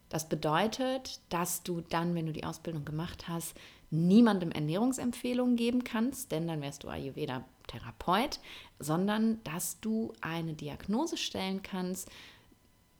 Das 0.10 0.30
bedeutet, 0.30 1.20
dass 1.30 1.64
du 1.64 1.82
dann, 1.82 2.16
wenn 2.16 2.26
du 2.26 2.34
die 2.34 2.46
Ausbildung 2.46 2.86
gemacht 2.86 3.28
hast, 3.28 3.56
niemandem 3.90 4.52
Ernährungsempfehlungen 4.52 5.56
geben 5.56 5.84
kannst, 5.84 6.32
denn 6.32 6.48
dann 6.48 6.62
wärst 6.62 6.84
du 6.84 6.90
Ayurveda-Therapeut, 6.90 8.40
sondern 8.80 9.44
dass 9.44 9.80
du 9.80 10.14
eine 10.22 10.54
Diagnose 10.54 11.18
stellen 11.18 11.62
kannst, 11.62 12.10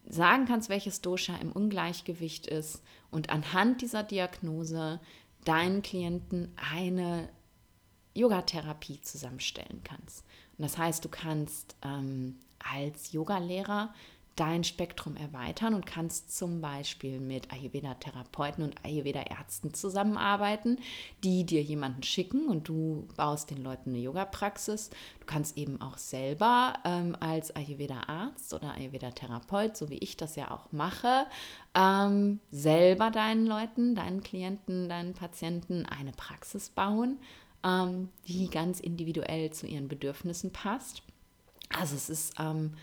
sagen 0.06 0.46
kannst, 0.46 0.70
welches 0.70 1.02
Dosha 1.02 1.36
im 1.38 1.52
Ungleichgewicht 1.52 2.48
ist 2.48 2.82
und 3.12 3.30
anhand 3.30 3.82
dieser 3.82 4.04
Diagnose 4.04 5.00
deinen 5.44 5.82
Klienten 5.82 6.54
eine 6.74 7.30
Yogatherapie 8.14 9.02
zusammenstellen 9.02 9.82
kannst. 9.84 10.26
Und 10.58 10.64
das 10.64 10.78
heißt, 10.78 11.04
du 11.06 11.10
kannst 11.10 11.76
ähm, 11.84 12.38
als 12.60 13.12
Yogalehrer 13.12 13.94
dein 14.38 14.64
Spektrum 14.64 15.18
erweitern 15.18 15.74
und 15.74 15.86
kannst 15.86 16.36
zum 16.38 16.62
Beispiel 16.62 17.20
mit 17.20 17.52
Ayurveda-Therapeuten 17.52 18.64
und 18.64 18.76
Ayurveda-Ärzten 18.86 19.74
zusammenarbeiten, 19.74 20.78
die 21.24 21.46
dir 21.46 21.62
jemanden 21.62 22.04
schicken 22.04 22.48
und 22.48 22.70
du 22.70 23.08
baust 23.18 23.50
den 23.50 23.64
Leuten 23.64 23.90
eine 23.90 24.00
Yoga-Praxis. 24.00 24.92
Du 25.20 25.26
kannst 25.26 25.58
eben 25.58 25.82
auch 25.82 25.98
selber 25.98 26.74
ähm, 26.86 27.18
als 27.20 27.56
Ayurveda-Arzt 27.56 28.54
oder 28.54 28.74
Ayurveda-Therapeut, 28.76 29.76
so 29.76 29.90
wie 29.90 29.98
ich 29.98 30.18
das 30.18 30.36
ja 30.36 30.52
auch 30.52 30.72
mache, 30.72 31.26
ähm, 31.74 32.40
selber 32.52 33.10
deinen 33.10 33.48
Leuten, 33.48 33.96
deinen 33.96 34.22
Klienten, 34.22 34.88
deinen 34.88 35.14
Patienten 35.14 35.86
eine 35.86 36.12
Praxis 36.12 36.70
bauen, 36.70 37.18
ähm, 37.64 38.10
die 38.28 38.50
ganz 38.50 38.80
individuell 38.80 39.52
zu 39.52 39.66
ihren 39.66 39.88
Bedürfnissen 39.88 40.54
passt. 40.54 41.02
Also 41.70 41.96
es 41.96 42.10
ist 42.10 42.36
ähm, 42.40 42.74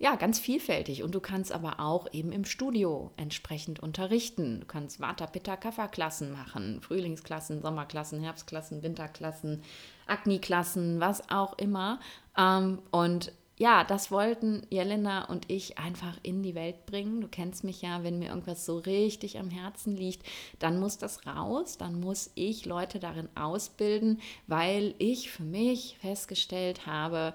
ja, 0.00 0.14
ganz 0.14 0.38
vielfältig. 0.38 1.02
Und 1.02 1.14
du 1.14 1.20
kannst 1.20 1.50
aber 1.50 1.80
auch 1.80 2.06
eben 2.12 2.30
im 2.30 2.44
Studio 2.44 3.10
entsprechend 3.16 3.80
unterrichten. 3.80 4.60
Du 4.60 4.66
kannst 4.66 5.00
Vata, 5.00 5.26
Pitta, 5.26 5.56
Kapha-Klassen 5.56 6.30
machen, 6.30 6.80
Frühlingsklassen, 6.80 7.62
Sommerklassen, 7.62 8.20
Herbstklassen, 8.20 8.84
Winterklassen, 8.84 9.62
Agni-Klassen, 10.06 11.00
was 11.00 11.28
auch 11.30 11.58
immer. 11.58 11.98
Ähm, 12.36 12.80
und 12.92 13.32
ja, 13.56 13.82
das 13.82 14.12
wollten 14.12 14.64
Jelena 14.70 15.24
und 15.24 15.50
ich 15.50 15.78
einfach 15.78 16.16
in 16.22 16.44
die 16.44 16.54
Welt 16.54 16.86
bringen. 16.86 17.20
Du 17.20 17.26
kennst 17.26 17.64
mich 17.64 17.82
ja, 17.82 18.04
wenn 18.04 18.20
mir 18.20 18.28
irgendwas 18.28 18.64
so 18.64 18.78
richtig 18.78 19.36
am 19.40 19.50
Herzen 19.50 19.96
liegt, 19.96 20.24
dann 20.60 20.78
muss 20.78 20.98
das 20.98 21.26
raus, 21.26 21.76
dann 21.76 21.98
muss 21.98 22.30
ich 22.36 22.66
Leute 22.66 23.00
darin 23.00 23.28
ausbilden, 23.34 24.20
weil 24.46 24.94
ich 24.98 25.32
für 25.32 25.42
mich 25.42 25.96
festgestellt 26.00 26.86
habe, 26.86 27.34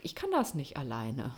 ich 0.00 0.14
kann 0.14 0.30
das 0.30 0.54
nicht 0.54 0.78
alleine. 0.78 1.32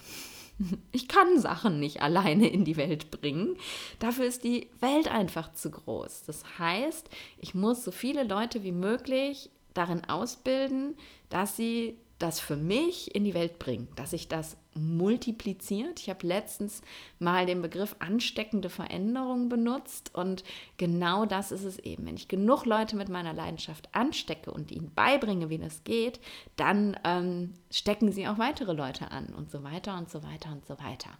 Ich 0.92 1.08
kann 1.08 1.38
Sachen 1.38 1.80
nicht 1.80 2.02
alleine 2.02 2.48
in 2.48 2.64
die 2.64 2.76
Welt 2.76 3.10
bringen. 3.10 3.56
Dafür 3.98 4.26
ist 4.26 4.44
die 4.44 4.68
Welt 4.80 5.08
einfach 5.08 5.52
zu 5.52 5.70
groß. 5.70 6.22
Das 6.26 6.58
heißt, 6.58 7.08
ich 7.38 7.54
muss 7.54 7.84
so 7.84 7.90
viele 7.90 8.22
Leute 8.22 8.62
wie 8.62 8.72
möglich 8.72 9.50
darin 9.74 10.04
ausbilden, 10.04 10.96
dass 11.28 11.56
sie 11.56 11.98
das 12.18 12.40
für 12.40 12.56
mich 12.56 13.14
in 13.14 13.24
die 13.24 13.34
Welt 13.34 13.58
bringen, 13.58 13.88
dass 13.96 14.10
sich 14.10 14.28
das 14.28 14.56
multipliziert. 14.74 16.00
Ich 16.00 16.10
habe 16.10 16.26
letztens 16.26 16.82
mal 17.18 17.46
den 17.46 17.62
Begriff 17.62 17.96
ansteckende 17.98 18.70
Veränderung 18.70 19.48
benutzt 19.48 20.14
und 20.14 20.44
genau 20.76 21.26
das 21.26 21.52
ist 21.52 21.64
es 21.64 21.78
eben. 21.78 22.06
Wenn 22.06 22.16
ich 22.16 22.28
genug 22.28 22.66
Leute 22.66 22.96
mit 22.96 23.08
meiner 23.08 23.32
Leidenschaft 23.32 23.88
anstecke 23.92 24.50
und 24.50 24.70
ihnen 24.70 24.92
beibringe, 24.94 25.50
wie 25.50 25.58
das 25.58 25.84
geht, 25.84 26.20
dann 26.56 26.96
ähm, 27.04 27.54
stecken 27.70 28.12
sie 28.12 28.26
auch 28.26 28.38
weitere 28.38 28.72
Leute 28.72 29.10
an 29.10 29.26
und 29.26 29.50
so 29.50 29.62
weiter 29.62 29.96
und 29.96 30.10
so 30.10 30.22
weiter 30.22 30.50
und 30.52 30.66
so 30.66 30.78
weiter. 30.78 31.10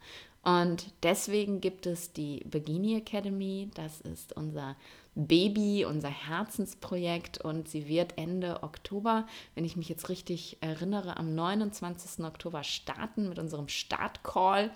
Und 0.44 0.92
deswegen 1.02 1.60
gibt 1.62 1.86
es 1.86 2.12
die 2.12 2.44
Begini 2.44 2.96
Academy. 2.96 3.70
Das 3.74 4.02
ist 4.02 4.34
unser 4.34 4.76
Baby, 5.14 5.84
unser 5.84 6.10
Herzensprojekt 6.10 7.38
und 7.38 7.68
sie 7.68 7.88
wird 7.88 8.18
Ende 8.18 8.62
Oktober, 8.62 9.26
wenn 9.54 9.64
ich 9.64 9.76
mich 9.76 9.88
jetzt 9.88 10.08
richtig 10.08 10.58
erinnere, 10.60 11.16
am 11.16 11.34
29. 11.34 12.24
Oktober 12.24 12.62
starten 12.64 13.28
mit 13.28 13.38
unserem 13.38 13.68
Startcall. 13.68 14.70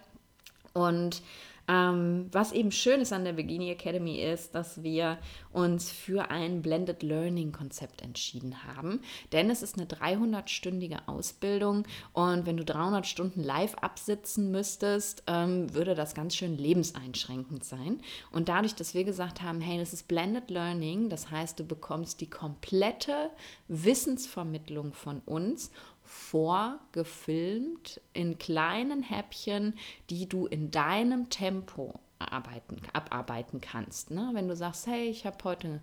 Und 0.73 1.23
ähm, 1.69 2.29
was 2.33 2.53
eben 2.53 2.73
schön 2.73 3.01
ist 3.01 3.13
an 3.13 3.25
der 3.25 3.35
Begini 3.35 3.71
Academy 3.71 4.21
ist, 4.21 4.55
dass 4.55 4.83
wir 4.83 5.19
uns 5.53 5.91
für 5.91 6.31
ein 6.31 6.63
Blended 6.63 7.03
Learning 7.03 7.53
Konzept 7.53 8.03
entschieden 8.03 8.65
haben. 8.65 9.03
Denn 9.33 9.51
es 9.51 9.63
ist 9.63 9.77
eine 9.77 9.87
300-stündige 9.87 11.07
Ausbildung 11.07 11.85
und 12.13 12.47
wenn 12.47 12.57
du 12.57 12.65
300 12.65 13.07
Stunden 13.07 13.43
live 13.43 13.75
absitzen 13.77 14.51
müsstest, 14.51 15.25
ähm, 15.27 15.73
würde 15.75 15.95
das 15.95 16.15
ganz 16.15 16.35
schön 16.35 16.57
lebenseinschränkend 16.57 17.65
sein. 17.65 18.01
Und 18.33 18.49
dadurch, 18.49 18.75
dass 18.75 18.95
wir 18.95 19.05
gesagt 19.05 19.43
haben, 19.43 19.61
hey, 19.61 19.79
das 19.79 19.93
ist 19.93 20.09
Blended 20.09 20.51
Learning, 20.51 21.11
das 21.11 21.31
heißt, 21.31 21.61
du 21.61 21.65
bekommst 21.65 22.21
die 22.21 22.31
komplette 22.31 23.31
Wissensvermittlung 23.69 24.93
von 24.95 25.21
uns 25.27 25.71
vorgefilmt 26.09 28.01
in 28.15 28.39
kleinen 28.39 29.03
Häppchen, 29.03 29.75
die 30.09 30.29
du 30.29 30.47
in 30.47 30.71
deinem 30.71 31.29
Tempo 31.29 32.01
arbeiten, 32.19 32.81
abarbeiten 32.93 33.61
kannst. 33.61 34.11
Ne? 34.11 34.31
Wenn 34.33 34.49
du 34.49 34.57
sagst, 34.57 34.87
hey, 34.87 35.09
ich 35.09 35.27
habe 35.27 35.37
heute 35.45 35.81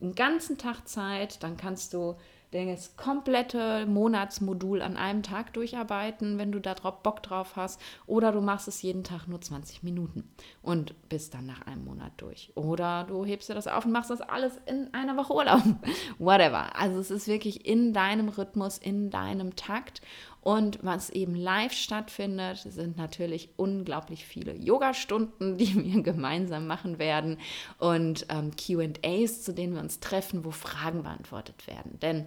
einen 0.00 0.14
ganzen 0.14 0.58
Tag 0.58 0.88
Zeit, 0.88 1.42
dann 1.42 1.56
kannst 1.56 1.92
du 1.92 2.16
das 2.50 2.96
komplette 2.96 3.84
Monatsmodul 3.86 4.80
an 4.80 4.96
einem 4.96 5.22
Tag 5.22 5.52
durcharbeiten, 5.52 6.38
wenn 6.38 6.50
du 6.50 6.60
da 6.60 6.74
drauf 6.74 7.02
Bock 7.02 7.22
drauf 7.22 7.56
hast. 7.56 7.80
Oder 8.06 8.32
du 8.32 8.40
machst 8.40 8.68
es 8.68 8.80
jeden 8.80 9.04
Tag 9.04 9.26
nur 9.26 9.40
20 9.40 9.82
Minuten 9.82 10.30
und 10.62 10.94
bist 11.08 11.34
dann 11.34 11.46
nach 11.46 11.62
einem 11.62 11.84
Monat 11.84 12.12
durch. 12.16 12.50
Oder 12.54 13.04
du 13.04 13.24
hebst 13.24 13.50
dir 13.50 13.54
das 13.54 13.66
auf 13.66 13.84
und 13.84 13.92
machst 13.92 14.10
das 14.10 14.22
alles 14.22 14.58
in 14.66 14.92
einer 14.94 15.16
Woche 15.16 15.34
Urlaub. 15.34 15.62
Whatever. 16.18 16.74
Also 16.76 16.98
es 16.98 17.10
ist 17.10 17.28
wirklich 17.28 17.66
in 17.66 17.92
deinem 17.92 18.28
Rhythmus, 18.28 18.78
in 18.78 19.10
deinem 19.10 19.54
Takt. 19.54 20.00
Und 20.40 20.78
was 20.82 21.10
eben 21.10 21.34
live 21.34 21.72
stattfindet, 21.72 22.58
sind 22.58 22.96
natürlich 22.96 23.50
unglaublich 23.56 24.24
viele 24.24 24.54
Yoga-Stunden, 24.54 25.58
die 25.58 25.74
wir 25.84 26.02
gemeinsam 26.02 26.66
machen 26.66 26.98
werden 26.98 27.36
und 27.78 28.26
ähm, 28.30 28.52
QAs, 28.56 29.42
zu 29.42 29.52
denen 29.52 29.74
wir 29.74 29.80
uns 29.80 30.00
treffen, 30.00 30.46
wo 30.46 30.50
Fragen 30.50 31.02
beantwortet 31.02 31.66
werden. 31.66 31.98
Denn 32.00 32.24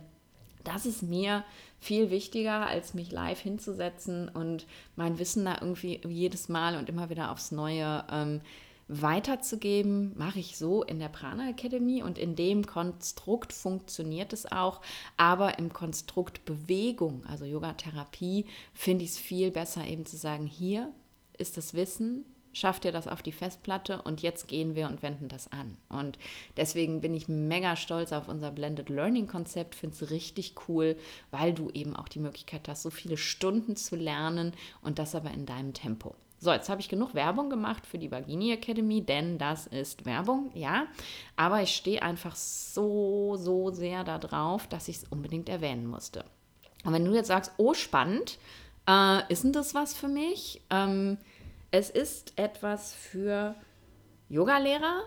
das 0.64 0.86
ist 0.86 1.04
mir 1.04 1.44
viel 1.80 2.10
wichtiger, 2.10 2.68
als 2.68 2.94
mich 2.94 3.12
live 3.12 3.40
hinzusetzen 3.40 4.30
und 4.30 4.68
mein 4.96 5.20
Wissen 5.20 5.46
da 5.46 5.58
irgendwie 5.62 6.00
jedes 6.08 6.50
Mal 6.50 6.78
und 6.78 6.90
immer 6.90 7.10
wieder 7.10 7.32
aufs 7.32 7.52
Neue 7.52 8.04
ähm, 8.12 8.42
weiterzugeben, 8.88 10.12
mache 10.18 10.40
ich 10.40 10.58
so 10.58 10.84
in 10.84 11.00
der 11.00 11.08
Prana 11.08 11.50
Academy 11.50 12.04
und 12.04 12.18
in 12.18 12.36
dem 12.36 12.66
Konstrukt 12.66 13.54
funktioniert 13.54 14.34
es 14.34 14.52
auch, 14.52 14.82
aber 15.16 15.60
im 15.60 15.72
Konstrukt 15.72 16.44
Bewegung, 16.44 17.26
also 17.26 17.46
Yoga-Therapie, 17.46 18.46
finde 18.74 19.06
ich 19.06 19.12
es 19.12 19.18
viel 19.18 19.50
besser 19.50 19.86
eben 19.88 20.06
zu 20.06 20.18
sagen, 20.18 20.46
hier 20.46 20.92
ist 21.38 21.56
das 21.56 21.74
Wissen, 21.74 22.26
schafft 22.54 22.86
ihr 22.86 22.92
das 22.92 23.08
auf 23.08 23.22
die 23.22 23.32
Festplatte 23.32 24.02
und 24.02 24.22
jetzt 24.22 24.48
gehen 24.48 24.76
wir 24.76 24.88
und 24.88 25.02
wenden 25.02 25.28
das 25.28 25.52
an. 25.52 25.78
Und 25.90 26.18
deswegen 26.58 27.02
bin 27.02 27.14
ich 27.14 27.28
mega 27.28 27.76
stolz 27.76 28.12
auf 28.12 28.28
unser 28.28 28.52
Blended 28.52 28.90
Learning 28.90 29.28
Konzept, 29.28 29.76
finde 29.76 29.96
es 29.96 30.12
richtig 30.12 30.56
cool, 30.68 30.98
weil 31.32 31.54
du 31.54 31.70
eben 31.72 31.96
auch 31.96 32.08
die 32.08 32.20
Möglichkeit 32.20 32.68
hast, 32.68 32.84
so 32.84 32.90
viele 32.90 33.18
Stunden 33.18 33.76
zu 33.76 33.96
lernen 33.96 34.54
und 34.82 35.00
das 35.00 35.16
aber 35.16 35.32
in 35.32 35.46
deinem 35.46 35.74
Tempo. 35.74 36.16
So, 36.44 36.52
jetzt 36.52 36.70
habe 36.70 36.82
ich 36.82 36.90
genug 36.90 37.14
Werbung 37.14 37.52
gemacht 37.52 37.86
für 37.86 38.00
die 38.00 38.10
Vagini 38.10 38.52
Academy, 38.52 39.02
denn 39.02 39.38
das 39.38 39.68
ist 39.68 40.06
Werbung, 40.08 40.50
ja. 40.56 40.88
Aber 41.36 41.62
ich 41.62 41.76
stehe 41.76 42.02
einfach 42.02 42.36
so, 42.36 43.36
so 43.38 43.70
sehr 43.70 44.04
darauf, 44.04 44.66
dass 44.66 44.88
ich 44.88 44.98
es 44.98 45.04
unbedingt 45.04 45.50
erwähnen 45.50 45.86
musste. 45.86 46.26
Und 46.84 46.94
wenn 46.94 47.06
du 47.06 47.14
jetzt 47.14 47.28
sagst, 47.28 47.52
oh, 47.58 47.76
spannend, 47.76 48.40
äh, 48.90 49.32
ist 49.32 49.44
denn 49.44 49.54
das 49.54 49.76
was 49.76 49.94
für 49.94 50.08
mich? 50.08 50.62
Ähm, 50.72 51.20
es 51.72 51.90
ist 51.90 52.38
etwas 52.38 52.94
für 52.94 53.56
Yogalehrer, 54.30 55.04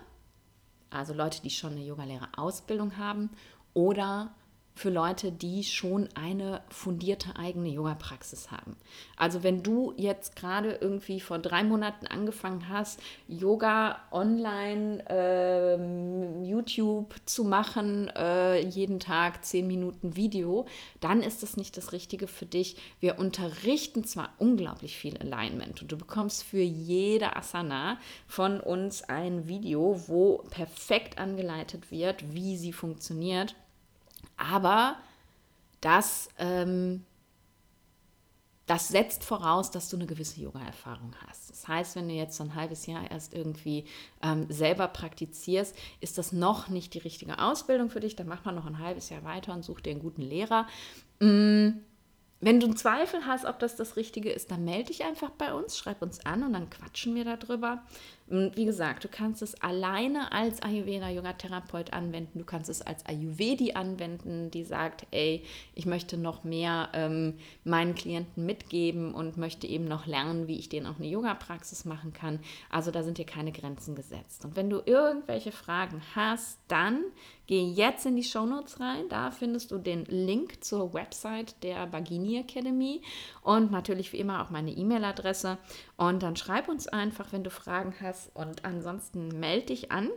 also 0.90 1.12
Leute, 1.12 1.42
die 1.42 1.50
schon 1.50 1.72
eine 1.72 1.84
Yogalehrerausbildung 1.84 2.96
haben, 2.96 3.30
oder 3.74 4.34
für 4.74 4.90
Leute, 4.90 5.30
die 5.30 5.62
schon 5.62 6.08
eine 6.14 6.60
fundierte 6.68 7.36
eigene 7.36 7.68
Yoga-Praxis 7.68 8.50
haben. 8.50 8.76
Also 9.16 9.44
wenn 9.44 9.62
du 9.62 9.94
jetzt 9.96 10.34
gerade 10.34 10.78
irgendwie 10.80 11.20
vor 11.20 11.38
drei 11.38 11.62
Monaten 11.62 12.08
angefangen 12.08 12.68
hast, 12.68 13.00
Yoga 13.28 14.00
online, 14.10 15.04
äh, 15.08 16.44
YouTube 16.44 17.14
zu 17.24 17.44
machen, 17.44 18.08
äh, 18.08 18.60
jeden 18.66 18.98
Tag 18.98 19.44
zehn 19.44 19.68
Minuten 19.68 20.16
Video, 20.16 20.66
dann 21.00 21.22
ist 21.22 21.44
das 21.44 21.56
nicht 21.56 21.76
das 21.76 21.92
Richtige 21.92 22.26
für 22.26 22.46
dich. 22.46 22.76
Wir 22.98 23.20
unterrichten 23.20 24.02
zwar 24.04 24.34
unglaublich 24.38 24.96
viel 24.96 25.16
Alignment 25.18 25.82
und 25.82 25.92
du 25.92 25.96
bekommst 25.96 26.42
für 26.42 26.62
jede 26.62 27.36
Asana 27.36 27.98
von 28.26 28.58
uns 28.58 29.02
ein 29.02 29.46
Video, 29.46 30.02
wo 30.08 30.38
perfekt 30.50 31.18
angeleitet 31.18 31.92
wird, 31.92 32.34
wie 32.34 32.56
sie 32.56 32.72
funktioniert 32.72 33.54
aber 34.36 34.96
das, 35.80 36.28
ähm, 36.38 37.04
das 38.66 38.88
setzt 38.88 39.24
voraus, 39.24 39.70
dass 39.70 39.90
du 39.90 39.96
eine 39.96 40.06
gewisse 40.06 40.40
Yoga-Erfahrung 40.40 41.14
hast. 41.26 41.50
Das 41.50 41.68
heißt, 41.68 41.96
wenn 41.96 42.08
du 42.08 42.14
jetzt 42.14 42.36
so 42.36 42.44
ein 42.44 42.54
halbes 42.54 42.86
Jahr 42.86 43.10
erst 43.10 43.34
irgendwie 43.34 43.84
ähm, 44.22 44.46
selber 44.48 44.88
praktizierst, 44.88 45.76
ist 46.00 46.16
das 46.16 46.32
noch 46.32 46.68
nicht 46.68 46.94
die 46.94 46.98
richtige 46.98 47.38
Ausbildung 47.38 47.90
für 47.90 48.00
dich. 48.00 48.16
Dann 48.16 48.28
macht 48.28 48.46
man 48.46 48.54
noch 48.54 48.66
ein 48.66 48.78
halbes 48.78 49.10
Jahr 49.10 49.24
weiter 49.24 49.52
und 49.52 49.64
sucht 49.64 49.84
dir 49.84 49.90
einen 49.90 50.00
guten 50.00 50.22
Lehrer. 50.22 50.66
Mm, 51.20 51.80
wenn 52.40 52.60
du 52.60 52.66
einen 52.66 52.76
Zweifel 52.76 53.24
hast, 53.26 53.44
ob 53.44 53.58
das 53.58 53.76
das 53.76 53.96
Richtige 53.96 54.30
ist, 54.30 54.50
dann 54.50 54.64
melde 54.64 54.88
dich 54.88 55.04
einfach 55.04 55.30
bei 55.30 55.54
uns, 55.54 55.78
schreib 55.78 56.02
uns 56.02 56.24
an 56.26 56.42
und 56.42 56.52
dann 56.52 56.68
quatschen 56.68 57.14
wir 57.14 57.24
darüber. 57.24 57.82
Wie 58.26 58.64
gesagt, 58.64 59.04
du 59.04 59.08
kannst 59.08 59.42
es 59.42 59.60
alleine 59.60 60.32
als 60.32 60.62
Ayurveda-Yoga-Therapeut 60.62 61.92
anwenden. 61.92 62.38
Du 62.38 62.46
kannst 62.46 62.70
es 62.70 62.80
als 62.80 63.04
Ayurvedi 63.04 63.74
anwenden, 63.74 64.50
die 64.50 64.64
sagt, 64.64 65.06
ey, 65.10 65.42
ich 65.74 65.84
möchte 65.84 66.16
noch 66.16 66.42
mehr 66.42 66.88
ähm, 66.94 67.34
meinen 67.64 67.94
Klienten 67.94 68.46
mitgeben 68.46 69.12
und 69.12 69.36
möchte 69.36 69.66
eben 69.66 69.84
noch 69.84 70.06
lernen, 70.06 70.48
wie 70.48 70.58
ich 70.58 70.70
denen 70.70 70.86
auch 70.86 70.96
eine 70.96 71.06
Yoga-Praxis 71.06 71.84
machen 71.84 72.14
kann. 72.14 72.40
Also 72.70 72.90
da 72.90 73.02
sind 73.02 73.18
dir 73.18 73.26
keine 73.26 73.52
Grenzen 73.52 73.94
gesetzt. 73.94 74.46
Und 74.46 74.56
wenn 74.56 74.70
du 74.70 74.80
irgendwelche 74.86 75.52
Fragen 75.52 76.00
hast, 76.14 76.58
dann 76.68 77.04
geh 77.46 77.62
jetzt 77.62 78.06
in 78.06 78.16
die 78.16 78.22
Shownotes 78.22 78.80
rein. 78.80 79.08
Da 79.10 79.30
findest 79.30 79.70
du 79.70 79.78
den 79.78 80.04
Link 80.06 80.64
zur 80.64 80.94
Website 80.94 81.62
der 81.62 81.86
Bagini 81.86 82.38
Academy 82.38 83.02
und 83.42 83.70
natürlich 83.70 84.12
wie 84.12 84.18
immer 84.18 84.42
auch 84.42 84.50
meine 84.50 84.70
E-Mail-Adresse. 84.70 85.58
Und 85.96 86.22
dann 86.22 86.36
schreib 86.36 86.68
uns 86.68 86.88
einfach, 86.88 87.32
wenn 87.32 87.44
du 87.44 87.50
Fragen 87.50 87.94
hast. 88.00 88.34
Und 88.34 88.64
ansonsten 88.64 89.28
melde 89.40 89.66
dich 89.66 89.92
an. 89.92 90.10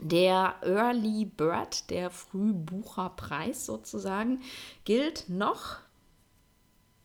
Der 0.00 0.54
Early 0.62 1.26
Bird, 1.26 1.90
der 1.90 2.10
Frühbucherpreis 2.10 3.66
sozusagen, 3.66 4.40
gilt 4.84 5.28
noch 5.28 5.78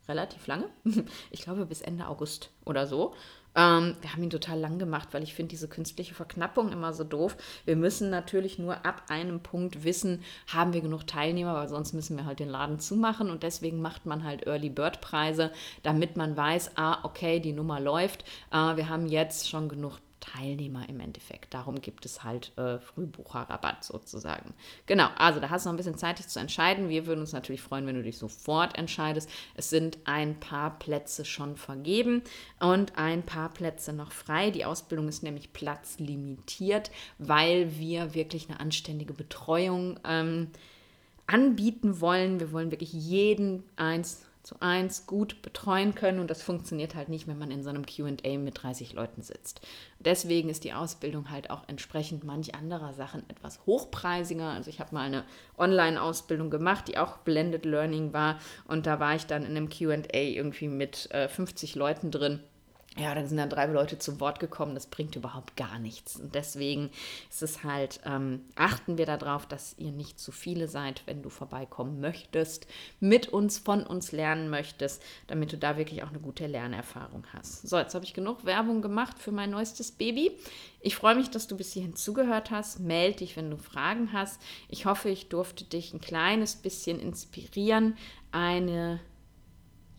relativ 0.08 0.48
lange. 0.48 0.70
Ich 1.32 1.42
glaube 1.42 1.66
bis 1.66 1.82
Ende 1.82 2.08
August 2.08 2.52
oder 2.64 2.88
so. 2.88 3.14
Ähm, 3.56 3.96
wir 4.02 4.12
haben 4.12 4.24
ihn 4.24 4.30
total 4.30 4.60
lang 4.60 4.80
gemacht, 4.80 5.10
weil 5.12 5.24
ich 5.24 5.34
finde 5.34 5.50
diese 5.50 5.68
künstliche 5.68 6.14
Verknappung 6.14 6.72
immer 6.72 6.94
so 6.94 7.04
doof. 7.04 7.38
Wir 7.66 7.76
müssen 7.76 8.10
natürlich 8.10 8.60
nur 8.60 8.86
ab 8.86 9.04
einem 9.10 9.42
Punkt 9.42 9.84
wissen, 9.84 10.22
haben 10.48 10.74
wir 10.74 10.82
genug 10.82 11.08
Teilnehmer, 11.08 11.54
weil 11.56 11.70
sonst 11.70 11.94
müssen 11.94 12.18
wir 12.18 12.26
halt 12.26 12.40
den 12.40 12.50
Laden 12.50 12.80
zumachen 12.80 13.30
und 13.30 13.44
deswegen 13.44 13.82
macht 13.82 14.06
man 14.06 14.24
halt 14.24 14.46
Early 14.46 14.70
Bird 14.70 15.02
Preise, 15.02 15.52
damit 15.84 16.18
man 16.18 16.36
weiß, 16.36 16.72
ah, 16.76 17.00
okay, 17.04 17.40
die 17.40 17.54
Nummer 17.54 17.80
läuft. 17.80 18.24
Äh, 18.52 18.76
wir 18.76 18.90
haben 18.90 19.08
jetzt 19.08 19.50
schon 19.50 19.70
genug 19.70 20.00
Teilnehmer 20.26 20.88
im 20.90 21.00
Endeffekt. 21.00 21.54
Darum 21.54 21.82
gibt 21.82 22.06
es 22.06 22.24
halt 22.24 22.52
äh, 22.58 22.80
Frühbucherrabatt 22.80 23.84
sozusagen. 23.84 24.54
Genau, 24.86 25.08
also 25.18 25.40
da 25.40 25.50
hast 25.50 25.66
du 25.66 25.70
noch 25.70 25.74
ein 25.74 25.78
bisschen 25.78 25.98
Zeit, 25.98 26.20
dich 26.20 26.28
zu 26.28 26.40
entscheiden. 26.40 26.90
Wir 26.90 27.06
würden 27.06 27.22
uns 27.22 27.34
natürlich 27.34 27.62
freuen, 27.62 27.86
wenn 27.86 27.96
du 27.96 28.04
dich 28.04 28.18
sofort 28.18 28.78
entscheidest. 28.78 29.30
Es 29.56 29.70
sind 29.70 30.00
ein 30.06 30.40
paar 30.40 30.80
Plätze 30.80 31.26
schon 31.26 31.58
vergeben 31.58 32.24
und 32.60 32.98
ein 32.98 33.24
paar 33.24 33.50
Plätze 33.50 33.94
noch 33.94 34.12
frei. 34.12 34.52
Die 34.52 34.66
Ausbildung 34.66 35.08
ist 35.08 35.24
nämlich 35.24 35.54
platzlimitiert, 35.54 36.92
weil 37.18 37.78
wir 37.78 38.14
wirklich 38.14 38.50
eine 38.50 38.60
anständige 38.60 39.14
Betreuung 39.14 40.00
ähm, 40.08 40.50
anbieten 41.28 42.02
wollen. 42.02 42.40
Wir 42.40 42.52
wollen 42.52 42.72
wirklich 42.72 42.94
jeden 42.94 43.64
eins 43.76 44.26
zu 44.46 44.62
eins 44.62 45.08
gut 45.08 45.42
betreuen 45.42 45.96
können 45.96 46.20
und 46.20 46.30
das 46.30 46.44
funktioniert 46.44 46.96
halt 46.96 47.10
nicht, 47.10 47.28
wenn 47.28 47.38
man 47.38 47.52
in 47.52 47.64
so 47.64 47.70
einem 47.70 47.86
QA 47.86 48.38
mit 48.38 48.62
30 48.62 48.94
Leuten 48.94 49.22
sitzt. 49.22 49.62
Deswegen 50.00 50.50
ist 50.50 50.64
die 50.64 50.74
Ausbildung 50.74 51.32
halt 51.32 51.50
auch 51.50 51.64
entsprechend 51.68 52.24
manch 52.24 52.54
anderer 52.54 52.94
Sachen 52.94 53.28
etwas 53.30 53.66
hochpreisiger. 53.66 54.50
Also 54.50 54.70
ich 54.70 54.80
habe 54.80 54.94
mal 54.94 55.02
eine 55.02 55.24
Online-Ausbildung 55.58 56.50
gemacht, 56.50 56.88
die 56.88 56.98
auch 56.98 57.18
Blended 57.18 57.66
Learning 57.66 58.14
war 58.14 58.40
und 58.68 58.86
da 58.86 59.00
war 59.00 59.16
ich 59.16 59.26
dann 59.26 59.44
in 59.44 59.58
einem 59.58 59.70
QA 59.70 59.98
irgendwie 60.14 60.68
mit 60.68 61.10
äh, 61.12 61.28
50 61.28 61.76
Leuten 61.76 62.12
drin 62.12 62.40
ja, 62.98 63.14
dann 63.14 63.28
sind 63.28 63.38
dann 63.38 63.50
drei 63.50 63.66
Leute 63.66 64.00
zu 64.00 64.22
Wort 64.22 64.40
gekommen, 64.40 64.74
das 64.74 64.88
bringt 64.88 65.18
überhaupt 65.18 65.58
gar 65.58 65.80
nichts. 65.80 66.16
Und 66.16 66.34
deswegen 66.34 66.92
ist 67.30 67.44
es 67.44 67.64
halt, 67.66 68.00
ähm, 68.06 68.46
achten 68.56 68.98
wir 68.98 69.06
darauf, 69.06 69.46
dass 69.46 69.76
ihr 69.78 69.92
nicht 69.92 70.18
zu 70.18 70.32
viele 70.32 70.70
seid, 70.70 71.04
wenn 71.06 71.22
du 71.22 71.30
vorbeikommen 71.30 72.00
möchtest, 72.00 72.68
mit 73.02 73.28
uns, 73.28 73.58
von 73.58 73.84
uns 73.84 74.14
lernen 74.14 74.50
möchtest, 74.50 75.04
damit 75.28 75.52
du 75.52 75.58
da 75.58 75.78
wirklich 75.78 76.04
auch 76.04 76.10
eine 76.10 76.20
gute 76.20 76.48
Lernerfahrung 76.48 77.26
hast. 77.34 77.68
So, 77.68 77.78
jetzt 77.78 77.96
habe 77.96 78.06
ich 78.06 78.14
genug 78.14 78.46
Werbung 78.46 78.82
gemacht 78.82 79.20
für 79.20 79.34
mein 79.34 79.50
neuestes 79.50 79.92
Baby. 79.92 80.32
Ich 80.80 80.96
freue 80.96 81.16
mich, 81.16 81.30
dass 81.30 81.48
du 81.48 81.58
bis 81.58 81.74
hierhin 81.74 81.98
zugehört 81.98 82.50
hast. 82.50 82.80
Meld 82.80 83.20
dich, 83.20 83.36
wenn 83.36 83.52
du 83.52 83.58
Fragen 83.58 84.14
hast. 84.14 84.42
Ich 84.70 84.86
hoffe, 84.86 85.10
ich 85.10 85.28
durfte 85.28 85.66
dich 85.66 85.94
ein 85.94 86.00
kleines 86.00 86.56
bisschen 86.56 87.02
inspirieren, 87.02 87.98
eine 88.32 89.02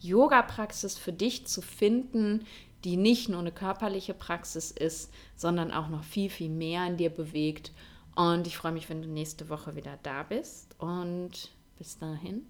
Yoga-Praxis 0.01 0.99
für 0.99 1.13
dich 1.13 1.47
zu 1.47 1.63
finden, 1.63 2.47
die 2.85 2.97
nicht 2.97 3.29
nur 3.29 3.41
eine 3.41 3.53
körperliche 3.53 4.15
Praxis 4.15 4.71
ist, 4.71 5.13
sondern 5.35 5.73
auch 5.73 5.89
noch 5.89 6.05
viel, 6.05 6.31
viel 6.31 6.51
mehr 6.51 6.87
in 6.87 6.97
dir 6.97 7.11
bewegt. 7.11 7.73
Und 8.15 8.47
ich 8.47 8.57
freue 8.57 8.73
mich, 8.73 8.89
wenn 8.89 9.03
du 9.03 9.09
nächste 9.09 9.49
Woche 9.49 9.77
wieder 9.77 9.99
da 10.03 10.23
bist. 10.23 10.75
Und 10.79 11.51
bis 11.79 11.99
dahin, 11.99 12.47